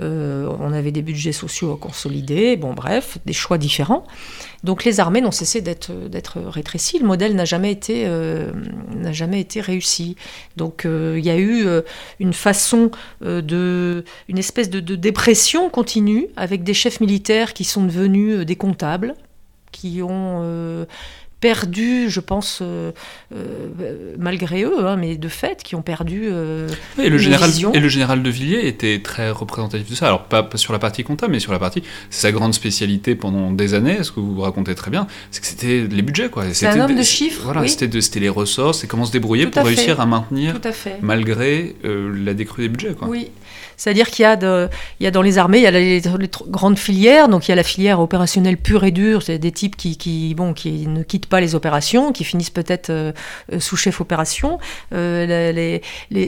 Euh, 0.00 0.48
on 0.60 0.72
avait 0.72 0.92
des 0.92 1.02
budgets 1.02 1.32
sociaux 1.32 1.72
à 1.72 1.76
consolider, 1.76 2.56
bon 2.56 2.72
bref, 2.72 3.18
des 3.26 3.32
choix 3.32 3.58
différents. 3.58 4.04
Donc 4.62 4.84
les 4.84 4.98
armées 5.00 5.20
n'ont 5.20 5.30
cessé 5.32 5.60
d'être 5.60 5.92
d'être 6.08 6.38
rétrécies. 6.40 6.98
Le 6.98 7.04
modèle 7.06 7.34
n'a 7.34 7.44
jamais 7.44 7.70
été 7.72 8.04
euh, 8.06 8.50
n'a 8.94 9.12
jamais 9.12 9.40
été 9.40 9.60
réussi. 9.60 10.16
Donc 10.56 10.86
euh, 10.86 11.16
il 11.18 11.24
y 11.26 11.30
a 11.30 11.36
eu 11.36 11.66
euh, 11.66 11.82
une 12.18 12.32
façon 12.32 12.90
euh, 13.24 13.42
de 13.42 14.04
une 14.28 14.38
espèce 14.38 14.70
de, 14.70 14.80
de 14.80 14.94
dépression 14.96 15.68
continue 15.68 16.28
avec 16.36 16.62
des 16.64 16.72
chefs 16.74 17.00
militaires 17.00 17.23
qui 17.54 17.64
sont 17.64 17.84
devenus 17.84 18.40
euh, 18.40 18.44
des 18.44 18.56
comptables, 18.56 19.14
qui 19.72 20.02
ont 20.02 20.40
euh, 20.42 20.84
perdu, 21.40 22.08
je 22.08 22.20
pense, 22.20 22.60
euh, 22.62 22.92
euh, 23.34 24.14
malgré 24.18 24.62
eux, 24.62 24.86
hein, 24.86 24.96
mais 24.96 25.16
de 25.16 25.28
fait, 25.28 25.62
qui 25.62 25.74
ont 25.74 25.82
perdu. 25.82 26.28
Et 26.98 27.10
le, 27.10 27.18
général, 27.18 27.50
vision. 27.50 27.72
et 27.72 27.80
le 27.80 27.88
général 27.88 28.22
de 28.22 28.30
Villiers 28.30 28.66
était 28.66 29.00
très 29.02 29.30
représentatif 29.30 29.90
de 29.90 29.94
ça. 29.94 30.06
Alors, 30.06 30.24
pas, 30.24 30.42
pas 30.42 30.56
sur 30.56 30.72
la 30.72 30.78
partie 30.78 31.02
comptable, 31.02 31.32
mais 31.32 31.40
sur 31.40 31.52
la 31.52 31.58
partie. 31.58 31.82
C'est 32.08 32.22
sa 32.22 32.32
grande 32.32 32.54
spécialité 32.54 33.14
pendant 33.14 33.50
des 33.50 33.74
années, 33.74 34.02
ce 34.02 34.12
que 34.12 34.20
vous 34.20 34.40
racontez 34.40 34.74
très 34.74 34.90
bien, 34.90 35.06
c'est 35.30 35.40
que 35.40 35.46
c'était 35.46 35.86
les 35.90 36.02
budgets, 36.02 36.28
quoi. 36.30 36.44
C'est 36.52 36.66
un 36.66 36.80
homme 36.80 36.96
de 36.96 37.02
chiffres, 37.02 37.42
Voilà, 37.44 37.62
oui. 37.62 37.68
c'était 37.68 38.20
les 38.20 38.28
ressorts, 38.28 38.74
c'est 38.74 38.86
comment 38.86 39.04
se 39.04 39.12
débrouiller 39.12 39.44
Tout 39.46 39.50
pour 39.50 39.62
à 39.62 39.64
réussir 39.64 40.00
à 40.00 40.06
maintenir, 40.06 40.58
Tout 40.60 40.68
à 40.68 40.72
fait. 40.72 40.98
malgré 41.02 41.74
la 41.82 42.32
décrue 42.34 42.62
des 42.62 42.68
budgets, 42.68 42.94
quoi. 42.94 43.08
Oui. 43.08 43.30
C'est-à-dire 43.76 44.10
qu'il 44.10 44.22
y, 44.22 44.26
a 44.26 44.36
dans 45.10 45.22
les 45.22 45.38
armées, 45.38 45.58
il 45.58 45.64
y 45.64 45.66
a 45.66 45.70
les, 45.70 46.02
grandes 46.48 46.78
filières, 46.78 47.28
donc 47.28 47.48
il 47.48 47.50
y 47.50 47.52
a 47.52 47.56
la 47.56 47.62
filière 47.62 48.00
opérationnelle 48.00 48.56
pure 48.56 48.84
et 48.84 48.90
dure, 48.90 49.22
c'est 49.22 49.38
des 49.38 49.52
types 49.52 49.76
qui, 49.76 49.96
qui, 49.96 50.34
ne 50.36 51.02
quittent 51.02 51.26
pas 51.26 51.40
les 51.40 51.54
opérations, 51.54 52.12
qui 52.12 52.24
finissent 52.24 52.50
peut-être 52.50 52.90
euh, 52.90 53.12
euh, 53.52 53.60
sous-chef 53.60 54.00
opération, 54.00 54.58
euh, 54.92 55.78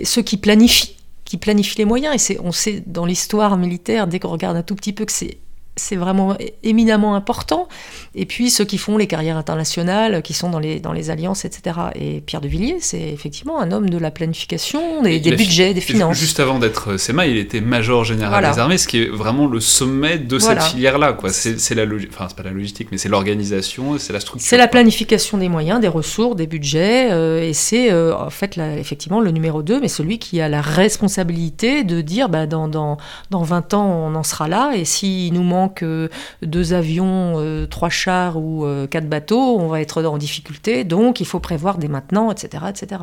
ceux 0.04 0.22
qui 0.22 0.36
planifient, 0.36 0.96
qui 1.24 1.36
planifient 1.36 1.78
les 1.78 1.84
moyens, 1.84 2.30
et 2.30 2.38
on 2.42 2.52
sait 2.52 2.82
dans 2.86 3.04
l'histoire 3.04 3.56
militaire, 3.56 4.06
dès 4.06 4.18
qu'on 4.18 4.28
regarde 4.28 4.56
un 4.56 4.62
tout 4.62 4.74
petit 4.74 4.92
peu, 4.92 5.04
que 5.04 5.12
c'est 5.12 5.38
c'est 5.78 5.96
vraiment 5.96 6.36
éminemment 6.62 7.14
important. 7.14 7.68
Et 8.14 8.24
puis 8.24 8.48
ceux 8.50 8.64
qui 8.64 8.78
font 8.78 8.96
les 8.96 9.06
carrières 9.06 9.36
internationales, 9.36 10.22
qui 10.22 10.32
sont 10.32 10.48
dans 10.48 10.58
les, 10.58 10.80
dans 10.80 10.92
les 10.92 11.10
alliances, 11.10 11.44
etc. 11.44 11.76
Et 11.94 12.22
Pierre 12.22 12.40
de 12.40 12.48
Villiers, 12.48 12.78
c'est 12.80 13.00
effectivement 13.10 13.60
un 13.60 13.70
homme 13.72 13.90
de 13.90 13.98
la 13.98 14.10
planification, 14.10 15.02
des, 15.02 15.20
fi- 15.20 15.30
budgets, 15.36 15.74
des 15.74 15.80
finances. 15.82 16.16
Juste 16.16 16.40
avant 16.40 16.58
d'être 16.58 16.92
euh, 16.92 16.98
SEMA, 16.98 17.26
il 17.26 17.36
était 17.36 17.60
major 17.60 18.04
général 18.04 18.30
Voilà. 18.40 18.52
des 18.54 18.58
armées, 18.58 18.78
ce 18.78 18.88
qui 18.88 19.02
est 19.02 19.08
vraiment 19.08 19.46
le 19.46 19.60
sommet 19.60 20.18
de 20.18 20.38
Voilà. 20.38 20.60
cette 20.62 20.70
filière-là. 20.72 21.16
C'est 21.28 21.74
la 21.74 21.84
logi- 21.84 22.08
enfin, 22.10 22.26
c'est 22.28 22.36
pas 22.36 22.42
la 22.42 22.52
logistique, 22.52 22.88
mais 22.90 22.96
c'est 22.98 23.10
l'organisation, 23.10 23.98
c'est 23.98 24.14
la 24.14 24.20
structure. 24.20 24.48
C'est 24.48 24.56
la 24.56 24.68
planification 24.68 25.36
des 25.36 25.50
moyens, 25.50 25.80
des 25.80 25.88
ressources, 25.88 26.36
des 26.36 26.46
budgets, 26.46 27.12
euh, 27.12 27.42
et 27.46 27.52
c'est 27.52 27.92
euh, 27.92 28.16
en 28.16 28.30
fait 28.30 28.56
là, 28.56 28.76
effectivement 28.78 29.20
le 29.20 29.30
numéro 29.30 29.62
2, 29.62 29.80
mais 29.80 29.88
celui 29.88 30.18
qui 30.18 30.40
a 30.40 30.48
la 30.48 30.62
responsabilité 30.62 31.84
de 31.84 32.00
dire 32.00 32.28
bah, 32.28 32.46
dans, 32.46 32.68
dans, 32.68 32.96
dans 33.30 33.42
20 33.42 33.74
ans 33.74 33.86
on 34.10 34.14
en 34.14 34.22
sera 34.22 34.48
là, 34.48 34.72
et 34.74 34.84
s'il 34.84 35.32
nous 35.34 35.42
manque 35.42 35.65
euh, 35.82 36.08
deux 36.42 36.72
avions, 36.72 37.34
euh, 37.36 37.66
trois 37.66 37.90
chars 37.90 38.36
ou 38.38 38.64
euh, 38.64 38.86
quatre 38.86 39.08
bateaux, 39.08 39.58
on 39.58 39.68
va 39.68 39.80
être 39.80 40.02
en 40.04 40.18
difficulté, 40.18 40.84
donc 40.84 41.20
il 41.20 41.26
faut 41.26 41.40
prévoir 41.40 41.78
dès 41.78 41.88
maintenant, 41.88 42.30
etc. 42.30 42.64
etc. 42.68 43.02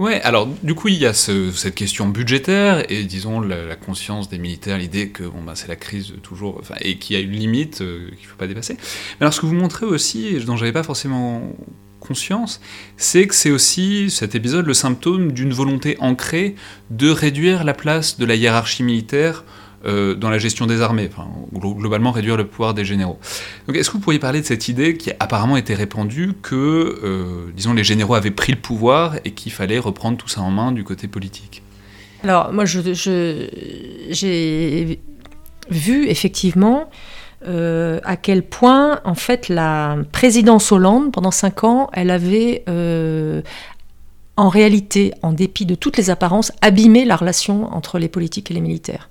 Ouais, 0.00 0.20
alors 0.22 0.48
du 0.64 0.74
coup 0.74 0.88
il 0.88 0.96
y 0.96 1.06
a 1.06 1.14
ce- 1.14 1.52
cette 1.52 1.76
question 1.76 2.08
budgétaire 2.08 2.90
et 2.90 3.04
disons 3.04 3.40
la, 3.40 3.76
conscience 3.76 4.28
des 4.28 4.38
militaires, 4.38 4.76
l'idée 4.76 5.10
que 5.10 5.22
bon 5.22 5.42
bah 5.46 5.52
c'est 5.54 5.68
la 5.68 5.76
crise 5.76 6.14
toujours, 6.22 6.62
et 6.80 6.98
qu'il 6.98 7.14
y 7.14 7.18
a 7.18 7.22
une 7.22 7.30
limite 7.30 7.80
euh, 7.80 8.10
qu'il 8.18 8.26
faut 8.26 8.36
pas 8.36 8.48
dépasser. 8.48 8.74
Mais 8.74 9.24
alors 9.24 9.32
ce 9.32 9.40
que 9.40 9.46
vous 9.46 9.54
montrez 9.54 9.86
aussi, 9.86 10.34
dont 10.44 10.56
j'avais 10.56 10.72
pas 10.72 10.82
forcément 10.82 11.42
conscience, 12.00 12.60
c'est 12.96 13.26
que 13.28 13.34
c'est 13.34 13.52
aussi 13.52 14.10
cet 14.10 14.34
épisode 14.34 14.66
le 14.66 14.74
symptôme 14.74 15.32
d'une 15.32 15.52
volonté 15.52 15.96
ancrée 16.00 16.54
de 16.90 17.08
réduire 17.08 17.62
la 17.64 17.72
place 17.72 18.18
de 18.18 18.26
la 18.26 18.34
hiérarchie 18.34 18.82
militaire 18.82 19.44
euh, 19.86 20.14
dans 20.14 20.30
la 20.30 20.38
gestion 20.38 20.66
des 20.66 20.80
armées, 20.80 21.08
enfin, 21.12 21.28
glo- 21.54 21.74
globalement 21.74 22.10
réduire 22.10 22.36
le 22.36 22.46
pouvoir 22.46 22.74
des 22.74 22.84
généraux. 22.84 23.18
Est-ce 23.72 23.90
que 23.90 23.94
vous 23.94 24.00
pourriez 24.00 24.18
parler 24.18 24.40
de 24.40 24.46
cette 24.46 24.68
idée 24.68 24.96
qui 24.96 25.10
a 25.10 25.16
apparemment 25.20 25.56
été 25.56 25.74
répandue 25.74 26.32
que, 26.42 26.54
euh, 27.04 27.52
disons, 27.54 27.74
les 27.74 27.84
généraux 27.84 28.14
avaient 28.14 28.30
pris 28.30 28.52
le 28.52 28.60
pouvoir 28.60 29.16
et 29.24 29.32
qu'il 29.32 29.52
fallait 29.52 29.78
reprendre 29.78 30.16
tout 30.16 30.28
ça 30.28 30.40
en 30.40 30.50
main 30.50 30.72
du 30.72 30.84
côté 30.84 31.08
politique? 31.08 31.62
Alors, 32.22 32.52
moi, 32.52 32.64
j'ai 32.64 32.88
vu 35.70 36.06
effectivement 36.08 36.88
euh, 37.46 38.00
à 38.04 38.16
quel 38.16 38.42
point, 38.42 39.00
en 39.04 39.14
fait, 39.14 39.48
la 39.50 39.98
présidence 40.12 40.72
Hollande, 40.72 41.12
pendant 41.12 41.30
cinq 41.30 41.64
ans, 41.64 41.90
elle 41.92 42.10
avait, 42.10 42.64
en 44.36 44.48
réalité, 44.48 45.12
en 45.22 45.32
dépit 45.32 45.66
de 45.66 45.74
toutes 45.74 45.98
les 45.98 46.08
apparences, 46.08 46.50
abîmé 46.62 47.04
la 47.04 47.16
relation 47.16 47.72
entre 47.74 47.98
les 47.98 48.08
politiques 48.08 48.50
et 48.50 48.54
les 48.54 48.62
militaires. 48.62 49.10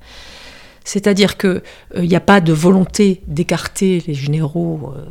C'est-à-dire 0.83 1.37
qu'il 1.37 1.61
n'y 1.95 2.15
a 2.15 2.21
pas 2.21 2.41
de 2.41 2.53
volonté 2.53 3.21
d'écarter 3.27 4.03
les 4.07 4.13
généraux 4.13 4.93
euh, 4.95 5.05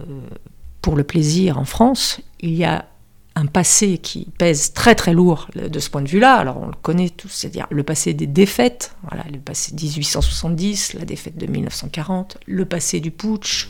pour 0.80 0.96
le 0.96 1.04
plaisir 1.04 1.58
en 1.58 1.64
France. 1.64 2.20
Il 2.40 2.54
y 2.54 2.64
a 2.64 2.86
un 3.34 3.46
passé 3.46 3.98
qui 3.98 4.28
pèse 4.38 4.72
très 4.72 4.94
très 4.94 5.14
lourd 5.14 5.48
de 5.54 5.78
ce 5.78 5.88
point 5.88 6.02
de 6.02 6.08
vue-là. 6.08 6.34
Alors 6.34 6.58
on 6.60 6.66
le 6.66 6.74
connaît 6.82 7.08
tous, 7.08 7.28
c'est-à-dire 7.28 7.66
le 7.70 7.82
passé 7.82 8.14
des 8.14 8.26
défaites, 8.26 8.94
voilà, 9.08 9.24
le 9.32 9.38
passé 9.38 9.72
1870, 9.74 10.94
la 10.94 11.04
défaite 11.04 11.38
de 11.38 11.46
1940, 11.46 12.38
le 12.46 12.64
passé 12.64 13.00
du 13.00 13.10
putsch. 13.10 13.68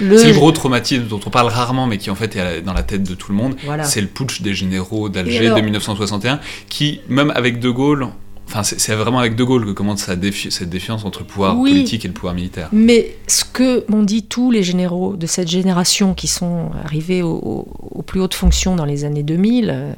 Le... 0.00 0.16
C'est 0.18 0.28
le 0.28 0.34
gros 0.34 0.52
traumatisme 0.52 1.04
dont 1.04 1.20
on 1.26 1.30
parle 1.30 1.48
rarement, 1.48 1.86
mais 1.86 1.98
qui 1.98 2.10
en 2.10 2.14
fait 2.14 2.36
est 2.36 2.62
dans 2.62 2.74
la 2.74 2.84
tête 2.84 3.02
de 3.02 3.14
tout 3.14 3.32
le 3.32 3.38
monde. 3.38 3.56
Voilà. 3.64 3.84
C'est 3.84 4.00
le 4.00 4.06
putsch 4.06 4.40
des 4.42 4.54
généraux 4.54 5.08
d'Alger 5.08 5.46
alors... 5.46 5.58
de 5.58 5.62
1961, 5.62 6.40
qui, 6.68 7.00
même 7.08 7.32
avec 7.34 7.58
De 7.58 7.70
Gaulle, 7.70 8.08
Enfin, 8.50 8.64
c'est 8.64 8.94
vraiment 8.94 9.20
avec 9.20 9.36
De 9.36 9.44
Gaulle 9.44 9.64
que 9.64 9.70
commence 9.70 10.08
défi 10.10 10.50
cette 10.50 10.70
défiance 10.70 11.04
entre 11.04 11.20
le 11.20 11.24
pouvoir 11.24 11.56
oui, 11.56 11.70
politique 11.70 12.04
et 12.04 12.08
le 12.08 12.14
pouvoir 12.14 12.34
militaire. 12.34 12.68
Mais 12.72 13.16
ce 13.28 13.44
que 13.44 13.84
m'ont 13.88 14.02
dit 14.02 14.24
tous 14.24 14.50
les 14.50 14.64
généraux 14.64 15.14
de 15.14 15.26
cette 15.26 15.48
génération 15.48 16.14
qui 16.14 16.26
sont 16.26 16.70
arrivés 16.84 17.22
aux, 17.22 17.68
aux 17.78 18.02
plus 18.02 18.20
hautes 18.20 18.34
fonctions 18.34 18.74
dans 18.74 18.84
les 18.84 19.04
années 19.04 19.22
2000, 19.22 19.94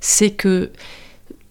c'est 0.00 0.30
que 0.30 0.72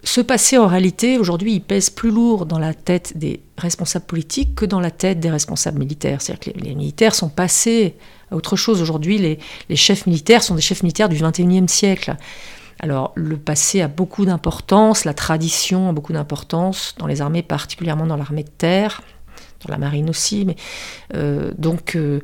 ce 0.03 0.21
passé, 0.21 0.57
en 0.57 0.67
réalité, 0.67 1.17
aujourd'hui, 1.17 1.53
il 1.53 1.61
pèse 1.61 1.89
plus 1.89 2.09
lourd 2.09 2.45
dans 2.45 2.57
la 2.57 2.73
tête 2.73 3.17
des 3.17 3.41
responsables 3.57 4.05
politiques 4.05 4.55
que 4.55 4.65
dans 4.65 4.79
la 4.79 4.91
tête 4.91 5.19
des 5.19 5.29
responsables 5.29 5.77
militaires. 5.77 6.21
C'est-à-dire 6.21 6.53
que 6.53 6.59
les, 6.59 6.69
les, 6.69 6.75
militaires 6.75 7.13
sont 7.13 7.29
passés 7.29 7.95
à 8.31 8.35
autre 8.35 8.55
chose. 8.55 8.81
Aujourd'hui, 8.81 9.17
les, 9.17 9.39
les 9.69 9.75
chefs 9.75 10.07
militaires 10.07 10.41
sont 10.41 10.55
des 10.55 10.61
chefs 10.61 10.83
militaires 10.83 11.09
du 11.09 11.21
XXIe 11.21 11.67
siècle. 11.67 12.15
Alors 12.79 13.11
le 13.15 13.37
passé 13.37 13.81
a 13.81 13.87
beaucoup 13.87 14.25
d'importance, 14.25 15.03
la 15.05 15.13
tradition 15.13 15.89
a 15.89 15.93
beaucoup 15.93 16.13
d'importance 16.13 16.95
dans 16.97 17.07
les 17.07 17.21
armées, 17.21 17.43
particulièrement 17.43 18.05
dans 18.05 18.15
l'armée 18.15 18.43
de 18.43 18.49
terre, 18.49 19.01
dans 19.65 19.71
la 19.71 19.77
marine 19.77 20.09
aussi. 20.09 20.45
Mais, 20.45 20.55
euh, 21.15 21.51
donc 21.57 21.95
euh, 21.95 22.21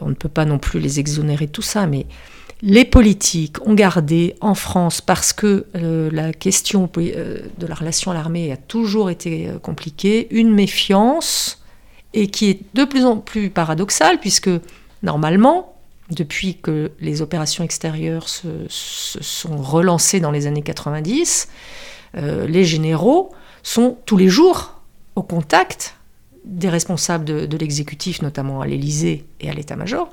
on 0.00 0.08
ne 0.08 0.14
peut 0.14 0.28
pas 0.28 0.44
non 0.44 0.58
plus 0.58 0.80
les 0.80 0.98
exonérer 0.98 1.46
de 1.46 1.52
tout 1.52 1.62
ça. 1.62 1.86
Mais 1.86 2.06
les 2.62 2.84
politiques 2.84 3.64
ont 3.66 3.74
gardé 3.74 4.34
en 4.40 4.54
France, 4.54 5.00
parce 5.00 5.32
que 5.32 5.66
euh, 5.76 6.10
la 6.10 6.32
question 6.32 6.90
de 6.96 7.66
la 7.66 7.74
relation 7.74 8.10
à 8.10 8.14
l'armée 8.14 8.50
a 8.50 8.56
toujours 8.56 9.10
été 9.10 9.50
compliquée, 9.62 10.26
une 10.30 10.50
méfiance, 10.52 11.62
et 12.12 12.28
qui 12.28 12.48
est 12.48 12.60
de 12.74 12.84
plus 12.84 13.04
en 13.04 13.18
plus 13.18 13.50
paradoxale, 13.50 14.18
puisque 14.18 14.50
normalement, 15.02 15.75
depuis 16.10 16.56
que 16.56 16.92
les 17.00 17.22
opérations 17.22 17.64
extérieures 17.64 18.28
se, 18.28 18.66
sont 18.68 19.56
relancées 19.56 20.20
dans 20.20 20.30
les 20.30 20.46
années 20.46 20.62
90, 20.62 21.48
euh, 22.16 22.46
les 22.46 22.64
généraux 22.64 23.32
sont 23.62 23.98
tous 24.06 24.16
les 24.16 24.28
jours 24.28 24.80
au 25.16 25.22
contact 25.22 25.96
des 26.44 26.68
responsables 26.68 27.24
de, 27.24 27.56
l'exécutif, 27.56 28.22
notamment 28.22 28.60
à 28.60 28.66
l'Élysée 28.66 29.24
et 29.40 29.50
à 29.50 29.52
l'état-major, 29.52 30.08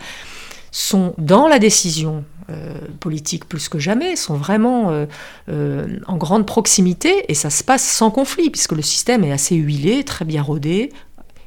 sont 0.71 1.13
dans 1.19 1.47
la 1.47 1.59
décision 1.59 2.25
euh, 2.49 2.73
politique 2.99 3.45
plus 3.47 3.69
que 3.69 3.77
jamais, 3.77 4.15
sont 4.15 4.35
vraiment 4.35 5.05
euh, 5.49 5.99
en 6.07 6.17
grande 6.17 6.47
proximité 6.47 7.31
et 7.31 7.35
ça 7.35 7.51
se 7.51 7.63
passe 7.63 7.87
sans 7.87 8.09
conflit, 8.09 8.49
puisque 8.49 8.71
le 8.71 8.81
système 8.81 9.23
est 9.23 9.31
assez 9.31 9.55
huilé, 9.55 10.03
très 10.03 10.25
bien 10.25 10.41
rodé, 10.41 10.91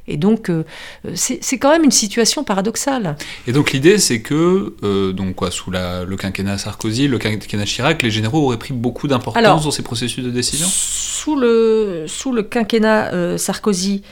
et 0.07 0.17
donc, 0.17 0.49
euh, 0.49 0.63
c'est 1.15 1.57
quand 1.57 1.69
même 1.69 1.83
une 1.83 1.91
situation 1.91 2.43
paradoxale. 2.43 3.17
Et 3.45 3.51
donc, 3.51 3.73
l'idée, 3.73 3.97
c'est 3.97 4.21
que, 4.21 4.73
euh, 4.83 5.11
donc 5.11 5.35
quoi, 5.35 5.51
sous 5.51 5.69
la, 5.69 6.05
le 6.05 6.15
quinquennat 6.15 6.57
Sarkozy, 6.57 7.07
le 7.07 7.19
quinquennat 7.19 7.65
Chirac, 7.65 8.01
les 8.01 8.11
généraux 8.11 8.45
auraient 8.45 8.57
pris 8.57 8.73
beaucoup 8.73 9.07
d'importance 9.07 9.63
dans 9.63 9.71
ces 9.71 9.83
processus 9.83 10.23
de 10.23 10.31
décision? 10.31 10.67
Sous 10.69 11.35
le, 11.35 12.05
sous 12.07 12.31
le 12.31 12.43
quinquennat 12.43 13.13
euh, 13.13 13.37
Sarkozy, 13.37 14.03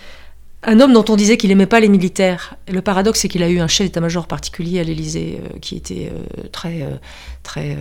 un 0.66 0.80
homme 0.80 0.94
dont 0.94 1.06
on 1.10 1.16
disait 1.16 1.38
qu'il 1.38 1.50
n'aimait 1.50 1.66
pas 1.66 1.80
les 1.80 1.90
militaires. 1.90 2.56
Le 2.68 2.82
paradoxe, 2.82 3.20
c'est 3.22 3.28
qu'il 3.28 3.44
a 3.44 3.50
eu 3.50 3.60
un 3.60 3.68
chef 3.68 3.88
d'état-major 3.88 4.28
particulier 4.28 4.80
à 4.80 4.84
l'Élysée 4.84 5.40
euh, 5.40 5.60
qui 5.60 5.76
était 5.76 6.12
euh, 6.12 6.48
très, 6.52 6.82
euh, 6.82 6.98
très, 7.44 7.78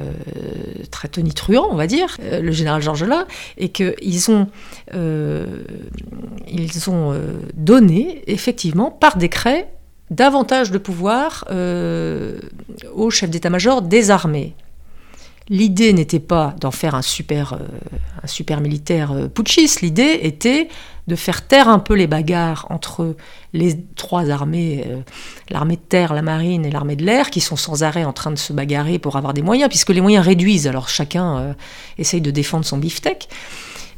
très 0.91 1.09
tonitruant, 1.09 1.69
on 1.71 1.77
va 1.77 1.87
dire, 1.87 2.19
le 2.21 2.53
général 2.53 2.83
Georges 2.83 3.05
Lain, 3.05 3.27
et 3.57 3.71
qu'ils 3.71 3.95
ils 4.03 4.31
ont 6.91 7.15
donné, 7.55 8.23
effectivement, 8.27 8.91
par 8.91 9.17
décret, 9.17 9.69
davantage 10.11 10.71
de 10.71 10.79
pouvoir 10.79 11.45
au 12.95 13.11
chef 13.11 13.31
d'état-major 13.31 13.83
des 13.83 14.11
armées. 14.11 14.55
L'idée 15.49 15.93
n'était 15.93 16.21
pas 16.21 16.55
d'en 16.59 16.71
faire 16.71 16.95
un 16.95 17.03
super, 17.03 17.59
super 18.25 18.61
militaire 18.61 19.29
putschiste, 19.35 19.83
l'idée 19.83 20.21
était 20.23 20.69
de 21.07 21.17
faire 21.17 21.47
taire 21.47 21.69
un 21.69 21.79
peu 21.79 21.95
les 21.95 22.07
bagarres 22.07 22.67
entre 22.71 23.15
les 23.53 23.79
trois 23.95 24.31
armées, 24.31 24.85
euh, 24.87 25.01
l'armée 25.51 25.77
de 25.77 25.83
terre, 25.83 26.15
la 26.15 26.23
marine 26.23 26.65
et 26.65 26.71
l'armée 26.71 26.97
de 26.97 27.05
l'air, 27.05 27.31
qui 27.31 27.41
sont 27.41 27.57
sans 27.57 27.83
arrêt 27.83 28.05
en 28.05 28.13
train 28.13 28.31
de 28.31 28.39
se 28.39 28.53
bagarrer 28.53 28.99
pour 28.99 29.17
avoir 29.17 29.35
des 29.35 29.43
moyens, 29.43 29.69
puisque 29.69 29.91
les 29.91 30.01
moyens 30.01 30.25
réduisent, 30.25 30.67
alors 30.67 30.89
chacun 30.89 31.39
euh, 31.39 31.55
essaye 31.99 32.23
de 32.23 32.31
défendre 32.31 32.65
son 32.65 32.79
beefsteak. 32.79 33.29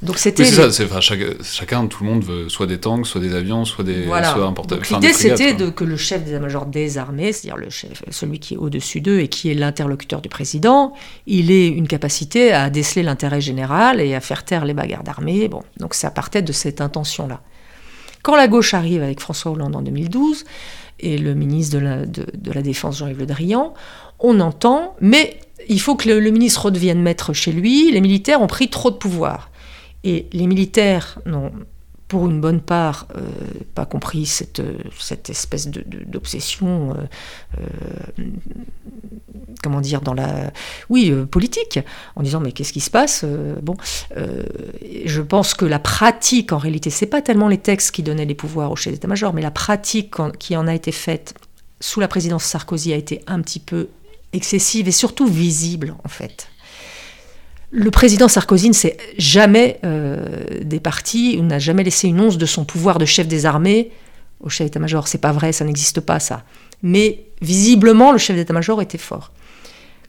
Donc 0.02 0.18
c'était. 0.18 0.42
Oui, 0.42 0.48
c'est 0.48 0.66
les... 0.66 0.70
ça. 0.72 0.84
Enfin, 0.84 1.00
chaque, 1.00 1.20
chacun, 1.42 1.86
tout 1.86 2.04
le 2.04 2.10
monde 2.10 2.24
veut 2.24 2.48
soit 2.48 2.66
des 2.66 2.78
tanks, 2.78 3.06
soit 3.06 3.20
des 3.20 3.34
avions, 3.34 3.64
soit 3.64 3.84
des. 3.84 4.04
Voilà. 4.04 4.32
Soit 4.32 4.44
un 4.44 4.52
porte 4.52 4.72
L'idée 4.90 5.12
c'était 5.12 5.54
de, 5.54 5.70
que 5.70 5.84
le 5.84 5.96
chef 5.96 6.24
d'état-major 6.24 6.66
des 6.66 6.98
armées, 6.98 7.32
c'est-à-dire 7.32 7.56
le 7.56 7.70
chef, 7.70 8.02
celui 8.10 8.38
qui 8.38 8.54
est 8.54 8.56
au-dessus 8.58 9.00
d'eux 9.00 9.20
et 9.20 9.28
qui 9.28 9.50
est 9.50 9.54
l'interlocuteur 9.54 10.20
du 10.20 10.28
président, 10.28 10.92
il 11.26 11.50
ait 11.50 11.68
une 11.68 11.88
capacité 11.88 12.52
à 12.52 12.70
déceler 12.70 13.02
l'intérêt 13.02 13.40
général 13.40 14.00
et 14.00 14.14
à 14.14 14.20
faire 14.20 14.44
taire 14.44 14.64
les 14.64 14.74
bagarres 14.74 15.04
d'armée. 15.04 15.48
Bon, 15.48 15.62
donc 15.78 15.94
ça 15.94 16.10
partait 16.10 16.42
de 16.42 16.52
cette 16.52 16.80
intention-là. 16.80 17.40
Quand 18.22 18.36
la 18.36 18.48
gauche 18.48 18.74
arrive 18.74 19.02
avec 19.02 19.20
François 19.20 19.52
Hollande 19.52 19.76
en 19.76 19.82
2012 19.82 20.44
et 21.00 21.16
le 21.16 21.34
ministre 21.34 21.78
de 21.78 21.84
la, 21.84 22.06
de, 22.06 22.26
de 22.34 22.52
la 22.52 22.62
Défense 22.62 22.98
Jean-Yves 22.98 23.20
Le 23.20 23.26
Drian, 23.26 23.72
on 24.18 24.40
entend, 24.40 24.96
mais 25.00 25.38
il 25.68 25.80
faut 25.80 25.94
que 25.94 26.08
le, 26.08 26.20
le 26.20 26.30
ministre 26.30 26.66
redevienne 26.66 27.00
maître 27.00 27.32
chez 27.32 27.52
lui. 27.52 27.90
Les 27.92 28.00
militaires 28.00 28.42
ont 28.42 28.46
pris 28.46 28.68
trop 28.68 28.90
de 28.90 28.96
pouvoir. 28.96 29.50
Et 30.06 30.28
les 30.32 30.46
militaires 30.46 31.18
n'ont, 31.26 31.50
pour 32.06 32.28
une 32.28 32.40
bonne 32.40 32.60
part, 32.60 33.08
euh, 33.16 33.22
pas 33.74 33.86
compris 33.86 34.24
cette, 34.24 34.62
cette 35.00 35.30
espèce 35.30 35.66
d'obsession, 35.66 36.94
euh, 36.94 37.58
euh, 37.58 38.24
comment 39.64 39.80
dire, 39.80 40.02
dans 40.02 40.14
la. 40.14 40.52
Oui, 40.90 41.12
politique, 41.28 41.80
en 42.14 42.22
disant 42.22 42.38
mais 42.38 42.52
qu'est-ce 42.52 42.72
qui 42.72 42.80
se 42.80 42.90
passe 42.90 43.24
Bon, 43.62 43.76
je 44.14 45.20
pense 45.22 45.54
que 45.54 45.64
la 45.64 45.80
pratique, 45.80 46.52
en 46.52 46.58
réalité, 46.58 46.90
c'est 46.90 47.06
pas 47.06 47.20
tellement 47.20 47.48
les 47.48 47.58
textes 47.58 47.90
qui 47.90 48.04
donnaient 48.04 48.26
les 48.26 48.36
pouvoirs 48.36 48.70
au 48.70 48.76
chef 48.76 48.92
d'état-major, 48.92 49.34
mais 49.34 49.42
la 49.42 49.50
pratique 49.50 50.14
qui 50.38 50.56
en 50.56 50.68
a 50.68 50.74
été 50.76 50.92
faite 50.92 51.34
sous 51.80 51.98
la 51.98 52.06
présidence 52.06 52.44
Sarkozy 52.44 52.92
a 52.92 52.96
été 52.96 53.22
un 53.26 53.42
petit 53.42 53.60
peu 53.60 53.88
excessive 54.32 54.86
et 54.86 54.92
surtout 54.92 55.26
visible, 55.26 55.96
en 56.04 56.08
fait. 56.08 56.48
Le 57.70 57.90
président 57.90 58.28
Sarkozy 58.28 58.68
ne 58.68 58.74
s'est 58.74 58.96
jamais 59.18 59.78
euh, 59.84 60.44
départi, 60.62 61.40
n'a 61.42 61.58
jamais 61.58 61.84
laissé 61.84 62.08
une 62.08 62.20
once 62.20 62.38
de 62.38 62.46
son 62.46 62.64
pouvoir 62.64 62.98
de 62.98 63.04
chef 63.04 63.26
des 63.26 63.44
armées 63.44 63.90
au 64.40 64.48
chef 64.48 64.66
d'état-major. 64.66 65.08
C'est 65.08 65.18
pas 65.18 65.32
vrai, 65.32 65.52
ça 65.52 65.64
n'existe 65.64 66.00
pas, 66.00 66.20
ça. 66.20 66.44
Mais 66.82 67.24
visiblement, 67.42 68.12
le 68.12 68.18
chef 68.18 68.36
d'état-major 68.36 68.80
était 68.82 68.98
fort. 68.98 69.32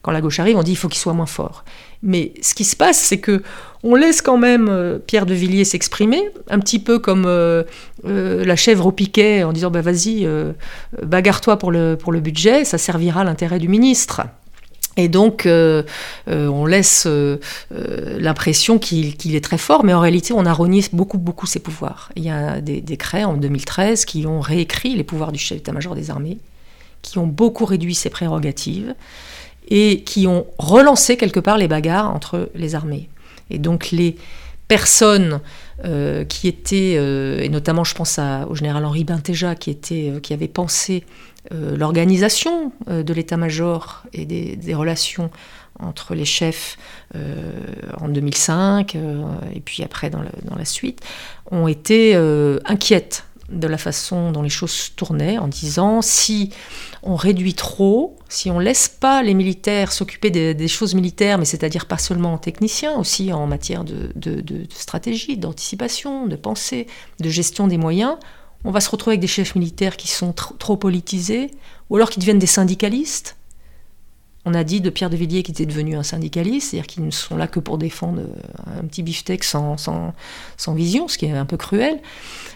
Quand 0.02 0.12
la 0.12 0.20
gauche 0.20 0.38
arrive, 0.38 0.56
on 0.56 0.62
dit 0.62 0.72
il 0.72 0.76
faut 0.76 0.88
qu'il 0.88 1.00
soit 1.00 1.12
moins 1.12 1.26
fort. 1.26 1.64
Mais 2.02 2.32
ce 2.40 2.54
qui 2.54 2.64
se 2.64 2.76
passe, 2.76 2.98
c'est 2.98 3.18
que 3.18 3.42
on 3.82 3.94
laisse 3.94 4.22
quand 4.22 4.38
même 4.38 4.68
euh, 4.68 4.98
Pierre 4.98 5.26
de 5.26 5.34
Villiers 5.34 5.64
s'exprimer, 5.64 6.22
un 6.48 6.60
petit 6.60 6.78
peu 6.78 6.98
comme 6.98 7.24
euh, 7.26 7.64
euh, 8.06 8.44
la 8.44 8.56
chèvre 8.56 8.86
au 8.86 8.92
piquet, 8.92 9.42
en 9.42 9.52
disant 9.52 9.70
bah, 9.70 9.80
vas-y, 9.80 10.26
bagarre-toi 11.02 11.58
pour 11.58 11.72
le, 11.72 12.20
budget, 12.20 12.64
ça 12.64 12.78
servira 12.78 13.24
l'intérêt 13.24 13.58
du 13.58 13.68
ministre. 13.68 14.22
Et 14.98 15.08
donc, 15.08 15.46
euh, 15.46 15.84
euh, 16.28 16.48
on 16.48 16.66
laisse 16.66 17.04
euh, 17.06 17.38
l'impression 18.18 18.80
qu'il 18.80 19.16
qu 19.16 19.32
est 19.34 19.44
très 19.44 19.56
fort, 19.56 19.84
mais 19.84 19.94
en 19.94 20.00
réalité, 20.00 20.32
on 20.32 20.44
a 20.44 20.52
renié 20.52 20.84
beaucoup, 20.92 21.18
beaucoup 21.18 21.46
ses 21.46 21.60
pouvoirs. 21.60 22.10
Il 22.16 22.24
y 22.24 22.30
a 22.30 22.60
des 22.60 22.80
décrets 22.80 23.22
en 23.22 23.34
2013 23.34 24.04
qui 24.04 24.26
ont 24.26 24.40
réécrit 24.40 24.96
les 24.96 25.04
pouvoirs 25.04 25.30
du 25.30 25.38
chef 25.38 25.58
d'état-major 25.58 25.94
des 25.94 26.10
armées, 26.10 26.38
qui 27.02 27.18
ont 27.18 27.28
beaucoup 27.28 27.64
réduit 27.64 27.94
ses 27.94 28.10
prérogatives 28.10 28.96
et 29.68 30.02
qui 30.02 30.26
ont 30.26 30.46
relancé 30.58 31.16
quelque 31.16 31.38
part 31.38 31.58
les 31.58 31.68
bagarres 31.68 32.12
entre 32.12 32.50
les 32.56 32.74
armées. 32.74 33.08
Et 33.50 33.58
donc, 33.58 33.92
les 33.92 34.16
personnes 34.66 35.40
qui 36.28 36.48
étaient, 36.48 36.94
et 36.94 37.48
notamment 37.48 37.84
je 37.84 37.94
pense 37.94 38.18
au 38.48 38.54
général 38.56 38.84
Henri 38.84 39.04
Bintéja, 39.04 39.54
qui, 39.54 39.70
était, 39.70 40.14
qui 40.22 40.32
avait 40.32 40.48
pensé 40.48 41.04
l'organisation 41.50 42.72
de 42.86 43.12
l'état-major 43.12 44.04
et 44.12 44.26
des, 44.26 44.74
relations 44.74 45.30
entre 45.78 46.14
les 46.14 46.24
chefs 46.24 46.76
en 47.14 48.08
2005 48.08 48.96
et 49.54 49.60
puis 49.60 49.82
après 49.82 50.10
dans, 50.10 50.22
la 50.22 50.64
suite, 50.64 51.00
ont 51.50 51.68
été 51.68 52.14
inquiètes 52.64 53.24
de 53.50 53.66
la 53.66 53.78
façon 53.78 54.30
dont 54.30 54.42
les 54.42 54.48
choses 54.48 54.90
tournaient 54.94 55.38
en 55.38 55.48
disant 55.48 56.02
si 56.02 56.50
on 57.02 57.16
réduit 57.16 57.54
trop, 57.54 58.16
si 58.28 58.50
on 58.50 58.58
laisse 58.58 58.88
pas 58.88 59.22
les 59.22 59.34
militaires 59.34 59.92
s'occuper 59.92 60.30
des, 60.30 60.68
choses 60.68 60.94
militaires, 60.94 61.38
mais 61.38 61.44
c'est-à-dire 61.44 61.86
pas 61.86 61.98
seulement 61.98 62.34
en 62.34 62.38
techniciens, 62.38 62.96
aussi 62.98 63.32
en 63.32 63.46
matière 63.46 63.84
de 63.84 64.66
stratégie, 64.70 65.36
d'anticipation, 65.38 66.26
de 66.26 66.36
pensée, 66.36 66.86
de 67.20 67.28
gestion 67.28 67.66
des 67.68 67.78
moyens, 67.78 68.16
on 68.64 68.70
va 68.70 68.80
se 68.80 68.90
retrouver 68.90 69.12
avec 69.14 69.20
des 69.20 69.28
chefs 69.28 69.54
militaires 69.54 69.96
qui 69.96 70.08
sont 70.08 70.32
tr 70.32 70.52
trop 70.58 70.76
politisés, 70.76 71.50
ou 71.90 71.96
alors 71.96 72.10
qui 72.10 72.18
deviennent 72.18 72.38
des 72.38 72.46
syndicalistes. 72.46 73.36
On 74.44 74.54
a 74.54 74.64
dit 74.64 74.80
de 74.80 74.88
Pierre 74.88 75.10
de 75.10 75.16
Villiers 75.16 75.42
qu'il 75.42 75.52
était 75.52 75.66
devenu 75.66 75.96
un 75.96 76.02
syndicaliste, 76.02 76.70
c'est-à-dire 76.70 76.86
qu'ils 76.86 77.04
ne 77.04 77.10
sont 77.10 77.36
là 77.36 77.46
que 77.46 77.60
pour 77.60 77.76
défendre 77.76 78.22
euh, 78.22 78.80
un 78.80 78.84
petit 78.84 79.02
beefsteak 79.02 79.44
sans, 79.44 79.76
sans, 79.76 80.74
vision, 80.74 81.06
ce 81.06 81.18
qui 81.18 81.26
est 81.26 81.32
un 81.32 81.44
peu 81.44 81.56
cruel. 81.56 82.00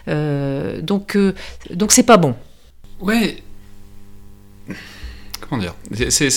Euh, 0.07 0.81
donc, 0.81 1.15
euh, 1.15 1.35
donc 1.69 1.91
c'est 1.91 2.03
pas 2.03 2.17
bon. 2.17 2.35
Ouais. 2.99 3.43
Comment 5.41 5.61
dire? 5.61 5.75
C'est- 6.09 6.31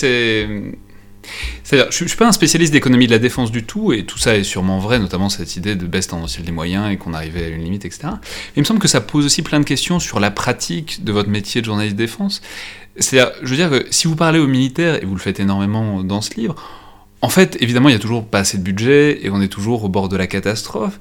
C'est-à-dire, 1.64 1.90
je, 1.90 2.04
je 2.04 2.08
suis 2.08 2.16
pas 2.16 2.26
un 2.26 2.32
spécialiste 2.32 2.72
d'économie 2.72 3.06
de 3.06 3.12
la 3.12 3.18
défense 3.18 3.50
du 3.50 3.64
tout, 3.64 3.92
et 3.92 4.04
tout 4.04 4.18
ça 4.18 4.36
est 4.36 4.44
sûrement 4.44 4.78
vrai, 4.78 4.98
notamment 4.98 5.28
cette 5.28 5.56
idée 5.56 5.74
de 5.74 5.86
baisse 5.86 6.08
tendancielle 6.08 6.44
des 6.44 6.52
moyens 6.52 6.92
et 6.92 6.96
qu'on 6.96 7.14
arrivait 7.14 7.44
à 7.44 7.48
une 7.48 7.62
limite, 7.62 7.84
etc. 7.84 8.00
Mais 8.04 8.18
il 8.56 8.60
me 8.60 8.64
semble 8.64 8.80
que 8.80 8.88
ça 8.88 9.00
pose 9.00 9.26
aussi 9.26 9.42
plein 9.42 9.60
de 9.60 9.64
questions 9.64 9.98
sur 9.98 10.20
la 10.20 10.30
pratique 10.30 11.04
de 11.04 11.12
votre 11.12 11.28
métier 11.28 11.60
de 11.60 11.66
journaliste 11.66 11.96
de 11.96 12.02
défense. 12.02 12.42
C'est-à-dire, 12.98 13.32
je 13.42 13.48
veux 13.48 13.56
dire 13.56 13.70
que 13.70 13.86
si 13.90 14.08
vous 14.08 14.16
parlez 14.16 14.38
aux 14.38 14.46
militaires, 14.46 15.02
et 15.02 15.06
vous 15.06 15.14
le 15.14 15.20
faites 15.20 15.40
énormément 15.40 16.02
dans 16.02 16.20
ce 16.20 16.34
livre, 16.34 16.54
en 17.22 17.28
fait, 17.28 17.56
évidemment, 17.60 17.88
il 17.88 17.92
y 17.92 17.96
a 17.96 18.00
toujours 18.00 18.26
pas 18.26 18.40
assez 18.40 18.58
de 18.58 18.62
budget, 18.62 19.24
et 19.24 19.30
on 19.30 19.40
est 19.40 19.48
toujours 19.48 19.84
au 19.84 19.88
bord 19.88 20.08
de 20.08 20.16
la 20.16 20.26
catastrophe. 20.26 20.98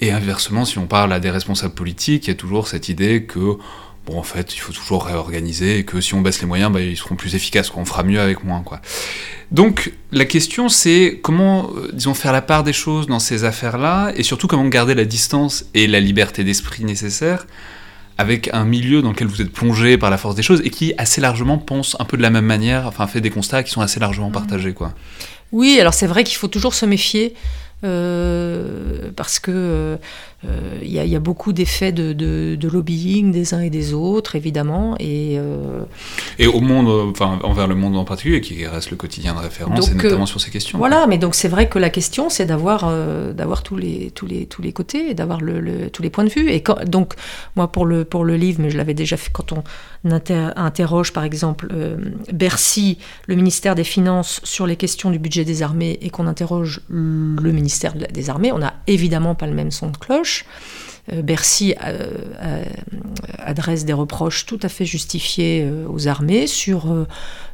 Et 0.00 0.10
inversement, 0.10 0.64
si 0.64 0.78
on 0.78 0.86
parle 0.86 1.12
à 1.12 1.20
des 1.20 1.30
responsables 1.30 1.74
politiques, 1.74 2.26
il 2.26 2.30
y 2.30 2.32
a 2.32 2.36
toujours 2.36 2.68
cette 2.68 2.88
idée 2.88 3.24
que, 3.24 3.56
bon, 4.06 4.18
en 4.18 4.22
fait, 4.22 4.54
il 4.54 4.58
faut 4.58 4.72
toujours 4.72 5.04
réorganiser, 5.06 5.78
et 5.78 5.84
que 5.84 6.00
si 6.00 6.14
on 6.14 6.20
baisse 6.20 6.40
les 6.40 6.46
moyens, 6.46 6.72
bah, 6.72 6.80
ils 6.80 6.96
seront 6.96 7.14
plus 7.14 7.34
efficaces, 7.34 7.70
qu'on 7.70 7.84
fera 7.84 8.02
mieux 8.02 8.20
avec 8.20 8.44
moins, 8.44 8.62
quoi. 8.62 8.80
Donc, 9.50 9.92
la 10.12 10.24
question, 10.24 10.68
c'est 10.68 11.20
comment, 11.22 11.70
euh, 11.76 11.90
disons, 11.92 12.14
faire 12.14 12.32
la 12.32 12.42
part 12.42 12.64
des 12.64 12.72
choses 12.72 13.06
dans 13.06 13.18
ces 13.18 13.44
affaires-là, 13.44 14.12
et 14.16 14.22
surtout 14.22 14.46
comment 14.46 14.66
garder 14.66 14.94
la 14.94 15.04
distance 15.04 15.64
et 15.74 15.86
la 15.86 16.00
liberté 16.00 16.44
d'esprit 16.44 16.84
nécessaire 16.84 17.46
avec 18.16 18.48
un 18.52 18.64
milieu 18.64 19.02
dans 19.02 19.10
lequel 19.10 19.26
vous 19.26 19.42
êtes 19.42 19.52
plongé 19.52 19.98
par 19.98 20.08
la 20.08 20.18
force 20.18 20.36
des 20.36 20.42
choses 20.44 20.62
et 20.64 20.70
qui 20.70 20.94
assez 20.98 21.20
largement 21.20 21.58
pense 21.58 21.96
un 21.98 22.04
peu 22.04 22.16
de 22.16 22.22
la 22.22 22.30
même 22.30 22.44
manière, 22.44 22.86
enfin 22.86 23.08
fait 23.08 23.20
des 23.20 23.30
constats 23.30 23.64
qui 23.64 23.72
sont 23.72 23.80
assez 23.80 23.98
largement 23.98 24.30
partagés 24.30 24.72
quoi. 24.72 24.94
Oui, 25.50 25.78
alors 25.80 25.94
c'est 25.94 26.06
vrai 26.06 26.22
qu'il 26.22 26.36
faut 26.36 26.46
toujours 26.46 26.74
se 26.74 26.86
méfier. 26.86 27.34
euh, 27.84 29.10
parce 29.16 29.38
que 29.38 29.50
euh, 29.52 29.96
il 30.82 30.90
y, 30.90 30.98
a- 30.98 31.04
il 31.04 31.10
y 31.10 31.16
a 31.16 31.20
beaucoup 31.20 31.52
d'effets 31.52 31.92
de, 31.92 32.12
de- 32.12 32.56
de 32.60 32.68
lobbying 32.68 33.32
des 33.32 33.54
uns 33.54 33.60
et 33.60 33.70
des 33.70 33.92
autres, 33.94 34.36
évidemment, 34.36 34.94
et 34.98 35.36
euh, 35.38 35.82
Et 36.38 36.46
au 36.46 36.60
monde, 36.60 36.88
euh, 36.88 37.10
enfin 37.10 37.38
envers 37.42 37.66
le 37.66 37.74
monde 37.74 37.96
en 37.96 38.04
particulier, 38.04 38.40
qui 38.40 38.66
reste 38.66 38.90
le 38.90 38.96
quotidien 38.96 39.34
de 39.34 39.38
référence, 39.40 39.80
Donc, 39.80 39.90
et 39.90 39.94
notamment 40.04 40.22
euh, 40.24 40.26
sur 40.26 40.40
ces 40.40 40.50
questions. 40.50 40.78
Voilà, 40.78 41.06
mais 41.06 41.18
donc 41.18 41.34
c'est 41.34 41.48
vrai 41.48 41.68
que 41.68 41.78
la 41.78 41.90
question, 41.90 42.28
c'est 42.28 42.46
d'avoir 42.46 42.84
euh, 42.88 43.32
d'avoir 43.32 43.62
tous 43.62 43.76
les 43.76 44.10
tous 44.14 44.26
les 44.26 44.46
tous 44.46 44.62
les 44.62 44.72
côtés, 44.72 45.10
et 45.10 45.14
d'avoir 45.14 45.40
le, 45.40 45.60
le- 45.60 45.90
tous 45.90 46.02
les 46.02 46.10
points 46.10 46.24
de 46.24 46.30
vue. 46.30 46.50
Et 46.50 46.60
quand, 46.62 46.84
donc 46.88 47.14
moi 47.56 47.70
pour 47.72 47.86
le 47.86 48.04
pour 48.04 48.24
le 48.24 48.36
livre, 48.36 48.60
mais 48.60 48.70
je 48.70 48.76
l'avais 48.76 48.94
déjà 48.94 49.16
fait 49.16 49.30
quand 49.32 49.52
on 49.52 49.62
inter- 50.10 50.50
interroge 50.56 51.12
par 51.12 51.24
exemple 51.24 51.68
euh, 51.72 51.96
Bercy, 52.32 52.98
le 53.26 53.36
ministère 53.36 53.74
des 53.74 53.84
Finances 53.84 54.40
sur 54.44 54.66
les 54.66 54.76
questions 54.76 55.10
du 55.10 55.18
budget 55.18 55.44
des 55.44 55.62
armées, 55.62 55.98
et 56.02 56.10
qu'on 56.10 56.26
interroge 56.26 56.80
le 56.88 57.52
ministère 57.52 57.94
des 57.94 58.30
Armées, 58.30 58.52
on 58.52 58.58
n'a 58.58 58.74
évidemment 58.86 59.34
pas 59.34 59.46
le 59.46 59.54
même 59.54 59.70
son 59.70 59.90
de 59.90 59.96
cloche. 59.96 60.33
Euh, 61.12 61.20
Bercy 61.20 61.74
euh, 61.84 62.06
euh, 62.42 62.64
adresse 63.38 63.84
des 63.84 63.92
reproches 63.92 64.46
tout 64.46 64.58
à 64.62 64.70
fait 64.70 64.86
justifiés 64.86 65.68
aux 65.88 66.08
armées 66.08 66.46
sur 66.46 67.06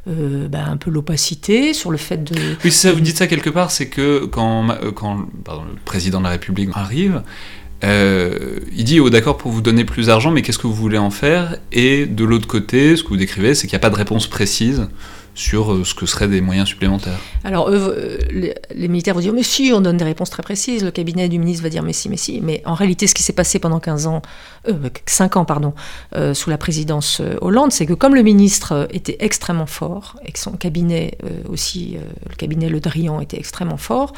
ben, 0.07 0.65
un 0.67 0.77
peu 0.77 0.89
l'opacité, 0.89 1.73
sur 1.73 1.91
le 1.91 1.97
fait 1.97 2.23
de, 2.23 2.35
Oui, 2.63 2.71
ça, 2.71 2.93
vous 2.93 3.01
dites 3.01 3.17
ça 3.17 3.27
quelque 3.27 3.49
part, 3.49 3.71
c'est 3.71 3.87
que 3.87 4.25
quand, 4.25 4.67
quand 4.95 5.17
le 5.17 5.75
président 5.83 6.19
de 6.19 6.23
la 6.23 6.31
République 6.31 6.69
arrive, 6.73 7.23
il 7.83 8.83
dit 8.83 9.01
oh, 9.01 9.09
d'accord 9.09 9.37
pour 9.37 9.51
vous 9.51 9.61
donner 9.61 9.83
plus 9.83 10.07
d'argent, 10.07 10.31
mais 10.31 10.41
qu'est-ce 10.41 10.59
que 10.59 10.67
vous 10.67 10.73
voulez 10.73 10.97
en 10.97 11.11
faire? 11.11 11.57
Et 11.73 12.05
de 12.05 12.23
l'autre 12.23 12.47
côté, 12.47 12.95
ce 12.95 13.03
que 13.03 13.09
vous 13.09 13.17
décrivez, 13.17 13.53
c'est 13.53 13.67
qu'il 13.67 13.75
n'y 13.75 13.81
a 13.81 13.87
pas 13.87 13.89
de 13.89 13.97
réponse 13.97 14.27
précise 14.27 14.87
sur 15.33 15.71
euh, 15.71 15.83
ce 15.83 15.93
que 15.93 16.05
seraient 16.05 16.27
des 16.27 16.41
moyens 16.41 16.67
supplémentaires. 16.67 17.19
Alors, 17.43 17.69
euh, 17.69 18.17
les, 18.29 18.87
militaires 18.87 19.13
vont 19.13 19.21
dire, 19.21 19.33
mais 19.33 19.43
si, 19.43 19.71
on 19.73 19.81
donne 19.81 19.97
des 19.97 20.03
réponses 20.03 20.29
très 20.29 20.43
précises. 20.43 20.83
Le 20.83 20.91
cabinet 20.91 21.29
du 21.29 21.39
ministre 21.39 21.63
va 21.63 21.69
dire, 21.69 21.83
mais 21.83 21.93
si, 21.93 22.09
mais 22.09 22.17
si. 22.17 22.41
Mais 22.41 22.61
en 22.65 22.73
réalité, 22.73 23.07
ce 23.07 23.15
qui 23.15 23.23
s'est 23.23 23.33
passé 23.33 23.59
pendant 23.59 23.79
15 23.79 24.07
ans, 24.07 24.21
euh, 24.67 24.89
5 25.05 25.37
ans, 25.37 25.45
pardon, 25.45 25.73
euh, 26.15 26.33
sous 26.33 26.49
la 26.49 26.57
présidence 26.57 27.21
Hollande, 27.41 27.71
c'est 27.71 27.85
que 27.85 27.93
comme 27.93 28.15
le 28.15 28.23
ministre 28.23 28.87
était 28.91 29.17
extrêmement 29.19 29.65
fort, 29.65 30.17
et 30.25 30.31
que 30.31 30.39
son 30.39 30.51
cabinet 30.51 31.17
aussi, 31.49 31.97
le 32.29 32.35
cabinet 32.35 32.69
Le 32.69 32.79
Drian 32.79 33.21
était 33.21 33.37
extrêmement 33.37 33.77
fort, 33.77 34.13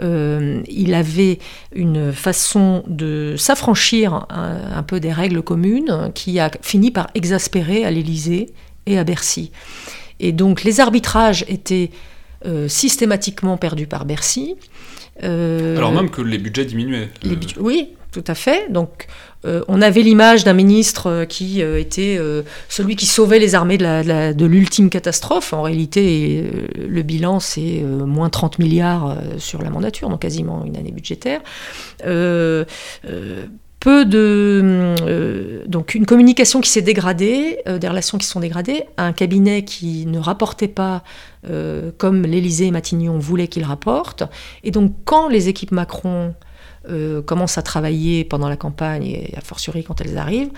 il 0.00 0.94
avait 0.94 1.38
une 1.74 2.12
façon 2.12 2.82
de 2.86 3.34
s'affranchir 3.36 4.26
un 4.30 4.82
peu 4.82 5.00
des 5.00 5.12
règles 5.12 5.42
communes 5.42 6.10
qui 6.14 6.38
a 6.38 6.50
fini 6.62 6.90
par 6.90 7.08
exaspérer 7.14 7.84
à 7.84 7.90
l'Élysée 7.90 8.50
et 8.86 8.98
à 8.98 9.04
Bercy. 9.04 9.50
Et 10.20 10.32
donc 10.32 10.62
les 10.62 10.80
arbitrages 10.80 11.44
étaient 11.48 11.90
euh, 12.46 12.68
systématiquement 12.68 13.56
perdus 13.56 13.86
par 13.86 14.04
Bercy. 14.04 14.56
Euh, 15.22 15.76
Alors 15.76 15.92
même 15.92 16.10
que 16.10 16.22
les 16.22 16.38
budgets 16.38 16.64
diminuaient. 16.64 17.10
les 17.22 17.34
Euh, 17.34 17.60
oui, 17.60 17.88
tout 18.12 18.24
à 18.26 18.34
fait. 18.34 18.70
Donc, 18.70 19.06
euh, 19.44 19.62
on 19.68 19.80
avait 19.80 20.02
l'image 20.02 20.44
d'un 20.44 20.52
ministre 20.52 21.24
qui 21.24 21.62
euh, 21.62 21.80
était 21.80 22.16
euh, 22.18 22.42
celui 22.68 22.96
qui 22.96 23.06
sauvait 23.06 23.38
les 23.38 23.54
armées 23.54 23.78
de 23.78 24.44
l'ultime 24.44 24.90
catastrophe. 24.90 25.52
En 25.52 25.62
réalité, 25.62 26.44
le 26.76 27.02
bilan, 27.02 27.40
c'est 27.40 27.82
moins 27.82 28.28
30 28.28 28.58
milliards 28.58 29.18
sur 29.38 29.62
la 29.62 29.70
mandature, 29.70 30.08
donc 30.08 30.22
quasiment 30.22 30.64
une 30.64 30.76
année 30.76 30.92
budgétaire. 30.92 31.40
Peu 33.80 34.04
de 34.04 34.94
euh, 35.00 35.64
donc 35.66 35.94
une 35.94 36.04
communication 36.04 36.60
qui 36.60 36.68
s'est 36.68 36.82
dégradée, 36.82 37.60
euh, 37.66 37.78
des 37.78 37.88
relations 37.88 38.18
qui 38.18 38.26
sont 38.26 38.40
dégradées, 38.40 38.84
un 38.98 39.14
cabinet 39.14 39.64
qui 39.64 40.04
ne 40.04 40.18
rapportait 40.18 40.68
pas 40.68 41.02
euh, 41.48 41.90
comme 41.96 42.24
l'Élysée 42.24 42.66
et 42.66 42.70
Matignon 42.72 43.18
voulaient 43.18 43.48
qu'il 43.48 43.64
rapporte, 43.64 44.22
et 44.64 44.70
donc 44.70 44.92
quand 45.06 45.28
les 45.28 45.48
équipes 45.48 45.72
Macron 45.72 46.34
commencent 47.26 47.58
à 47.58 47.62
travailler 47.62 48.24
pendant 48.24 48.48
la 48.48 48.56
campagne 48.56 49.04
et 49.04 49.34
a 49.36 49.42
fortiori 49.42 49.84
quand 49.84 50.00
elles 50.00 50.16
arrivent, 50.16 50.50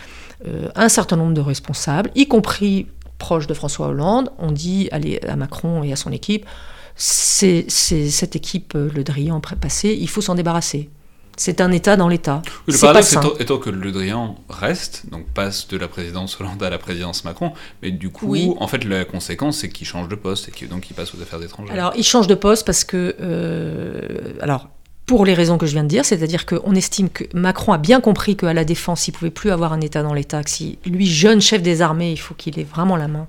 un 0.76 0.88
certain 0.88 1.16
nombre 1.16 1.34
de 1.34 1.40
responsables, 1.40 2.12
y 2.14 2.28
compris 2.28 2.86
proches 3.18 3.48
de 3.48 3.54
François 3.54 3.88
Hollande, 3.88 4.30
ont 4.38 4.52
dit 4.52 4.88
à 4.92 5.36
Macron 5.36 5.82
et 5.82 5.92
à 5.92 5.96
son 5.96 6.12
équipe, 6.12 6.46
c'est 6.94 7.68
cette 7.68 8.36
équipe, 8.36 8.74
le 8.74 9.02
Drian 9.02 9.40
passé, 9.40 9.98
il 10.00 10.08
faut 10.08 10.20
s'en 10.20 10.36
débarrasser. 10.36 10.88
C'est 11.36 11.60
un 11.60 11.72
État 11.72 11.96
dans 11.96 12.08
l'État. 12.08 12.42
Oui, 12.68 12.74
le 12.74 12.78
pas 12.80 12.92
paradoxe 12.92 13.16
étant, 13.40 13.58
que 13.58 13.70
Le 13.70 13.90
Drian 13.90 14.36
reste, 14.50 15.04
donc 15.10 15.26
passe 15.26 15.66
de 15.68 15.78
la 15.78 15.88
présidence 15.88 16.38
Hollande 16.40 16.62
à 16.62 16.70
la 16.70 16.78
présidence 16.78 17.24
Macron, 17.24 17.52
mais 17.82 17.90
du 17.90 18.10
coup, 18.10 18.26
Oui. 18.28 18.52
en 18.60 18.68
fait, 18.68 18.84
la 18.84 19.04
conséquence, 19.04 19.58
c'est 19.58 19.68
qu'il 19.70 19.86
change 19.86 20.08
de 20.08 20.14
poste 20.14 20.48
et 20.48 20.52
que 20.52 20.66
donc 20.66 20.90
il 20.90 20.94
passe 20.94 21.14
aux 21.14 21.22
affaires 21.22 21.42
étrangères. 21.42 21.72
Alors, 21.74 21.92
il 21.96 22.04
change 22.04 22.26
de 22.26 22.34
poste 22.34 22.66
parce 22.66 22.84
que, 22.84 23.16
euh, 23.20 24.34
alors, 24.40 24.68
pour 25.06 25.24
les 25.24 25.34
raisons 25.34 25.58
que 25.58 25.66
je 25.66 25.72
viens 25.72 25.82
de 25.82 25.88
dire, 25.88 26.04
c'est-à-dire 26.04 26.46
qu'on 26.46 26.74
estime 26.74 27.08
que 27.08 27.24
Macron 27.34 27.72
a 27.72 27.78
bien 27.78 28.00
compris 28.00 28.36
qu'à 28.36 28.52
la 28.52 28.64
défense, 28.64 29.08
il 29.08 29.12
pouvait 29.12 29.30
plus 29.30 29.50
avoir 29.50 29.72
un 29.72 29.80
État 29.80 30.02
dans 30.02 30.14
l'État, 30.14 30.42
que 30.44 30.50
si 30.50 30.78
lui, 30.84 31.06
jeune 31.06 31.40
chef 31.40 31.62
des 31.62 31.82
armées, 31.82 32.12
il 32.12 32.18
faut 32.20 32.34
qu'il 32.34 32.58
ait 32.58 32.64
vraiment 32.64 32.96
la 32.96 33.08
main 33.08 33.26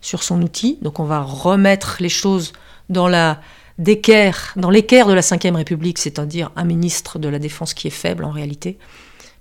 sur 0.00 0.22
son 0.22 0.40
outil. 0.40 0.78
Donc, 0.82 0.98
on 0.98 1.04
va 1.04 1.20
remettre 1.20 1.96
les 2.00 2.08
choses 2.08 2.52
dans 2.88 3.06
la 3.08 3.40
d'équerre, 3.80 4.52
dans 4.56 4.70
l'équerre 4.70 5.08
de 5.08 5.14
la 5.14 5.22
Ve 5.22 5.56
République, 5.56 5.98
c'est-à-dire 5.98 6.52
un 6.54 6.64
ministre 6.64 7.18
de 7.18 7.28
la 7.28 7.38
Défense 7.38 7.74
qui 7.74 7.86
est 7.86 7.90
faible 7.90 8.24
en 8.24 8.30
réalité, 8.30 8.78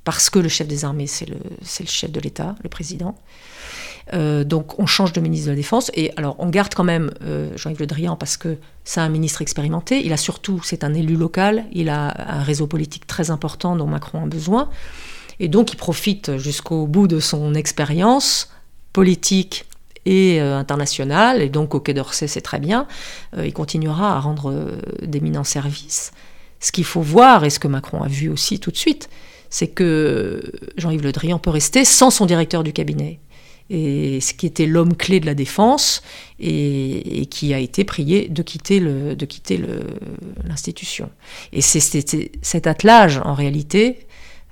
parce 0.05 0.29
que 0.29 0.39
le 0.39 0.47
chef 0.47 0.65
des 0.65 0.85
armées, 0.85 1.07
c'est 1.07 1.27
le, 1.27 1.37
chef 1.85 2.09
de 2.09 2.19
l'État, 2.21 2.55
le 2.63 2.69
président. 2.69 3.15
Euh, 4.13 4.43
donc 4.43 4.79
on 4.79 4.87
change 4.87 5.13
de 5.13 5.19
ministre 5.19 5.47
de 5.47 5.51
la 5.51 5.57
Défense 5.57 5.91
et 5.93 6.11
alors 6.17 6.35
on 6.39 6.49
garde 6.49 6.73
quand 6.73 6.85
même 6.85 7.11
euh, 7.21 7.55
Jean-Yves 7.55 7.81
Le 7.81 7.85
Drian 7.85 8.15
parce 8.15 8.37
que 8.37 8.57
c'est 8.83 9.01
un 9.01 9.09
ministre 9.09 9.43
expérimenté. 9.43 10.03
Il 10.03 10.13
a 10.13 10.17
surtout, 10.17 10.61
c'est 10.63 10.83
un 10.83 10.95
élu 10.95 11.15
local, 11.15 11.65
il 11.73 11.89
a 11.89 12.39
un 12.39 12.41
réseau 12.41 12.65
politique 12.65 13.05
très 13.05 13.29
important 13.29 13.75
dont 13.75 13.85
Macron 13.85 14.23
a 14.23 14.25
besoin 14.25 14.69
et 15.39 15.47
donc 15.47 15.73
il 15.73 15.75
profite 15.75 16.37
jusqu'au 16.37 16.87
bout 16.87 17.07
de 17.07 17.19
son 17.19 17.53
expérience 17.53 18.49
politique 18.93 19.65
et 20.05 20.41
euh, 20.41 20.57
internationale 20.57 21.41
et 21.41 21.49
donc 21.49 21.75
au 21.75 21.79
Quai 21.79 21.93
d'Orsay 21.93 22.27
c'est 22.27 22.41
très 22.41 22.59
bien. 22.59 22.87
Euh, 23.37 23.45
il 23.45 23.53
continuera 23.53 24.15
à 24.15 24.19
rendre 24.19 24.51
euh, 24.51 24.79
d'éminents 25.01 25.43
services. 25.43 26.11
Ce 26.59 26.71
qu'il 26.71 26.85
faut 26.85 27.01
voir 27.01 27.45
et 27.45 27.49
ce 27.49 27.59
que 27.59 27.67
Macron 27.67 28.01
a 28.01 28.07
vu 28.07 28.29
aussi 28.29 28.59
tout 28.59 28.71
de 28.71 28.77
suite, 28.77 29.09
c'est 29.49 29.67
que 29.67 30.41
Jean-Yves 30.77 31.03
Le 31.03 31.11
Drian 31.11 31.39
peut 31.39 31.49
rester 31.49 31.85
sans 31.85 32.09
son 32.09 32.25
directeur 32.25 32.63
du 32.63 32.73
cabinet 32.73 33.19
et 33.69 34.19
ce 34.19 34.33
qui 34.33 34.47
était 34.47 34.65
l'homme 34.65 34.95
clé 34.95 35.19
de 35.19 35.27
la 35.27 35.35
défense 35.35 36.01
et, 36.39 37.27
qui 37.29 37.53
a 37.53 37.59
été 37.59 37.83
prié 37.83 38.27
de 38.27 38.41
quitter 38.41 38.79
de 38.79 39.25
quitter 39.25 39.63
l'institution. 40.43 41.11
Et 41.53 41.61
c'est 41.61 41.79
cet 41.79 42.67
attelage 42.67 43.21
en 43.23 43.35
réalité 43.35 44.07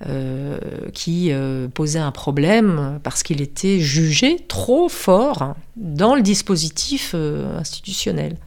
euh, 0.06 0.60
qui 0.94 1.32
euh, 1.32 1.68
posait 1.70 1.98
un 1.98 2.12
problème 2.12 3.00
parce 3.02 3.24
qu'il 3.24 3.42
était 3.42 3.80
jugé 3.80 4.38
trop 4.48 4.90
fort 4.90 5.56
dans 5.76 6.14
le 6.14 6.22
dispositif 6.22 7.14
euh, 7.16 7.58
institutionnel. 7.58 8.38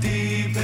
Deep 0.00 0.58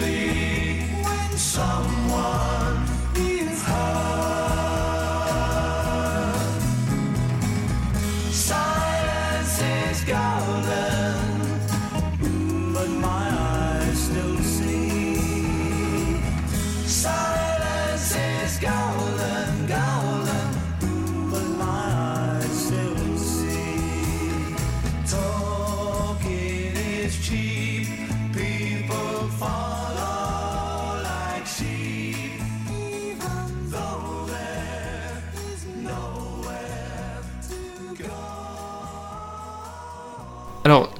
when 0.00 1.36
someone 1.36 2.83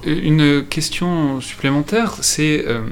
une 0.06 0.64
question 0.64 1.40
supplémentaire, 1.40 2.18
c'est. 2.20 2.64
euh, 2.66 2.82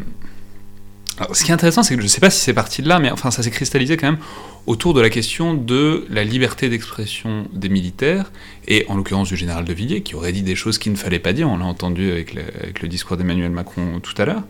ce 1.32 1.44
qui 1.44 1.50
est 1.50 1.54
intéressant, 1.54 1.82
c'est 1.82 1.94
que 1.94 2.00
je 2.00 2.06
ne 2.06 2.10
sais 2.10 2.20
pas 2.20 2.30
si 2.30 2.40
c'est 2.40 2.54
parti 2.54 2.82
de 2.82 2.88
là, 2.88 2.98
mais 2.98 3.10
enfin, 3.10 3.30
ça 3.30 3.42
s'est 3.42 3.50
cristallisé 3.50 3.96
quand 3.96 4.06
même 4.06 4.20
autour 4.66 4.94
de 4.94 5.00
la 5.00 5.10
question 5.10 5.54
de 5.54 6.06
la 6.08 6.24
liberté 6.24 6.68
d'expression 6.68 7.46
des 7.52 7.68
militaires, 7.68 8.30
et 8.68 8.86
en 8.88 8.96
l'occurrence 8.96 9.28
du 9.28 9.36
général 9.36 9.64
de 9.64 9.72
Villiers, 9.72 10.02
qui 10.02 10.14
aurait 10.14 10.32
dit 10.32 10.42
des 10.42 10.54
choses 10.54 10.78
qu'il 10.78 10.92
ne 10.92 10.96
fallait 10.96 11.18
pas 11.18 11.32
dire, 11.32 11.48
on 11.48 11.56
l'a 11.56 11.64
entendu 11.64 12.10
avec 12.12 12.34
le, 12.34 12.88
discours 12.88 13.16
d'Emmanuel 13.16 13.50
Macron 13.50 14.00
tout 14.00 14.14
à 14.18 14.24
l'heure. 14.24 14.42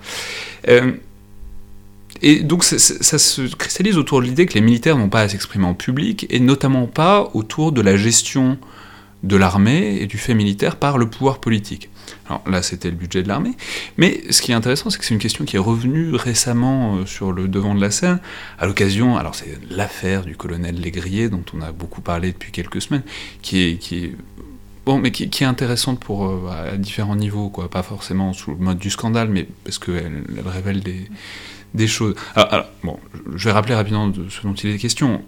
Euh, 0.69 0.93
et 2.21 2.41
donc 2.41 2.63
ça 2.63 2.79
se 3.19 3.43
cristallise 3.57 3.97
autour 3.97 4.21
de 4.21 4.27
l'idée 4.27 4.47
que 4.47 4.55
les 4.55 4.61
militaires 4.61 4.97
n'ont 4.97 5.09
pas 5.09 5.23
à 5.23 5.29
s'exprimer 5.29 5.65
en 5.65 5.75
public, 5.75 6.27
et 6.29 6.41
notamment 6.41 6.87
pas 6.87 7.31
autour 7.35 7.73
de 7.73 7.81
la 7.81 7.97
gestion 7.97 8.59
de 9.23 9.37
l'armée 9.37 9.99
et 10.01 10.07
du 10.07 10.19
fait 10.19 10.35
militaire 10.35 10.77
par 10.77 10.99
le 10.99 11.09
pouvoir 11.09 11.39
politique. 11.39 11.89
Alors 12.29 12.43
là, 12.49 12.63
c'était 12.63 12.91
le 12.91 12.97
budget 12.97 13.23
de 13.23 13.29
l'armée. 13.29 13.53
Mais 13.97 14.23
ce 14.31 14.43
qui 14.43 14.53
est 14.53 14.55
intéressant, 14.55 14.91
c'est 14.91 14.99
que 14.99 15.05
c'est 15.05 15.15
une 15.15 15.21
question 15.21 15.45
qui 15.45 15.57
est 15.57 15.61
revenue 15.61 16.15
récemment 16.15 16.97
euh, 16.97 17.07
sur 17.07 17.33
le 17.33 17.49
devant 17.49 17.75
de 17.75 17.81
la 17.81 17.91
scène, 17.91 18.21
à 18.59 18.67
l'occasion, 18.67 19.17
alors 19.17 19.35
c'est 19.35 19.59
l'affaire 19.71 20.25
du 20.25 20.37
colonel 20.37 20.77
Légrier, 20.81 21.29
dont 21.29 21.45
on 21.55 21.61
a 21.61 21.73
beaucoup 21.73 22.01
parlé 22.01 22.33
depuis 22.33 22.53
quelques 22.53 22.81
semaines, 22.81 23.03
qui 23.43 23.63
est, 23.63 23.77
qui 23.77 24.05
est 24.05 24.17
bon, 24.87 24.99
mais 24.99 25.11
qui, 25.11 25.25
est 25.25 25.47
intéressante 25.47 26.01
pour 26.01 26.29
euh, 26.29 26.73
à 26.73 26.77
différents 26.77 27.17
niveaux, 27.17 27.49
quoi. 27.49 27.69
Pas 27.69 27.83
forcément 27.83 28.33
sous 28.33 28.53
le 28.53 28.59
mode 28.59 28.79
du 28.79 28.91
scandale, 28.91 29.29
mais 29.29 29.49
parce 29.65 29.79
qu'elle 29.79 30.25
elle 30.37 30.49
révèle 30.49 30.81
des, 30.81 31.09
des 31.75 31.89
choses. 31.89 32.15
Alors, 32.35 32.53
alors, 32.53 32.67
bon, 32.83 32.99
je 33.35 33.49
vais 33.49 33.53
rappeler 33.53 33.75
rapidement 33.75 34.09
de 34.09 34.29
ce 34.29 34.43
dont 34.43 34.55
il 34.55 34.71
est 34.71 34.79
question. 34.79 35.23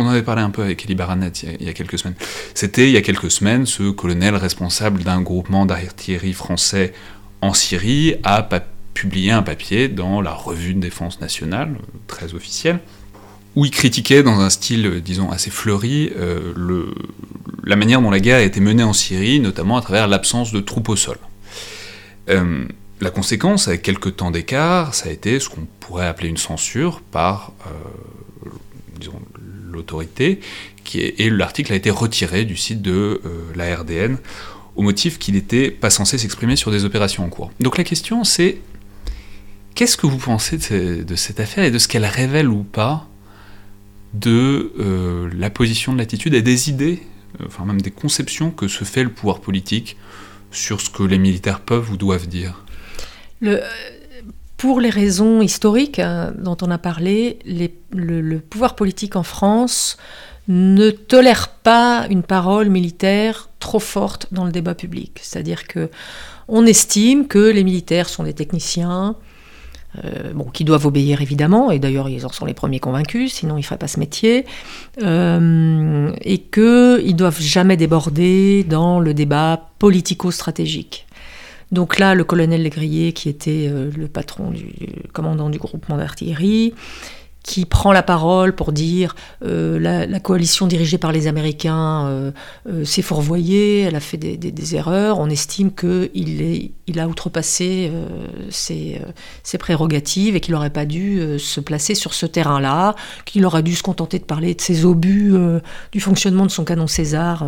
On 0.00 0.06
en 0.06 0.10
avait 0.10 0.22
parlé 0.22 0.42
un 0.42 0.50
peu 0.50 0.62
avec 0.62 0.84
Elie 0.84 0.94
Baranet 0.94 1.32
il 1.42 1.66
y 1.66 1.68
a, 1.68 1.72
quelques 1.72 1.98
semaines. 1.98 2.14
C'était 2.54 2.86
il 2.86 2.92
y 2.92 2.96
a 2.96 3.02
quelques 3.02 3.32
semaines 3.32 3.66
ce 3.66 3.90
colonel 3.90 4.36
responsable 4.36 5.02
d'un 5.02 5.20
groupement 5.20 5.66
d'artillerie 5.66 6.34
français 6.34 6.92
en 7.40 7.52
Syrie 7.52 8.14
a 8.22 8.48
publié 8.94 9.32
un 9.32 9.42
papier 9.42 9.88
dans 9.88 10.20
la 10.20 10.32
revue 10.32 10.74
de 10.74 10.80
défense 10.80 11.20
nationale, 11.20 11.78
très 12.06 12.34
officielle, 12.34 12.78
où 13.56 13.64
il 13.64 13.72
critiquait 13.72 14.22
dans 14.22 14.38
un 14.38 14.50
style, 14.50 14.86
euh, 14.86 15.00
disons, 15.00 15.32
assez 15.32 15.50
fleuri, 15.50 16.12
euh, 16.16 16.92
la 17.64 17.74
manière 17.74 18.00
dont 18.00 18.12
la 18.12 18.20
guerre 18.20 18.38
a 18.38 18.42
été 18.42 18.60
menée 18.60 18.84
en 18.84 18.92
Syrie, 18.92 19.40
notamment 19.40 19.78
à 19.78 19.80
travers 19.80 20.06
l'absence 20.06 20.52
de 20.52 20.60
troupes 20.60 20.90
au 20.90 20.96
sol. 20.96 21.18
Euh, 22.28 22.66
la 23.00 23.10
conséquence, 23.10 23.66
avec 23.66 23.82
quelques 23.82 24.14
temps 24.14 24.30
d'écart, 24.30 24.94
ça 24.94 25.08
a 25.08 25.12
été 25.12 25.40
ce 25.40 25.48
qu'on 25.48 25.66
pourrait 25.80 26.06
appeler 26.06 26.28
une 26.28 26.36
censure 26.36 27.00
par, 27.00 27.52
l'autorité, 29.78 30.40
et 30.94 31.30
l'article 31.30 31.72
a 31.72 31.76
été 31.76 31.90
retiré 31.90 32.44
du 32.44 32.56
site 32.56 32.80
de 32.82 33.20
euh, 33.24 33.52
la 33.54 33.74
RDN 33.76 34.18
au 34.76 34.82
motif 34.82 35.18
qu'il 35.18 35.34
n'était 35.34 35.70
pas 35.70 35.90
censé 35.90 36.18
s'exprimer 36.18 36.56
sur 36.56 36.70
des 36.70 36.84
opérations 36.84 37.24
en 37.24 37.28
cours. 37.28 37.50
Donc 37.60 37.76
la 37.78 37.84
question 37.84 38.24
c'est, 38.24 38.60
qu'est-ce 39.74 39.96
que 39.96 40.06
vous 40.06 40.18
pensez 40.18 40.56
de, 40.56 40.62
ce- 40.62 41.02
de 41.02 41.14
cette 41.16 41.40
affaire 41.40 41.64
et 41.64 41.70
de 41.70 41.78
ce 41.78 41.88
qu'elle 41.88 42.04
révèle 42.06 42.48
ou 42.48 42.62
pas 42.62 43.06
de 44.14 44.72
euh, 44.78 45.28
la 45.36 45.50
position 45.50 45.92
de 45.92 45.98
l'attitude 45.98 46.32
et 46.34 46.42
des 46.42 46.70
idées, 46.70 47.02
enfin 47.46 47.64
même 47.66 47.80
des 47.82 47.90
conceptions 47.90 48.50
que 48.50 48.66
se 48.68 48.84
fait 48.84 49.04
le 49.04 49.10
pouvoir 49.10 49.40
politique 49.40 49.96
sur 50.50 50.80
ce 50.80 50.88
que 50.88 51.02
les 51.02 51.18
militaires 51.18 51.60
peuvent 51.60 51.90
ou 51.92 51.96
doivent 51.98 52.26
dire? 52.28 52.64
Pour 54.58 54.80
les 54.80 54.90
raisons 54.90 55.40
historiques 55.40 56.00
hein, 56.00 56.34
dont 56.36 56.56
on 56.60 56.70
a 56.70 56.78
parlé, 56.78 57.38
le, 57.92 58.38
pouvoir 58.38 58.74
politique 58.74 59.16
en 59.16 59.22
France 59.22 59.96
ne 60.48 60.90
tolère 60.90 61.48
pas 61.48 62.06
une 62.10 62.22
parole 62.22 62.68
militaire 62.68 63.48
trop 63.60 63.78
forte 63.78 64.26
dans 64.32 64.44
le 64.44 64.50
débat 64.50 64.74
public. 64.74 65.20
C'est-à-dire 65.22 65.66
que 65.66 65.88
on 66.48 66.66
estime 66.66 67.28
que 67.28 67.50
les 67.50 67.62
militaires 67.62 68.08
sont 68.08 68.24
des 68.24 68.32
techniciens, 68.32 69.16
euh, 70.04 70.32
qui 70.52 70.64
doivent 70.64 70.86
obéir 70.86 71.22
évidemment, 71.22 71.70
et 71.70 71.78
d'ailleurs 71.78 72.08
ils 72.08 72.26
en 72.26 72.30
sont 72.30 72.44
les 72.44 72.54
premiers 72.54 72.80
convaincus, 72.80 73.32
sinon 73.32 73.56
ils 73.56 73.60
ne 73.60 73.64
feraient 73.64 73.78
pas 73.78 73.88
ce 73.88 74.00
métier, 74.00 74.44
euh, 75.02 76.10
et 76.22 76.38
qu'ils 76.38 77.06
ne 77.06 77.12
doivent 77.12 77.40
jamais 77.40 77.76
déborder 77.76 78.64
dans 78.64 78.98
le 78.98 79.14
débat 79.14 79.70
politico-stratégique. 79.78 81.07
Donc 81.70 81.98
là, 81.98 82.14
le 82.14 82.24
colonel 82.24 82.62
Légrier, 82.62 83.12
qui 83.12 83.28
était 83.28 83.68
euh, 83.70 83.90
le 83.94 84.08
patron 84.08 84.50
du 84.50 84.72
commandant 85.12 85.50
du 85.50 85.58
groupement 85.58 85.96
d'artillerie, 85.96 86.74
qui 87.42 87.64
prend 87.64 87.92
la 87.92 88.02
parole 88.02 88.54
pour 88.54 88.72
dire 88.72 89.14
euh, 89.44 89.78
la, 89.78 90.20
coalition 90.20 90.66
dirigée 90.66 90.98
par 90.98 91.12
les 91.12 91.26
Américains 91.28 92.06
euh, 92.06 92.30
euh, 92.68 92.84
s'est 92.84 93.02
fourvoyée, 93.02 93.82
elle 93.82 93.94
a 93.96 94.00
fait 94.00 94.16
des, 94.16 94.74
erreurs. 94.74 95.18
On 95.18 95.30
estime 95.30 95.72
qu'il 95.72 96.42
est- 96.42 96.72
il 96.86 97.00
a 97.00 97.08
outrepassé 97.08 97.90
euh, 97.92 98.06
ses, 98.50 99.00
ses 99.42 99.56
prérogatives 99.56 100.36
et 100.36 100.40
qu'il 100.40 100.52
n'aurait 100.54 100.68
pas 100.70 100.84
dû 100.84 101.38
se 101.38 101.60
placer 101.60 101.94
sur 101.94 102.12
ce 102.12 102.26
terrain-là, 102.26 102.94
qu'il 103.24 103.46
aurait 103.46 103.62
dû 103.62 103.74
se 103.74 103.82
contenter 103.82 104.18
de 104.18 104.24
parler 104.24 104.54
de 104.54 104.60
ses 104.60 104.84
obus, 104.84 105.34
du 105.92 106.00
fonctionnement 106.00 106.44
de 106.44 106.50
son 106.50 106.64
canon 106.64 106.86
César 106.86 107.46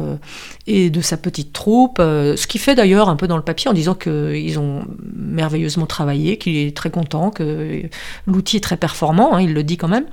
et 0.67 0.91
de 0.91 1.01
sa 1.01 1.17
petite 1.17 1.53
troupe. 1.53 1.99
ce 1.99 2.47
qui 2.47 2.59
fait 2.59 2.75
d'ailleurs 2.75 3.09
un 3.09 3.17
peu 3.17 3.27
dans 3.27 3.37
le 3.37 3.43
papier 3.43 3.71
en 3.71 3.75
disant 3.75 3.95
qu'ils 3.95 4.59
ont 4.59 4.83
merveilleusement 5.15 5.87
travaillé, 5.87 6.39
qu'il 6.39 6.57
est 6.57 6.77
très 6.77 6.91
content, 6.91 7.31
que 7.31 7.83
l'outil 8.27 8.59
est 8.59 8.61
très 8.61 8.77
performant, 8.77 9.35
hein, 9.35 9.41
il 9.41 9.55
le 9.55 9.63
dit 9.63 9.77
quand 9.81 9.89
même. 9.89 10.05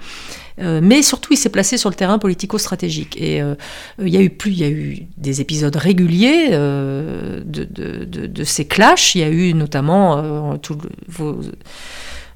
Euh, 0.60 0.80
mais 0.82 1.04
surtout, 1.04 1.34
il 1.34 1.38
s'est 1.38 1.50
placé 1.50 1.78
sur 1.78 1.90
le 1.90 1.96
terrain 1.96 2.18
politico-stratégique. 2.18 3.16
Et 3.22 3.42
euh, 3.42 3.56
il 4.00 4.10
y 4.10 4.18
a 4.18 4.22
eu 4.22 4.30
plus, 4.30 4.52
il 4.52 4.60
y 4.60 4.64
a 4.64 4.70
eu 4.70 5.08
des 5.18 5.42
épisodes 5.42 5.76
réguliers 5.76 6.50
euh, 6.52 7.42
de, 7.46 8.44
ces 8.44 8.66
clashs. 8.66 9.14
Il 9.16 9.22
y 9.22 9.24
a 9.24 9.30
eu 9.30 9.54
notamment 9.54 10.58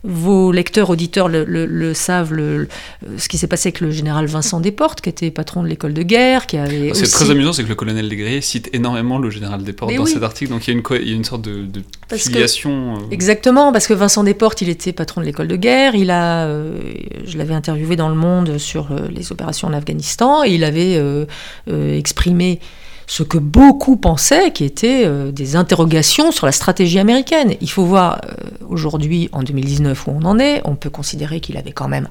vos 0.04 0.52
lecteurs, 0.52 0.90
auditeurs 0.90 1.28
le, 1.30 1.44
le- 1.46 1.68
le 1.68 1.94
savent, 1.94 2.34
le- 2.34 2.68
ce 3.18 3.28
qui 3.30 3.38
s'est 3.38 3.48
passé 3.48 3.68
avec 3.70 3.82
le 3.82 3.92
général 3.92 4.26
Vincent 4.26 4.60
Desportes, 4.60 5.00
qui 5.02 5.10
était 5.10 5.30
patron 5.30 5.62
de 5.62 5.68
l'école 5.68 5.94
de 5.94 6.02
guerre, 6.02 6.48
qui 6.48 6.58
avait 6.58 6.92
C'est 6.94 7.04
aussi- 7.04 7.12
très 7.12 7.30
amusant, 7.30 7.54
c'est 7.54 7.64
que 7.64 7.70
le 7.70 7.76
colonel 7.76 8.10
Legrier 8.10 8.42
cite 8.42 8.70
énormément 8.74 9.20
le 9.20 9.30
général 9.30 9.64
Desportes 9.64 9.92
Mais 9.92 9.98
dans 9.98 10.06
oui. 10.06 10.12
cet 10.12 10.24
article, 10.24 10.52
donc 10.52 10.68
il 10.68 10.72
y 10.72 10.76
a 10.76 10.80
une, 10.80 11.02
il 11.04 11.10
y 11.10 11.14
a 11.14 11.16
une 11.16 11.24
sorte 11.24 11.44
de, 11.44 11.66
de 11.66 11.82
que- 12.10 12.18
filiation. 12.18 12.96
euh, 12.96 13.00
Exactement, 13.12 13.72
parce 13.72 13.86
que 13.86 13.94
Vincent 13.94 14.24
Desportes, 14.24 14.62
il 14.62 14.70
était 14.70 14.92
patron 14.92 15.22
de 15.22 15.26
l'école 15.28 15.48
de 15.48 15.56
guerre. 15.56 15.94
Il 15.94 16.10
a, 16.10 16.46
euh, 16.48 16.80
je 17.26 17.38
l'avais 17.38 17.54
interviewé 17.54 17.96
dans 17.96 18.10
Le 18.10 18.16
Monde 18.16 18.58
sur 18.58 18.92
euh, 18.92 19.08
les 19.16 19.32
opérations 19.32 19.68
en 19.68 19.74
Afghanistan, 19.74 20.44
et 20.44 20.50
il 20.56 20.64
avait 20.64 20.96
euh, 20.98 21.26
exprimé 21.98 22.60
ce 23.08 23.24
que 23.24 23.38
beaucoup 23.38 23.98
pensaient, 23.98 24.52
qui 24.52 24.64
étaient 24.64 25.04
euh, 25.06 25.32
des 25.32 25.56
interrogations 25.56 26.32
sur 26.32 26.46
la 26.46 26.52
stratégie 26.52 27.00
américaine. 27.00 27.56
Il 27.62 27.70
faut 27.70 27.84
voir 27.84 28.22
euh, 28.24 28.36
aujourd'hui, 28.68 29.30
en 29.32 29.44
2019, 29.44 30.08
où 30.08 30.12
on 30.12 30.26
en 30.26 30.40
est. 30.40 30.62
On 30.66 30.76
peut 30.76 30.90
considérer 30.90 31.40
qu'il 31.40 31.58
avait 31.58 31.72
quand 31.72 31.88
même 31.88 32.08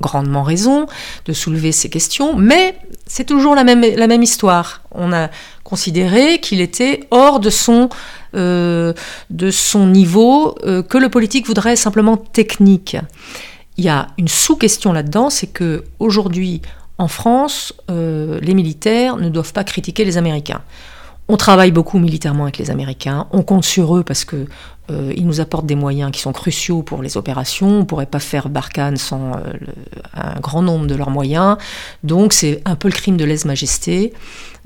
grandement 0.00 0.42
raison 0.42 0.86
de 1.24 1.32
soulever 1.32 1.70
ces 1.70 1.88
questions, 1.88 2.34
mais 2.36 2.76
c'est 3.06 3.24
toujours 3.24 3.54
la 3.54 3.62
même, 3.62 4.22
histoire. 4.22 4.82
On 4.90 5.12
a 5.12 5.28
considéré 5.62 6.40
qu'il 6.40 6.60
était 6.60 7.04
hors 7.12 7.38
de 7.38 7.48
son, 7.48 7.88
euh, 8.34 8.92
de 9.30 9.50
son 9.52 9.86
niveau, 9.86 10.56
que 10.88 10.98
le 10.98 11.08
politique 11.08 11.46
voudrait 11.46 11.76
simplement 11.76 12.16
technique. 12.16 12.96
Il 13.76 13.84
y 13.84 13.88
a 13.88 14.08
une 14.18 14.28
sous-question 14.28 14.92
là-dedans, 14.92 15.30
c'est 15.30 15.46
que 15.46 15.84
aujourd'hui, 15.98 16.60
en 16.98 17.08
France, 17.08 17.74
euh, 17.90 18.38
les 18.40 18.54
militaires 18.54 19.16
ne 19.16 19.28
doivent 19.28 19.52
pas 19.52 19.64
critiquer 19.64 20.04
les 20.04 20.16
Américains. 20.16 20.62
On 21.26 21.36
travaille 21.38 21.72
beaucoup 21.72 21.98
militairement 21.98 22.44
avec 22.44 22.58
les 22.58 22.70
Américains, 22.70 23.26
on 23.32 23.42
compte 23.42 23.64
sur 23.64 23.96
eux 23.96 24.02
parce 24.02 24.26
que 24.26 24.46
euh, 24.90 25.14
ils 25.16 25.26
nous 25.26 25.40
apportent 25.40 25.64
des 25.64 25.74
moyens 25.74 26.10
qui 26.10 26.20
sont 26.20 26.32
cruciaux 26.32 26.82
pour 26.82 27.02
les 27.02 27.16
opérations. 27.16 27.68
On 27.68 27.78
ne 27.78 27.84
pourrait 27.84 28.04
pas 28.04 28.18
faire 28.18 28.50
Barkhane 28.50 28.98
sans 28.98 29.32
euh, 29.32 29.38
un 30.12 30.38
grand 30.40 30.60
nombre 30.60 30.86
de 30.86 30.94
leurs 30.94 31.08
moyens. 31.08 31.56
Donc 32.02 32.34
c'est 32.34 32.60
un 32.66 32.76
peu 32.76 32.88
le 32.88 32.92
crime 32.92 33.16
de 33.16 33.24
lèse-majesté. 33.24 34.12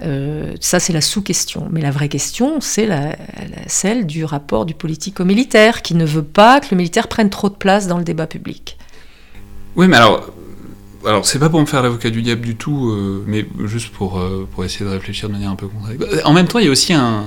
Euh, 0.03 0.55
ça, 0.61 0.81
c'est 0.81 0.93
la 0.93 1.01
sous-question. 1.01 1.68
Mais 1.70 1.81
la 1.81 1.93
vraie 1.93 2.09
question, 2.09 2.61
c'est 2.61 2.89
celle 3.68 4.07
du 4.07 4.24
rapport 4.24 4.66
du 4.66 4.74
politico-militaire 4.74 5.83
qui 5.83 5.95
ne 5.95 6.05
veut 6.05 6.24
pas 6.24 6.59
que 6.59 6.68
le 6.72 6.76
militaire 6.76 7.07
prenne 7.07 7.31
trop 7.31 7.49
de 7.49 7.55
place 7.55 7.87
dans 7.87 7.99
le 7.99 8.05
débat 8.05 8.26
public. 8.26 8.76
Oui, 9.76 9.87
mais 9.87 9.97
alors, 9.99 10.33
alors 11.09 11.26
c'est 11.26 11.38
pas 11.38 11.48
pour 11.48 11.61
me 11.61 11.66
faire 11.66 11.82
l'avocat 11.82 12.11
du 12.11 12.22
diable 12.22 12.42
du 12.42 12.54
tout, 12.56 12.90
euh, 12.90 13.24
mais 13.26 13.46
juste 13.64 13.88
pour, 13.90 14.18
euh, 14.18 14.46
pour 14.52 14.64
essayer 14.64 14.84
de 14.84 14.90
réfléchir 14.90 15.28
de 15.28 15.32
manière 15.34 15.50
un 15.50 15.56
peu 15.56 15.66
contradictoire. 15.66 16.11
En 16.24 16.32
même 16.32 16.46
temps, 16.46 16.59
il 16.59 16.66
y 16.66 16.68
a 16.68 16.70
aussi 16.70 16.92
un- 16.92 17.24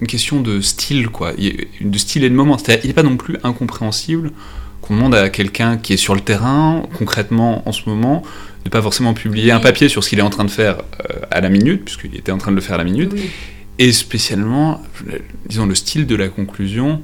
une 0.00 0.06
question 0.06 0.40
de 0.40 0.60
style, 0.60 1.08
quoi, 1.08 1.32
de 1.32 1.98
style 1.98 2.24
et 2.24 2.30
de 2.30 2.34
moment. 2.34 2.58
C'est-à-dire, 2.58 2.84
il 2.84 2.88
n'est 2.88 2.92
pas 2.94 3.02
non 3.02 3.16
plus 3.16 3.36
incompréhensible 3.44 4.32
qu'on 4.80 4.96
demande 4.96 5.14
à 5.14 5.28
quelqu'un 5.30 5.76
qui 5.76 5.92
est 5.92 5.96
sur 5.96 6.14
le 6.14 6.20
terrain, 6.20 6.82
concrètement 6.98 7.66
en 7.68 7.72
ce 7.72 7.88
moment, 7.88 8.22
de 8.64 8.70
pas 8.70 8.82
forcément 8.82 9.14
publier 9.14 9.52
un 9.52 9.60
papier 9.60 9.88
sur 9.88 10.02
ce 10.02 10.08
qu'il 10.10 10.18
est 10.18 10.22
en 10.22 10.30
train 10.30 10.44
de 10.44 10.50
faire 10.50 10.78
euh, 11.10 11.20
à 11.30 11.40
la 11.40 11.48
minute, 11.48 11.84
puisqu'il 11.84 12.14
était 12.16 12.32
en 12.32 12.38
train 12.38 12.50
de 12.50 12.56
le 12.56 12.62
faire 12.62 12.74
à 12.74 12.78
la 12.78 12.84
minute, 12.84 13.12
et 13.78 13.92
spécialement, 13.92 14.82
le- 15.06 15.20
disons, 15.48 15.66
le 15.66 15.74
style 15.74 16.06
de 16.06 16.16
la 16.16 16.28
conclusion, 16.28 17.00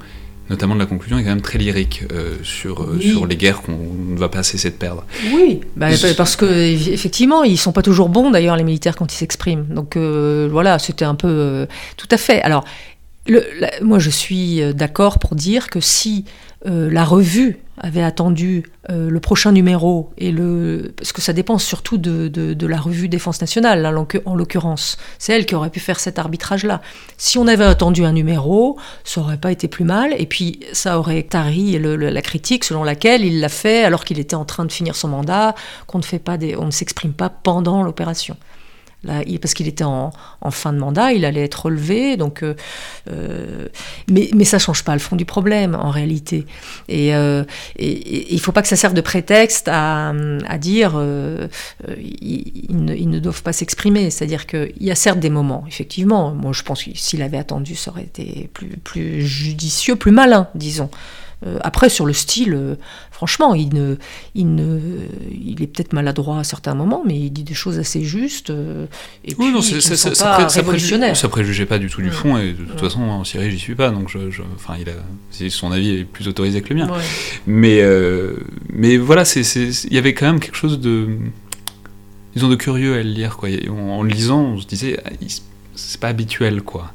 notamment 0.51 0.75
de 0.75 0.81
la 0.81 0.87
conclusion, 0.87 1.19
est 1.19 1.23
quand 1.23 1.29
même 1.31 1.41
très 1.43 1.59
lyrique 1.59 2.05
euh, 2.13 2.37
sur, 2.43 2.83
euh, 2.83 2.97
Oui. 2.99 3.11
sur 3.11 3.27
les 3.27 3.37
guerres 3.37 3.63
qu'on 3.63 3.79
ne 4.09 4.19
va 4.19 4.29
pas 4.29 4.43
cesser 4.43 4.71
de 4.71 4.75
perdre. 4.77 5.05
Oui, 5.35 5.61
bah, 5.77 5.89
parce 6.17 6.37
que 6.37 6.45
effectivement, 6.47 7.45
ils 7.45 7.59
sont 7.59 7.73
pas 7.73 7.83
toujours 7.83 8.09
bons 8.09 8.31
d'ailleurs 8.31 8.57
les 8.57 8.65
militaires 8.65 8.97
quand 8.97 9.13
ils 9.13 9.17
s'expriment. 9.17 9.65
Donc 9.69 9.97
euh, 9.97 10.49
voilà, 10.51 10.79
c'était 10.79 11.05
un 11.05 11.15
peu 11.15 11.29
euh, 11.29 11.67
tout 11.97 12.09
à 12.11 12.17
fait. 12.17 12.41
Alors, 12.43 12.65
le- 13.27 13.45
la- 13.61 13.71
moi 13.83 13.99
je 13.99 14.11
suis 14.11 14.63
d'accord 14.75 15.19
pour 15.19 15.35
dire 15.35 15.69
que 15.69 15.81
si 15.81 16.25
euh, 16.69 16.91
la 16.91 17.05
revue 17.05 17.59
avait 17.81 18.03
attendu 18.03 18.65
euh, 18.91 19.09
le 19.09 19.21
prochain 19.21 19.53
numéro 19.53 20.11
et 20.19 20.33
le 20.33 20.93
parce 20.97 21.13
que 21.13 21.21
ça 21.21 21.33
dépend 21.33 21.59
surtout 21.59 21.97
de, 21.97 22.27
de- 22.29 22.67
la 22.67 22.79
revue 22.79 23.09
Défense 23.09 23.41
nationale 23.41 23.83
là, 23.83 23.91
en 23.91 23.93
l'occur- 23.93 24.23
en 24.27 24.35
l'occurrence, 24.35 24.97
c'est 25.19 25.33
elle 25.33 25.47
qui 25.47 25.55
aurait 25.55 25.71
pu 25.71 25.79
faire 25.81 26.01
cet 26.01 26.19
arbitrage 26.19 26.65
là. 26.65 26.81
Si 27.17 27.39
on 27.39 27.47
avait 27.47 27.65
attendu 27.65 28.05
un 28.05 28.13
numéro, 28.13 28.79
ça 29.05 29.21
aurait 29.21 29.39
pas 29.39 29.53
été 29.53 29.69
plus 29.69 29.85
mal 29.85 30.13
et 30.19 30.27
puis 30.27 30.61
ça 30.73 30.99
aurait 30.99 31.23
tari 31.23 31.79
la 31.79 32.23
critique 32.23 32.65
selon 32.65 32.83
laquelle 32.83 33.25
il 33.25 33.41
l'a 33.41 33.49
fait 33.49 33.85
alors 33.85 34.05
qu'il 34.05 34.19
était 34.19 34.37
en 34.37 34.45
train 34.45 34.65
de 34.65 34.73
finir 34.73 34.97
son 34.97 35.09
mandat, 35.09 35.55
qu'on 35.87 35.99
ne 35.99 36.03
fait 36.05 36.19
pas 36.19 36.37
des, 36.37 36.57
on 36.57 36.67
ne 36.67 36.71
s'exprime 36.73 37.13
pas 37.13 37.29
pendant 37.31 37.83
l'opération. 37.85 38.37
Parce 39.05 39.55
qu'il 39.55 39.69
était 39.69 39.85
en, 39.85 40.11
fin 40.51 40.73
de 40.73 40.79
mandat, 40.79 41.13
il 41.13 41.25
allait 41.25 41.45
être 41.45 41.67
relevé, 41.67 42.17
donc, 42.17 42.43
euh, 42.43 42.55
euh, 43.11 43.69
mais, 44.11 44.45
ça 44.45 44.59
change 44.59 44.83
pas 44.83 44.93
le 44.93 44.99
fond 44.99 45.15
du 45.15 45.25
problème 45.25 45.77
en 45.77 45.91
réalité. 45.91 46.47
Et, 46.89 47.15
euh, 47.15 47.45
il 47.79 48.41
faut 48.41 48.51
pas 48.51 48.63
que 48.63 48.69
ça 48.69 48.77
serve 48.77 48.95
de 48.95 49.01
prétexte 49.01 49.69
à, 49.69 50.13
dire 50.59 50.95
euh, 50.97 51.47
ils, 51.89 52.67
ne, 52.71 52.95
ne 52.95 53.19
doivent 53.21 53.43
pas 53.43 53.53
s'exprimer. 53.53 54.11
C'est-à-dire 54.11 54.47
qu'il 54.47 54.73
y 54.81 54.91
a 54.91 54.97
certes 54.97 55.21
des 55.21 55.31
moments, 55.31 55.65
effectivement. 55.69 56.33
Moi, 56.33 56.53
je 56.53 56.63
pense 56.63 56.83
que 56.83 56.91
s'il 56.95 57.23
avait 57.23 57.39
attendu, 57.39 57.77
ça 57.77 57.93
aurait 57.93 58.03
été 58.03 58.51
plus, 58.85 59.25
judicieux, 59.25 59.95
plus 59.95 60.13
malin, 60.13 60.49
disons. 60.55 60.91
Après, 61.61 61.89
sur 61.89 62.05
le 62.05 62.13
style, 62.13 62.77
franchement, 63.19 63.53
il, 63.53 63.75
ne, 63.75 63.97
il, 64.37 64.55
ne, 64.55 64.79
il 65.33 65.61
est 65.61 65.67
peut-être 65.67 65.93
maladroit 65.93 66.39
à 66.39 66.45
certains 66.45 66.77
moments, 66.77 67.03
mais 67.05 67.19
il 67.19 67.31
dit 67.31 67.43
des 67.43 67.53
choses 67.53 67.77
assez 67.81 68.03
justes 68.05 68.51
euh, 68.51 68.87
et 69.25 69.35
puis 69.35 69.47
Oui, 69.47 69.53
non, 69.53 69.61
c'est- 69.61 69.81
ça, 69.81 69.95
pré- 70.35 70.49
ça, 70.49 70.63
préjuge- 70.63 71.15
ça 71.15 71.29
préjugeait 71.29 71.67
pas 71.67 71.81
du 71.81 71.89
tout 71.91 72.01
du 72.01 72.13
fond, 72.13 72.39
et 72.39 72.53
de 72.53 72.63
toute 72.63 72.75
Ouais. 72.75 72.79
façon, 72.89 73.01
en 73.03 73.25
Syrie, 73.25 73.51
j'y 73.51 73.59
suis 73.59 73.75
pas, 73.75 73.91
donc 73.91 74.09
je, 74.09 74.31
je- 74.31 74.43
enfin, 74.55 74.75
il 74.81 74.89
a, 74.89 74.93
c'est- 75.33 75.51
son 75.51 75.73
avis 75.73 75.91
est 75.97 76.05
plus 76.05 76.29
autorisé 76.29 76.63
que 76.63 76.73
le 76.73 76.77
mien. 76.81 76.89
Ouais. 76.93 77.03
Mais, 77.49 77.81
euh, 77.83 78.35
mais 78.73 78.97
voilà, 78.99 79.25
il 79.35 79.93
y 79.93 79.99
avait 79.99 80.15
quand 80.15 80.27
même 80.27 80.39
quelque 80.39 80.57
chose 80.57 80.79
de, 80.79 81.09
disons, 82.37 82.49
de 82.49 82.55
curieux 82.55 82.95
à 82.95 83.03
le 83.03 83.11
lire, 83.11 83.37
quoi. 83.37 83.49
En, 83.69 83.73
en 83.99 84.03
le 84.05 84.11
lisant, 84.11 84.43
on 84.43 84.61
se 84.61 84.67
disait, 84.69 84.97
ah, 85.05 85.11
c'est 85.75 85.99
pas 86.01 86.09
habituel, 86.09 86.63
quoi. 86.63 86.93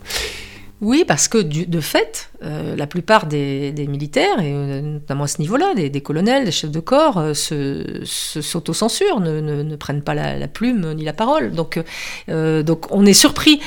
Oui, 0.84 1.05
parce 1.07 1.29
que 1.29 1.38
de 1.38 1.79
fait, 1.79 2.29
euh, 2.43 2.75
la 2.75 2.88
plupart 2.88 3.25
des, 3.25 3.73
militaires, 3.88 4.39
et 4.41 4.51
euh, 4.53 4.81
notamment 4.81 5.23
à 5.23 5.27
ce 5.27 5.39
niveau-là, 5.39 5.73
des, 5.75 6.01
colonels, 6.01 6.43
des 6.43 6.51
chefs 6.51 6.71
de 6.71 6.81
corps, 6.81 7.17
euh, 7.19 7.34
se, 7.34 8.01
se- 8.03 8.41
s'autocensurent, 8.41 9.21
ne, 9.21 9.39
ne- 9.39 9.63
ne 9.63 9.75
prennent 9.77 10.01
pas 10.03 10.13
la, 10.13 10.47
plume 10.49 10.93
ni 10.93 11.05
la 11.05 11.13
parole. 11.13 11.51
Donc, 11.53 11.81
on 12.27 13.05
est 13.05 13.13
surpris. 13.13 13.61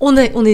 On 0.00 0.16
est, 0.16 0.32
on 0.34 0.44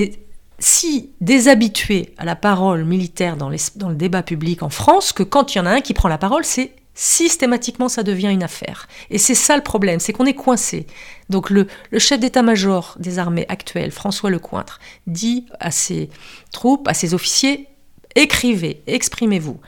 si 0.59 1.11
déshabitué 1.23 2.15
à 2.19 2.25
la 2.27 2.37
parole 2.37 2.85
militaire 2.85 3.37
dans, 3.39 3.51
dans 3.77 3.89
le 3.89 3.95
débat 3.97 4.23
public 4.23 4.63
en 4.63 4.69
France 4.69 5.13
que 5.13 5.23
quand 5.23 5.55
il 5.55 5.59
y 5.59 5.61
en 5.63 5.67
a 5.67 5.71
un 5.71 5.81
qui 5.81 5.95
prend 5.95 6.09
la 6.09 6.19
parole, 6.19 6.45
c'est 6.45 6.73
systématiquement 7.03 7.89
ça 7.89 8.05
devient 8.05 8.31
une 8.31 8.45
affaire. 8.45 8.87
Et 9.11 9.19
c'est 9.19 9.35
ça 9.35 9.57
le 9.57 9.63
problème, 9.63 9.99
c'est 9.99 10.13
qu'on 10.13 10.25
est 10.25 10.35
coincé. 10.35 10.87
Donc 11.31 11.51
le, 11.51 11.67
chef 11.99 12.21
d'état-major 12.21 12.97
des 13.01 13.19
armées 13.19 13.45
actuelles, 13.49 13.91
François 13.91 14.31
Lecointre, 14.31 14.79
dit 15.09 15.47
à 15.59 15.73
ses 15.73 16.11
troupes, 16.53 16.87
à 16.87 16.95
ses 16.95 17.13
officiers, 17.13 17.67
écrivez, 18.15 18.83
exprimez-vous. 18.87 19.59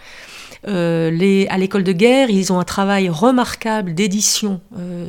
Euh, 0.69 1.11
les, 1.11 1.49
à 1.49 1.59
l'école 1.59 1.83
de 1.83 1.93
guerre, 1.93 2.31
ils 2.31 2.53
ont 2.53 2.61
un 2.61 2.65
travail 2.65 3.09
remarquable 3.09 3.95
d'édition. 3.95 4.61
Euh, 4.79 5.09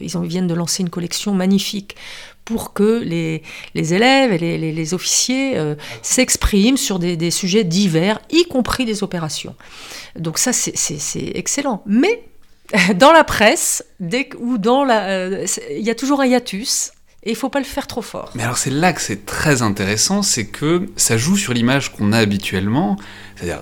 ils, 0.00 0.10
ils 0.12 0.28
viennent 0.28 0.48
de 0.48 0.54
lancer 0.54 0.82
une 0.82 0.90
collection 0.90 1.32
magnifique 1.32 1.94
pour 2.44 2.72
que 2.72 3.00
les, 3.02 3.42
les 3.74 3.94
élèves 3.94 4.32
et 4.32 4.58
les, 4.58 4.94
officiers 4.94 5.56
euh, 5.56 5.74
s'expriment 6.02 6.76
sur 6.76 6.98
des, 6.98 7.30
sujets 7.30 7.64
divers, 7.64 8.20
y 8.30 8.44
compris 8.44 8.84
des 8.84 9.02
opérations. 9.02 9.54
Donc 10.18 10.38
ça, 10.38 10.52
c'est- 10.52 11.32
excellent. 11.34 11.82
Mais 11.86 12.24
dans 12.96 13.12
la 13.12 13.24
presse, 13.24 13.84
euh, 14.00 15.46
il 15.70 15.82
y 15.82 15.90
a 15.90 15.94
toujours 15.94 16.20
un 16.20 16.26
hiatus. 16.26 16.92
Et 17.24 17.30
il 17.30 17.36
faut 17.36 17.50
pas 17.50 17.60
le 17.60 17.64
faire 17.64 17.86
trop 17.86 18.02
fort. 18.02 18.32
Mais 18.34 18.42
alors 18.42 18.58
c'est 18.58 18.70
là 18.70 18.92
que 18.92 19.00
c'est 19.00 19.24
très 19.26 19.62
intéressant, 19.62 20.22
c'est 20.22 20.46
que 20.46 20.88
ça 20.96 21.16
joue 21.16 21.36
sur 21.36 21.52
l'image 21.52 21.92
qu'on 21.92 22.12
a 22.12 22.18
habituellement, 22.18 22.96
c'est-à-dire 23.36 23.60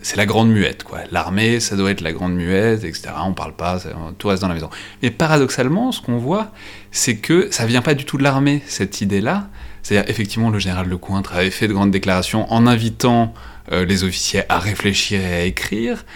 c'est 0.00 0.16
la 0.16 0.24
grande 0.24 0.48
muette, 0.50 0.84
quoi. 0.84 1.00
L'armée, 1.12 1.60
ça 1.60 1.76
doit 1.76 1.90
être 1.90 2.00
la 2.00 2.12
grande 2.12 2.34
muette, 2.34 2.84
etc. 2.84 3.10
On 3.22 3.34
parle 3.34 3.54
pas, 3.54 3.78
tout 4.16 4.28
reste 4.28 4.40
dans 4.40 4.48
la 4.48 4.54
maison. 4.54 4.70
Mais 5.02 5.10
paradoxalement, 5.10 5.92
ce 5.92 6.00
qu'on 6.00 6.16
voit, 6.16 6.50
c'est 6.90 7.16
que 7.16 7.48
ça 7.50 7.66
vient 7.66 7.82
pas 7.82 7.92
du 7.92 8.06
tout 8.06 8.16
de 8.16 8.22
l'armée, 8.22 8.62
cette 8.66 9.02
idée-là. 9.02 9.50
C'est-à-dire, 9.82 10.08
effectivement, 10.10 10.48
le 10.48 10.58
général 10.58 10.88
Lecointre 10.88 11.34
avait 11.34 11.50
fait 11.50 11.68
de 11.68 11.74
grandes 11.74 11.90
déclarations 11.90 12.50
en 12.50 12.66
invitant 12.66 13.34
euh, 13.70 13.84
les 13.84 14.02
officiers 14.02 14.42
à 14.48 14.58
réfléchir 14.58 15.20
et 15.20 15.34
à 15.34 15.44
écrire. 15.44 16.06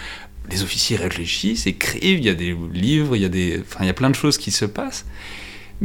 Les 0.49 0.63
officiers 0.63 0.97
réfléchissent, 0.97 1.67
écrivent, 1.67 2.17
il 2.17 2.25
y 2.25 2.29
a 2.29 2.33
des 2.33 2.57
livres, 2.73 3.15
il 3.15 3.21
y 3.21 3.25
a 3.25 3.29
des, 3.29 3.61
enfin, 3.61 3.79
il 3.81 3.87
y 3.87 3.91
a 3.91 3.93
plein 3.93 4.09
de 4.09 4.15
choses 4.15 4.39
qui 4.39 4.49
se 4.49 4.65
passent. 4.65 5.05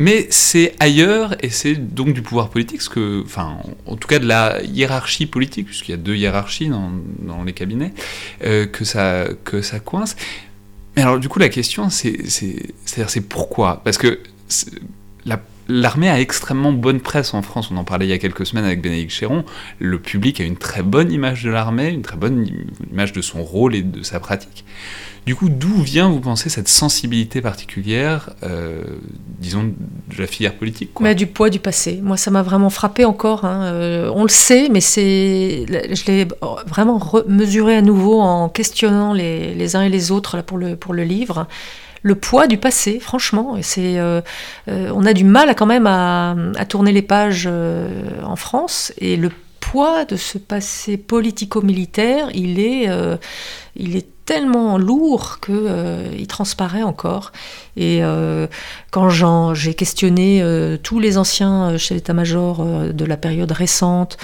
Mais 0.00 0.28
c'est 0.30 0.76
ailleurs, 0.78 1.34
et 1.44 1.50
c'est 1.50 1.74
donc 1.74 2.12
du 2.12 2.22
pouvoir 2.22 2.50
politique, 2.50 2.80
ce 2.82 2.88
que, 2.88 3.20
enfin, 3.24 3.56
en 3.84 3.96
tout 3.96 4.06
cas 4.06 4.20
de 4.20 4.26
la 4.26 4.62
hiérarchie 4.62 5.26
politique, 5.26 5.66
puisqu'il 5.66 5.90
y 5.90 5.94
a 5.94 5.98
deux 5.98 6.14
hiérarchies 6.14 6.68
dans, 6.68 7.42
les 7.42 7.52
cabinets, 7.52 7.92
euh, 8.44 8.64
que, 8.66 8.84
ça, 8.84 9.26
que 9.44 9.60
ça 9.60 9.80
coince. 9.80 10.14
Mais 10.94 11.02
alors, 11.02 11.18
du 11.18 11.28
coup, 11.28 11.40
la 11.40 11.48
question, 11.48 11.90
c'est 11.90 13.28
pourquoi? 13.28 13.80
Parce 13.82 13.98
que 13.98 14.20
l'armée 15.68 16.08
a 16.08 16.20
extrêmement 16.20 16.72
bonne 16.72 17.00
presse 17.00 17.34
en 17.34 17.42
France. 17.42 17.70
On 17.72 17.76
en 17.76 17.84
parlait 17.84 18.06
il 18.06 18.10
y 18.10 18.12
a 18.12 18.18
quelques 18.18 18.46
semaines 18.46 18.64
avec 18.64 18.80
Bénédicte 18.80 19.12
Chéron. 19.12 19.44
Le 19.80 19.98
public 19.98 20.40
a 20.40 20.44
une 20.44 20.56
très 20.56 20.82
bonne 20.82 21.10
image 21.10 21.42
de 21.42 21.50
l'armée, 21.50 21.88
une 21.88 22.02
très 22.02 22.16
bonne 22.16 22.46
im- 22.48 22.88
image 22.92 23.12
de 23.12 23.20
son 23.20 23.42
rôle 23.42 23.74
et 23.74 23.82
de 23.82 24.04
sa 24.04 24.20
pratique. 24.20 24.64
Du 25.28 25.34
coup, 25.36 25.50
d'où 25.50 25.82
vient, 25.82 26.08
vous 26.08 26.20
pensez, 26.20 26.48
cette 26.48 26.68
sensibilité 26.68 27.42
particulière, 27.42 28.30
euh, 28.44 28.82
disons, 29.38 29.64
de 29.64 30.18
la 30.18 30.26
filière 30.26 30.54
politique 30.54 30.88
Mais 31.00 31.14
du 31.14 31.26
poids 31.26 31.50
du 31.50 31.58
passé. 31.58 32.00
Moi, 32.02 32.16
ça 32.16 32.30
m'a 32.30 32.40
vraiment 32.40 32.70
frappé 32.70 33.04
encore. 33.04 33.44
hein. 33.44 33.64
Euh, 33.64 34.10
on 34.14 34.22
le 34.22 34.30
sait, 34.30 34.70
mais 34.70 34.80
c'est, 34.80 35.66
je 35.68 36.06
l'ai 36.06 36.26
vraiment 36.66 36.96
re- 36.96 37.28
mesuré 37.28 37.76
à 37.76 37.82
nouveau 37.82 38.22
en 38.22 38.48
questionnant 38.48 39.12
les, 39.12 39.76
uns 39.76 39.82
et 39.82 39.90
les 39.90 40.10
autres 40.12 40.38
là, 40.38 40.42
pour, 40.42 40.56
le, 40.56 40.76
pour 40.76 40.94
le 40.94 41.04
livre. 41.04 41.46
Le 42.00 42.14
poids 42.14 42.46
du 42.46 42.56
passé, 42.56 42.98
franchement, 42.98 43.58
c'est, 43.60 43.98
euh, 43.98 44.22
on 44.66 45.04
a 45.04 45.12
du 45.12 45.24
mal 45.24 45.54
quand 45.54 45.66
même 45.66 45.86
à, 45.86 46.36
tourner 46.70 46.92
les 46.92 47.02
pages 47.02 47.46
en 47.46 48.36
France, 48.36 48.94
et 48.96 49.16
le 49.18 49.30
poids 49.60 50.06
de 50.06 50.16
ce 50.16 50.38
passé 50.38 50.96
politico-militaire, 50.96 52.30
il 52.32 52.58
est, 52.60 52.88
il 53.76 53.94
est 53.94 54.06
tellement 54.28 54.76
lourd 54.76 55.38
que 55.40 55.52
euh, 55.52 56.04
il 56.14 56.26
transparaît 56.26 56.82
encore. 56.82 57.32
Et 57.78 58.00
euh, 58.04 58.46
quand 58.90 59.08
j'ai 59.54 59.72
questionné 59.72 60.42
euh, 60.42 60.76
tous 60.76 61.00
les 61.00 61.16
anciens 61.16 61.78
chefs 61.78 61.96
d'état-major 61.96 62.62
de 62.92 63.04
la 63.06 63.16
période 63.16 63.50
récente, 63.50 64.18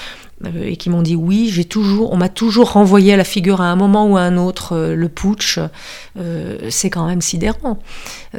et 0.64 0.76
qui 0.76 0.90
m'ont 0.90 1.03
dit 1.03 1.16
oui, 1.16 1.49
j'ai 1.53 1.64
toujours, 1.64 2.12
on 2.12 2.16
m'a 2.16 2.28
toujours 2.28 2.72
renvoyé 2.72 3.12
à 3.12 3.16
la 3.16 3.24
figure 3.24 3.61
à 3.61 3.66
un 3.66 3.76
moment 3.76 4.07
ou 4.07 4.16
à 4.16 4.22
un 4.22 4.36
autre 4.36 4.74
euh, 4.74 4.95
le 4.95 5.09
putsch. 5.09 5.59
Euh, 6.18 6.59
c'est 6.70 6.90
quand 6.90 7.07
même 7.07 7.20
sidérant. 7.22 7.78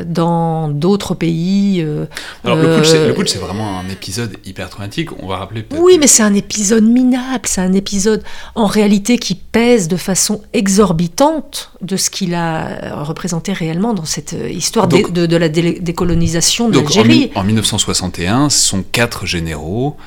Dans 0.06 0.68
d'autres 0.68 1.16
pays. 1.16 1.82
euh, 1.82 2.06
Alors, 2.44 2.58
le 2.58 2.66
euh, 2.68 2.78
putsch, 2.80 2.90
c'est- 2.90 3.08
le 3.08 3.14
putsch, 3.14 3.30
c'est 3.32 3.40
vraiment 3.40 3.80
un 3.80 3.88
épisode 3.90 4.36
hyper 4.46 4.70
traumatique. 4.70 5.10
On 5.24 5.28
va 5.28 5.38
rappeler 5.38 5.64
peut-être. 5.64 5.82
Oui, 5.82 5.98
mais 6.00 6.08
c'est 6.08 6.24
un 6.24 6.34
épisode 6.34 6.84
minable, 6.84 7.46
c'est 7.46 7.62
un 7.62 7.72
épisode 7.74 8.24
en 8.56 8.66
réalité 8.66 9.18
qui 9.18 9.36
pèse 9.36 9.88
de 9.88 9.96
façon 9.98 10.42
exorbitante 10.54 11.72
de 11.82 11.98
ce 11.98 12.10
qu'il 12.10 12.34
a 12.36 13.04
représenté 13.04 13.54
réellement 13.54 13.94
dans 13.94 14.06
cette 14.06 14.34
euh, 14.34 14.50
histoire 14.50 14.88
Donc- 14.88 15.12
de, 15.12 15.26
de 15.26 15.38
la 15.38 15.50
dé- 15.50 15.80
décolonisation 15.80 16.70
de 16.70 16.78
en, 16.80 16.82
l'Algérie. 16.82 17.08
mi- 17.08 17.32
en 17.36 17.44
1961, 17.44 18.50
ce 18.50 18.60
sont 18.60 18.84
quatre 18.92 19.26
généraux 19.26 19.96
euh, 20.00 20.02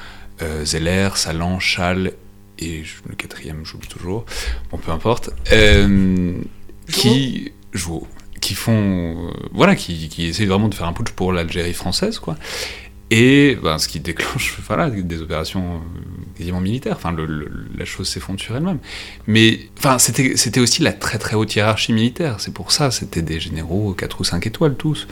Zeller, 0.65 1.11
Salan, 1.17 1.59
Chal 1.61 2.13
et 2.59 2.83
le 3.09 3.15
quatrième, 3.15 3.65
j'oublie 3.65 3.89
toujours. 3.89 4.25
Bon, 4.71 4.79
peu 4.79 4.91
importe. 4.91 5.31
euh, 5.53 6.35
qui 6.91 7.53
jouent, 7.73 8.07
qui 8.41 8.55
font, 8.55 9.29
euh, 9.29 9.31
voilà, 9.53 9.77
qui, 9.77 10.09
qui 10.09 10.27
essayent 10.27 10.47
vraiment 10.47 10.69
de 10.69 10.75
faire 10.75 10.87
un 10.87 10.93
putsch 10.93 11.11
pour 11.13 11.33
l'Algérie 11.33 11.75
française, 11.75 12.19
quoi. 12.19 12.37
Et 13.11 13.57
ben, 13.63 13.79
ce 13.79 13.89
qui 13.89 14.01
déclenche, 14.01 14.59
voilà, 14.67 14.91
des 14.91 15.23
opérations 15.23 15.77
euh, 15.77 15.79
quasiment 16.37 16.61
militaires. 16.61 16.97
Enfin, 16.97 17.13
le- 17.13 17.25
le- 17.27 17.67
la 17.77 17.85
chose 17.85 18.07
s'effondre 18.09 18.39
sur 18.41 18.55
elle-même. 18.57 18.79
Mais, 19.27 19.61
enfin, 19.79 19.99
c'était, 19.99 20.37
c'était 20.37 20.61
aussi 20.61 20.83
la 20.83 20.93
très 20.93 21.19
très 21.19 21.35
haute 21.37 21.55
hiérarchie 21.57 21.93
militaire. 21.93 22.39
C'est 22.41 22.53
pour 22.53 22.71
ça, 22.73 22.91
c'était 22.91 23.23
des 23.23 23.41
généraux 23.41 23.95
4 23.95 24.21
ou 24.21 24.25
5 24.25 24.47
étoiles 24.47 24.77
tous. 24.77 25.07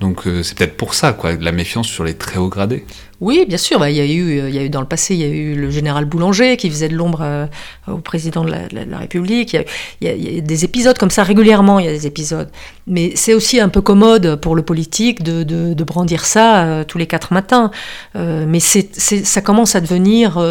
Donc 0.00 0.26
euh, 0.26 0.42
c'est 0.42 0.56
peut-être 0.56 0.78
pour 0.78 0.94
ça, 0.94 1.12
quoi, 1.12 1.36
de 1.36 1.44
la 1.44 1.52
méfiance 1.52 1.86
sur 1.86 2.04
les 2.04 2.14
très 2.14 2.38
hauts 2.38 2.48
gradés. 2.48 2.86
Oui, 3.20 3.44
bien 3.46 3.58
sûr. 3.58 3.78
bah, 3.78 3.90
Il 3.90 3.96
y, 3.96 4.00
a 4.00 4.06
eu, 4.06 4.40
euh, 4.40 4.48
il 4.48 4.54
y 4.54 4.58
a 4.58 4.62
eu 4.62 4.70
dans 4.70 4.80
le 4.80 4.86
passé, 4.86 5.14
il 5.14 5.20
y 5.20 5.24
a 5.24 5.28
eu 5.28 5.54
le 5.54 5.70
général 5.70 6.06
Boulanger 6.06 6.56
qui 6.56 6.70
faisait 6.70 6.88
de 6.88 6.96
l'ombre 6.96 7.20
euh, 7.20 7.46
au 7.86 7.98
président 7.98 8.42
de 8.42 8.50
la, 8.50 8.98
République. 8.98 9.52
Il 9.52 10.08
y, 10.08 10.08
a, 10.08 10.14
il 10.14 10.42
des 10.42 10.64
épisodes 10.64 10.96
comme 10.96 11.10
ça 11.10 11.22
régulièrement. 11.22 11.78
Il 11.80 11.84
y 11.84 11.88
a 11.88 11.92
des 11.92 12.06
épisodes. 12.06 12.50
Mais 12.86 13.12
c'est 13.14 13.34
aussi 13.34 13.60
un 13.60 13.68
peu 13.68 13.82
commode 13.82 14.36
pour 14.36 14.56
le 14.56 14.62
politique 14.62 15.22
de, 15.22 15.84
brandir 15.84 16.24
ça 16.24 16.84
tous 16.88 16.96
les 16.96 17.06
quatre 17.06 17.34
matins. 17.34 17.70
Mais 18.14 18.60
ça 18.60 19.40
commence 19.42 19.74
à 19.74 19.82
devenir 19.82 20.42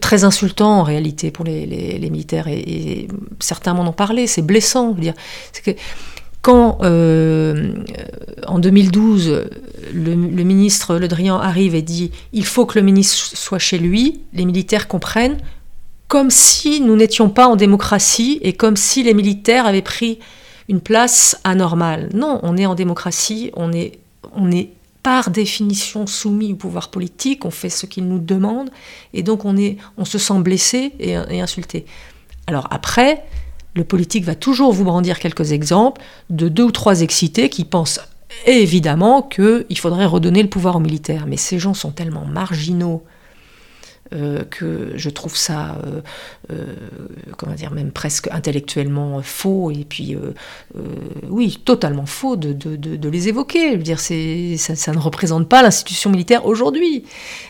très 0.00 0.24
insultant 0.24 0.80
en 0.80 0.82
réalité 0.82 1.30
pour 1.30 1.44
les, 1.44 1.98
militaires. 2.10 2.48
Et, 2.48 3.08
certains 3.40 3.74
m'en 3.74 3.86
ont 3.86 3.92
parlé. 3.92 4.26
C'est 4.26 4.42
blessant. 4.42 4.92
Je 4.92 4.94
veux 4.94 5.02
dire, 5.02 5.14
quand 6.42 6.78
euh, 6.82 7.72
en 8.46 8.58
2012, 8.58 9.44
le, 9.92 10.14
ministre 10.14 10.96
Le 10.96 11.08
Drian 11.08 11.38
arrive 11.38 11.74
et 11.74 11.82
dit 11.82 12.12
il 12.32 12.46
faut 12.46 12.66
que 12.66 12.78
le 12.78 12.84
ministre 12.84 13.36
soit 13.36 13.58
chez 13.58 13.78
lui, 13.78 14.20
les 14.32 14.44
militaires 14.44 14.88
comprennent 14.88 15.38
comme 16.08 16.30
si 16.30 16.80
nous 16.80 16.96
n'étions 16.96 17.28
pas 17.28 17.46
en 17.46 17.56
démocratie 17.56 18.40
et 18.42 18.52
comme 18.52 18.76
si 18.76 19.02
les 19.02 19.14
militaires 19.14 19.66
avaient 19.66 19.82
pris 19.82 20.18
une 20.68 20.80
place 20.80 21.38
anormale. 21.44 22.08
Non, 22.14 22.40
on 22.42 22.56
est 22.56 22.66
en 22.66 22.74
démocratie, 22.74 23.50
on 23.54 23.72
est, 23.72 23.98
on 24.34 24.50
est 24.50 24.70
par 25.04 25.30
définition 25.30 26.06
soumis 26.06 26.52
au 26.52 26.56
pouvoir 26.56 26.90
politique, 26.90 27.44
on 27.44 27.50
fait 27.50 27.70
ce 27.70 27.86
qu'il 27.86 28.08
nous 28.08 28.18
demande, 28.18 28.70
et 29.14 29.22
donc 29.22 29.44
on, 29.44 29.56
est, 29.56 29.76
on 29.96 30.04
se 30.04 30.18
sent 30.18 30.40
blessé 30.40 30.92
et 30.98 31.40
insulté. 31.40 31.86
Alors 32.48 32.66
après, 32.72 33.24
le 33.74 33.84
politique 33.84 34.24
va 34.24 34.34
toujours 34.34 34.72
vous 34.72 34.84
brandir 34.84 35.18
quelques 35.18 35.52
exemples 35.52 36.02
de 36.28 36.48
deux 36.48 36.64
ou 36.64 36.72
trois 36.72 37.02
excités 37.02 37.48
qui 37.48 37.64
pensent 37.64 38.00
évidemment 38.46 39.22
qu'il 39.22 39.78
faudrait 39.78 40.06
redonner 40.06 40.42
le 40.42 40.48
pouvoir 40.48 40.76
aux 40.76 40.80
militaires. 40.80 41.26
Mais 41.26 41.36
ces 41.36 41.58
gens 41.58 41.74
sont 41.74 41.90
tellement 41.90 42.24
marginaux 42.24 43.04
euh, 44.12 44.42
que 44.50 44.92
je 44.96 45.08
trouve 45.10 45.36
ça, 45.36 45.78
euh, 45.86 46.00
euh, 46.52 46.64
comment 47.36 47.54
dire, 47.54 47.70
même 47.70 47.92
presque 47.92 48.28
intellectuellement 48.32 49.22
faux, 49.22 49.70
et 49.70 49.84
puis, 49.88 50.16
oui, 51.28 51.60
totalement 51.64 52.06
faux 52.06 52.36
de, 52.36 52.52
de- 52.52 52.76
de- 52.76 53.08
les 53.08 53.28
évoquer. 53.28 53.72
Je 53.72 53.76
veux 53.76 53.82
dire, 53.82 54.00
ça, 54.00 54.74
ça 54.76 54.92
ne 54.92 54.98
représente 54.98 55.48
pas 55.48 55.62
l'institution 55.62 56.10
militaire 56.10 56.46
aujourd'hui. 56.46 57.04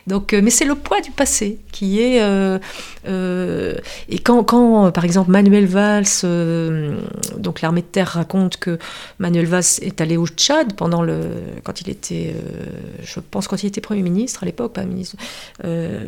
Donc, 0.07 0.33
mais 0.33 0.51
c'est 0.51 0.65
le 0.65 0.75
poids 0.75 1.01
du 1.01 1.11
passé 1.11 1.59
qui 1.73 2.01
est... 2.01 2.19
et 3.07 4.19
quand, 4.19 4.45
quand, 4.45 4.91
par 4.93 5.05
exemple, 5.05 5.31
Manuel 5.31 5.67
Valls, 5.67 6.05
donc 7.37 7.61
l'armée 7.63 7.83
de 7.83 7.87
terre 7.87 8.09
raconte 8.09 8.57
que 8.59 8.79
Manuel 9.19 9.47
Valls 9.47 9.65
est 9.83 10.01
allé 10.01 10.17
au 10.17 10.27
Tchad 10.27 10.75
pendant 10.75 11.03
le, 11.03 11.21
quand 11.65 11.81
il 11.81 11.91
était, 11.91 12.35
je 13.03 13.21
pense, 13.21 13.49
quand 13.49 13.63
il 13.63 13.67
était 13.67 13.81
Premier 13.81 14.03
ministre 14.03 14.43
à 14.43 14.47
l'époque, 14.47 14.73
pas 14.73 14.85
ministre, 14.85 15.17
euh, 15.65 16.01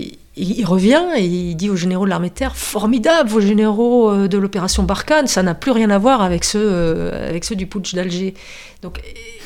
et 0.00 0.18
il 0.36 0.64
revient 0.64 1.02
et 1.16 1.24
il 1.24 1.54
dit 1.54 1.68
aux 1.70 1.76
généraux 1.76 2.04
de 2.04 2.10
l'armée 2.10 2.30
de 2.30 2.34
terre 2.34 2.56
Formidable, 2.56 3.28
vos 3.28 3.40
généraux 3.40 4.10
euh, 4.10 4.28
de 4.28 4.38
l'opération 4.38 4.82
Barkhane, 4.84 5.26
ça 5.26 5.42
n'a 5.42 5.54
plus 5.54 5.70
rien 5.72 5.90
à 5.90 5.98
voir 5.98 6.22
avec 6.22 6.44
ceux, 6.44 6.60
euh, 6.62 7.28
avec 7.28 7.44
ceux 7.44 7.56
du 7.56 7.66
putsch 7.66 7.94
d'Alger. 7.94 8.34
Donc, 8.82 9.00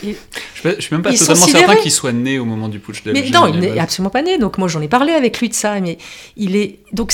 et- 0.05 0.17
Je 0.55 0.69
je 0.77 0.81
suis 0.81 0.95
même 0.95 1.03
pas 1.03 1.11
totalement 1.13 1.47
certain 1.47 1.77
qu'il 1.77 1.91
soit 1.91 2.13
né 2.13 2.39
au 2.39 2.45
moment 2.45 2.69
du 2.69 2.79
putsch 2.79 3.03
d'Alger. 3.03 3.23
mais 3.23 3.31
non, 3.31 3.47
il 3.47 3.59
n'est 3.59 3.79
absolument 3.79 4.11
pas 4.11 4.23
né. 4.23 4.39
Donc 4.39 4.59
moi, 4.59 4.69
j'en 4.69 4.81
ai 4.83 4.89
parlé 4.89 5.13
avec 5.13 5.41
lui 5.41 5.49
de 5.49 5.55
ça. 5.55 5.81
Mais 5.81 5.99
il 6.37 6.55
est 6.57 6.79
donc 6.93 7.13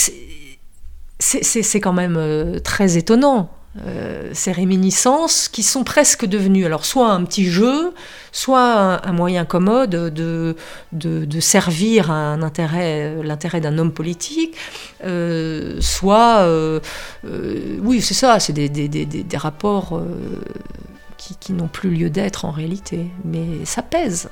c'est 1.18 1.80
quand 1.80 1.92
même 1.92 2.16
euh, 2.18 2.58
très 2.58 2.96
étonnant. 2.96 3.50
Euh, 3.86 4.30
ces 4.32 4.50
réminiscences 4.50 5.48
qui 5.48 5.62
sont 5.62 5.84
presque 5.84 6.26
devenues 6.26 6.66
alors 6.66 6.84
soit 6.84 7.12
un 7.12 7.22
petit 7.22 7.46
jeu, 7.46 7.94
soit 8.32 9.06
un, 9.06 9.12
moyen 9.12 9.44
commode 9.44 9.90
de, 9.90 10.56
servir 11.38 12.08
l'intérêt 12.12 13.60
d'un 13.60 13.78
homme 13.78 13.92
politique, 13.92 14.56
euh, 15.04 15.80
soit 15.80 16.40
euh, 16.40 16.80
oui 17.80 18.00
c'est 18.00 18.14
ça, 18.14 18.40
c'est 18.40 18.52
des, 18.52 19.36
rapports 19.36 20.02
qui, 21.16 21.36
qui 21.36 21.52
n'ont 21.52 21.68
plus 21.68 21.90
lieu 21.90 22.10
d'être 22.10 22.44
en 22.44 22.50
réalité, 22.50 23.06
mais 23.24 23.64
ça 23.64 23.82
pèse. 23.82 24.30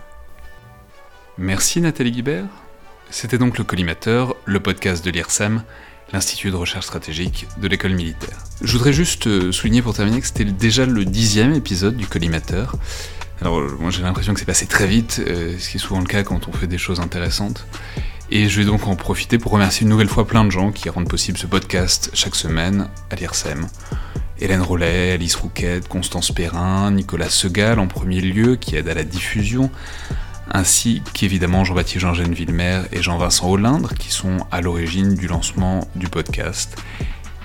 Merci 1.37 1.81
Nathalie 1.81 2.11
Guibert. 2.11 2.47
C'était 3.11 3.39
donc 3.39 3.57
le 3.57 3.65
Collimateur, 3.65 4.35
le 4.45 4.59
podcast 4.61 5.05
de 5.05 5.11
l'IRSEM, 5.11 5.63
l'Institut 6.13 6.51
de 6.51 6.57
recherche 6.57 6.87
stratégique 6.87 7.47
de 7.61 7.69
l'école 7.69 7.93
militaire. 7.93 8.39
Je 8.63 8.73
voudrais 8.73 8.93
juste 8.93 9.27
euh, 9.27 9.53
souligner 9.53 9.83
pour 9.83 9.95
terminer 9.95 10.21
que 10.21 10.27
c'était 10.27 10.45
déjà 10.45 10.87
le 10.87 11.05
dixième 11.05 11.55
épisode 11.55 11.97
du 11.97 12.07
Collimateur. 12.07 12.77
Alors 13.41 13.61
euh, 13.61 13.77
moi 13.79 13.91
j'ai 13.91 14.03
l'impression 14.03 14.33
que 14.33 14.41
c'est 14.41 14.47
passé 14.47 14.67
très 14.67 14.87
vite, 14.87 15.23
euh, 15.27 15.57
ce 15.59 15.69
qui 15.69 15.77
est 15.77 15.81
souvent 15.81 16.01
le 16.01 16.07
cas 16.07 16.23
quand 16.23 16.49
on 16.49 16.53
fait 16.53 16.67
des 16.67 16.79
choses 16.79 17.01
intéressantes. 17.01 17.67
Et 18.31 18.49
je 18.49 18.61
vais 18.61 18.67
donc 18.67 18.87
en 18.87 18.97
profiter 18.97 19.39
pour 19.39 19.53
remercier 19.53 19.85
une 19.85 19.91
nouvelle 19.91 20.09
fois 20.09 20.27
plein 20.27 20.45
de 20.45 20.51
gens 20.51 20.71
qui 20.71 20.91
rendent 20.91 21.09
possible 21.09 21.39
ce 21.39 21.47
podcast 21.47 22.11
chaque 22.13 22.35
semaine 22.35 22.89
à 23.11 23.17
l'IRSEM. 23.17 23.69
Hélène 24.41 24.61
Rollet, 24.61 25.13
Alice 25.13 25.35
Rouquette, 25.35 25.89
Constance 25.89 26.31
Perrin, 26.33 26.91
Nicolas 26.91 27.31
Segal 27.31 27.79
en 27.79 27.87
premier 27.87 28.21
lieu 28.21 28.57
qui 28.57 28.77
aide 28.77 28.89
à 28.89 28.95
la 28.95 29.03
diffusion, 29.03 29.71
ainsi 30.53 31.03
qu'évidemment 31.15 31.65
Jean-Baptiste 31.65 32.01
Jean-Gène 32.01 32.33
Villemer 32.33 32.83
et 32.93 33.03
Jean-Vincent 33.03 33.49
Hollindre 33.49 33.95
qui 33.95 34.11
sont 34.11 34.39
à 34.51 34.61
l'origine 34.61 35.15
du 35.15 35.27
lancement 35.27 35.89
du 35.95 36.09
podcast, 36.09 36.77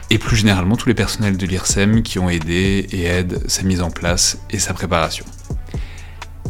et 0.10 0.18
plus 0.18 0.38
généralement 0.38 0.76
tous 0.76 0.88
les 0.88 0.94
personnels 0.94 1.38
de 1.38 1.46
l'IRSEM 1.46 2.04
qui 2.04 2.20
ont 2.20 2.30
aidé 2.30 2.88
et 2.92 3.06
aident 3.06 3.42
sa 3.48 3.64
mise 3.64 3.82
en 3.82 3.90
place 3.90 4.38
et 4.52 4.60
sa 4.60 4.74
préparation. 4.74 5.26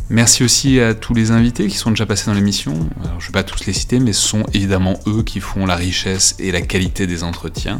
Merci 0.09 0.43
aussi 0.43 0.79
à 0.79 0.93
tous 0.93 1.13
les 1.13 1.31
invités 1.31 1.67
qui 1.67 1.77
sont 1.77 1.89
déjà 1.89 2.05
passés 2.05 2.25
dans 2.25 2.33
l'émission. 2.33 2.73
Je 3.03 3.07
ne 3.07 3.27
vais 3.27 3.31
pas 3.31 3.43
tous 3.43 3.65
les 3.65 3.73
citer, 3.73 3.99
mais 3.99 4.13
ce 4.13 4.21
sont 4.21 4.45
évidemment 4.53 4.99
eux 5.07 5.23
qui 5.23 5.39
font 5.39 5.65
la 5.65 5.75
richesse 5.75 6.35
et 6.39 6.51
la 6.51 6.61
qualité 6.61 7.07
des 7.07 7.23
entretiens. 7.23 7.79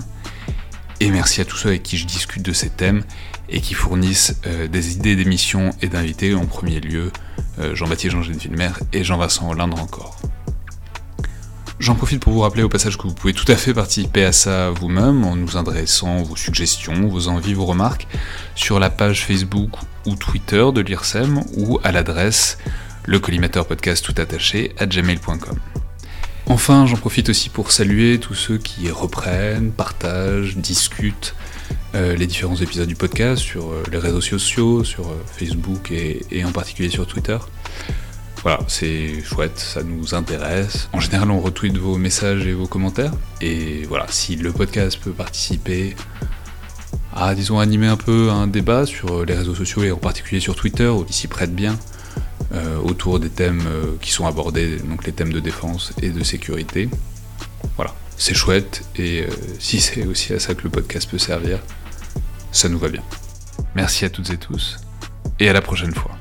Et 1.04 1.12
merci 1.12 1.42
à 1.42 1.46
tous 1.46 1.58
ceux 1.58 1.68
avec 1.68 1.84
qui 1.84 1.98
je 1.98 2.08
discute 2.08 2.44
de 2.44 2.54
ces 2.54 2.70
thèmes 2.70 3.04
et 3.50 3.60
qui 3.60 3.74
fournissent 3.74 4.40
euh, 4.48 4.70
des 4.70 4.94
idées 4.94 5.18
d'émissions 5.18 5.72
et 5.82 5.90
d'invités, 5.90 6.34
en 6.34 6.46
premier 6.46 6.80
lieu 6.80 7.12
euh, 7.60 7.76
Jean-Baptiste 7.76 8.14
Jean-Gène 8.14 8.38
Villemer 8.38 8.70
et 8.94 9.04
Jean-Vincent 9.04 9.50
Hollindre 9.50 9.82
encore. 9.82 10.16
J'en 11.78 11.96
profite 11.96 12.22
pour 12.22 12.32
vous 12.32 12.40
rappeler 12.40 12.64
au 12.64 12.70
passage 12.70 12.98
que 12.98 13.04
vous 13.06 13.14
pouvez 13.14 13.34
tout 13.34 13.52
à 13.52 13.58
fait 13.58 13.74
participer 13.74 14.24
à 14.24 14.32
ça 14.32 14.70
vous-même 14.70 15.26
en 15.26 15.36
nous 15.36 15.58
adressant 15.58 16.24
vos 16.24 16.38
suggestions, 16.38 17.10
vos 17.10 17.28
envies, 17.28 17.54
vos 17.54 17.66
remarques 17.66 18.08
sur 18.56 18.80
la 18.80 18.90
page 18.90 19.26
Facebook 19.26 19.72
ou 20.06 20.16
Twitter 20.16 20.66
de 20.74 20.80
l'IRSEM 20.80 21.44
ou 21.58 21.82
à 21.84 21.92
l'adresse 21.92 22.58
le 23.04 23.20
collimateur 23.20 23.68
podcast 23.68 24.06
tout 24.06 24.16
à 24.18 24.86
gmail.com. 24.86 25.83
Enfin, 26.48 26.86
j'en 26.86 26.98
profite 26.98 27.30
aussi 27.30 27.50
pour 27.50 27.72
saluer 27.72 28.20
tous 28.20 28.34
ceux 28.34 28.58
qui 28.58 28.92
reprennent, 28.92 29.72
partagent, 29.72 30.58
discutent 30.58 31.36
euh, 31.96 32.16
les 32.16 32.28
différents 32.28 32.56
épisodes 32.56 32.88
du 32.88 32.96
podcast 32.96 33.42
sur 33.42 33.72
euh, 33.72 33.84
les 33.92 33.98
réseaux 33.98 34.22
sociaux, 34.22 34.84
sur 34.84 35.08
euh, 35.08 35.24
Facebook 35.28 35.92
et, 35.92 36.44
en 36.44 36.52
particulier 36.52 36.90
sur 36.90 37.08
Twitter. 37.08 37.38
Voilà, 38.42 38.60
c'est 38.68 39.24
chouette, 39.24 39.58
ça 39.58 39.84
nous 39.84 40.16
intéresse. 40.16 40.90
En 40.92 41.00
général, 41.00 41.32
on 41.32 41.40
retweet 41.40 41.78
vos 41.78 41.98
messages 41.98 42.46
et 42.46 42.52
vos 42.52 42.68
commentaires. 42.68 43.14
Et 43.40 43.84
voilà, 43.88 44.06
si 44.10 44.36
le 44.36 44.52
podcast 44.52 45.00
peut 45.02 45.12
participer 45.12 45.96
à, 47.16 47.36
disons, 47.36 47.60
animer 47.60 47.88
un 47.88 47.96
peu 47.96 48.32
un 48.32 48.48
débat 48.48 48.86
sur 48.86 49.24
les 49.24 49.34
réseaux 49.34 49.56
sociaux 49.56 49.84
et 49.84 49.92
en 49.92 49.98
particulier 49.98 50.42
sur 50.42 50.56
Twitter, 50.56 50.88
où 50.88 51.06
il 51.08 51.14
s'y 51.14 51.28
prête 51.28 51.56
bien, 51.56 51.78
autour 52.84 53.20
des 53.20 53.30
thèmes 53.30 53.64
euh, 53.68 53.98
qui 54.02 54.12
sont 54.12 54.28
abordés, 54.28 54.78
donc 54.78 55.06
les 55.06 55.12
thèmes 55.12 55.34
de 55.34 55.40
défense 55.40 55.94
et 56.02 56.10
de 56.10 56.24
sécurité. 56.24 56.90
Voilà, 57.76 57.94
c'est 58.18 58.36
chouette, 58.36 58.84
et 58.96 59.24
euh, 59.24 59.30
si 59.60 59.80
c'est 59.80 60.06
aussi 60.06 60.34
à 60.34 60.40
ça 60.40 60.54
que 60.54 60.64
le 60.64 60.70
podcast 60.70 61.10
peut 61.10 61.18
servir, 61.18 61.60
ça 62.52 62.70
nous 62.70 62.78
va 62.78 62.90
bien. 62.90 63.04
Merci 63.76 64.06
à 64.06 64.10
toutes 64.10 64.30
et 64.30 64.38
tous, 64.38 64.78
et 65.40 65.50
à 65.50 65.54
la 65.54 65.62
prochaine 65.62 65.94
fois. 65.94 66.12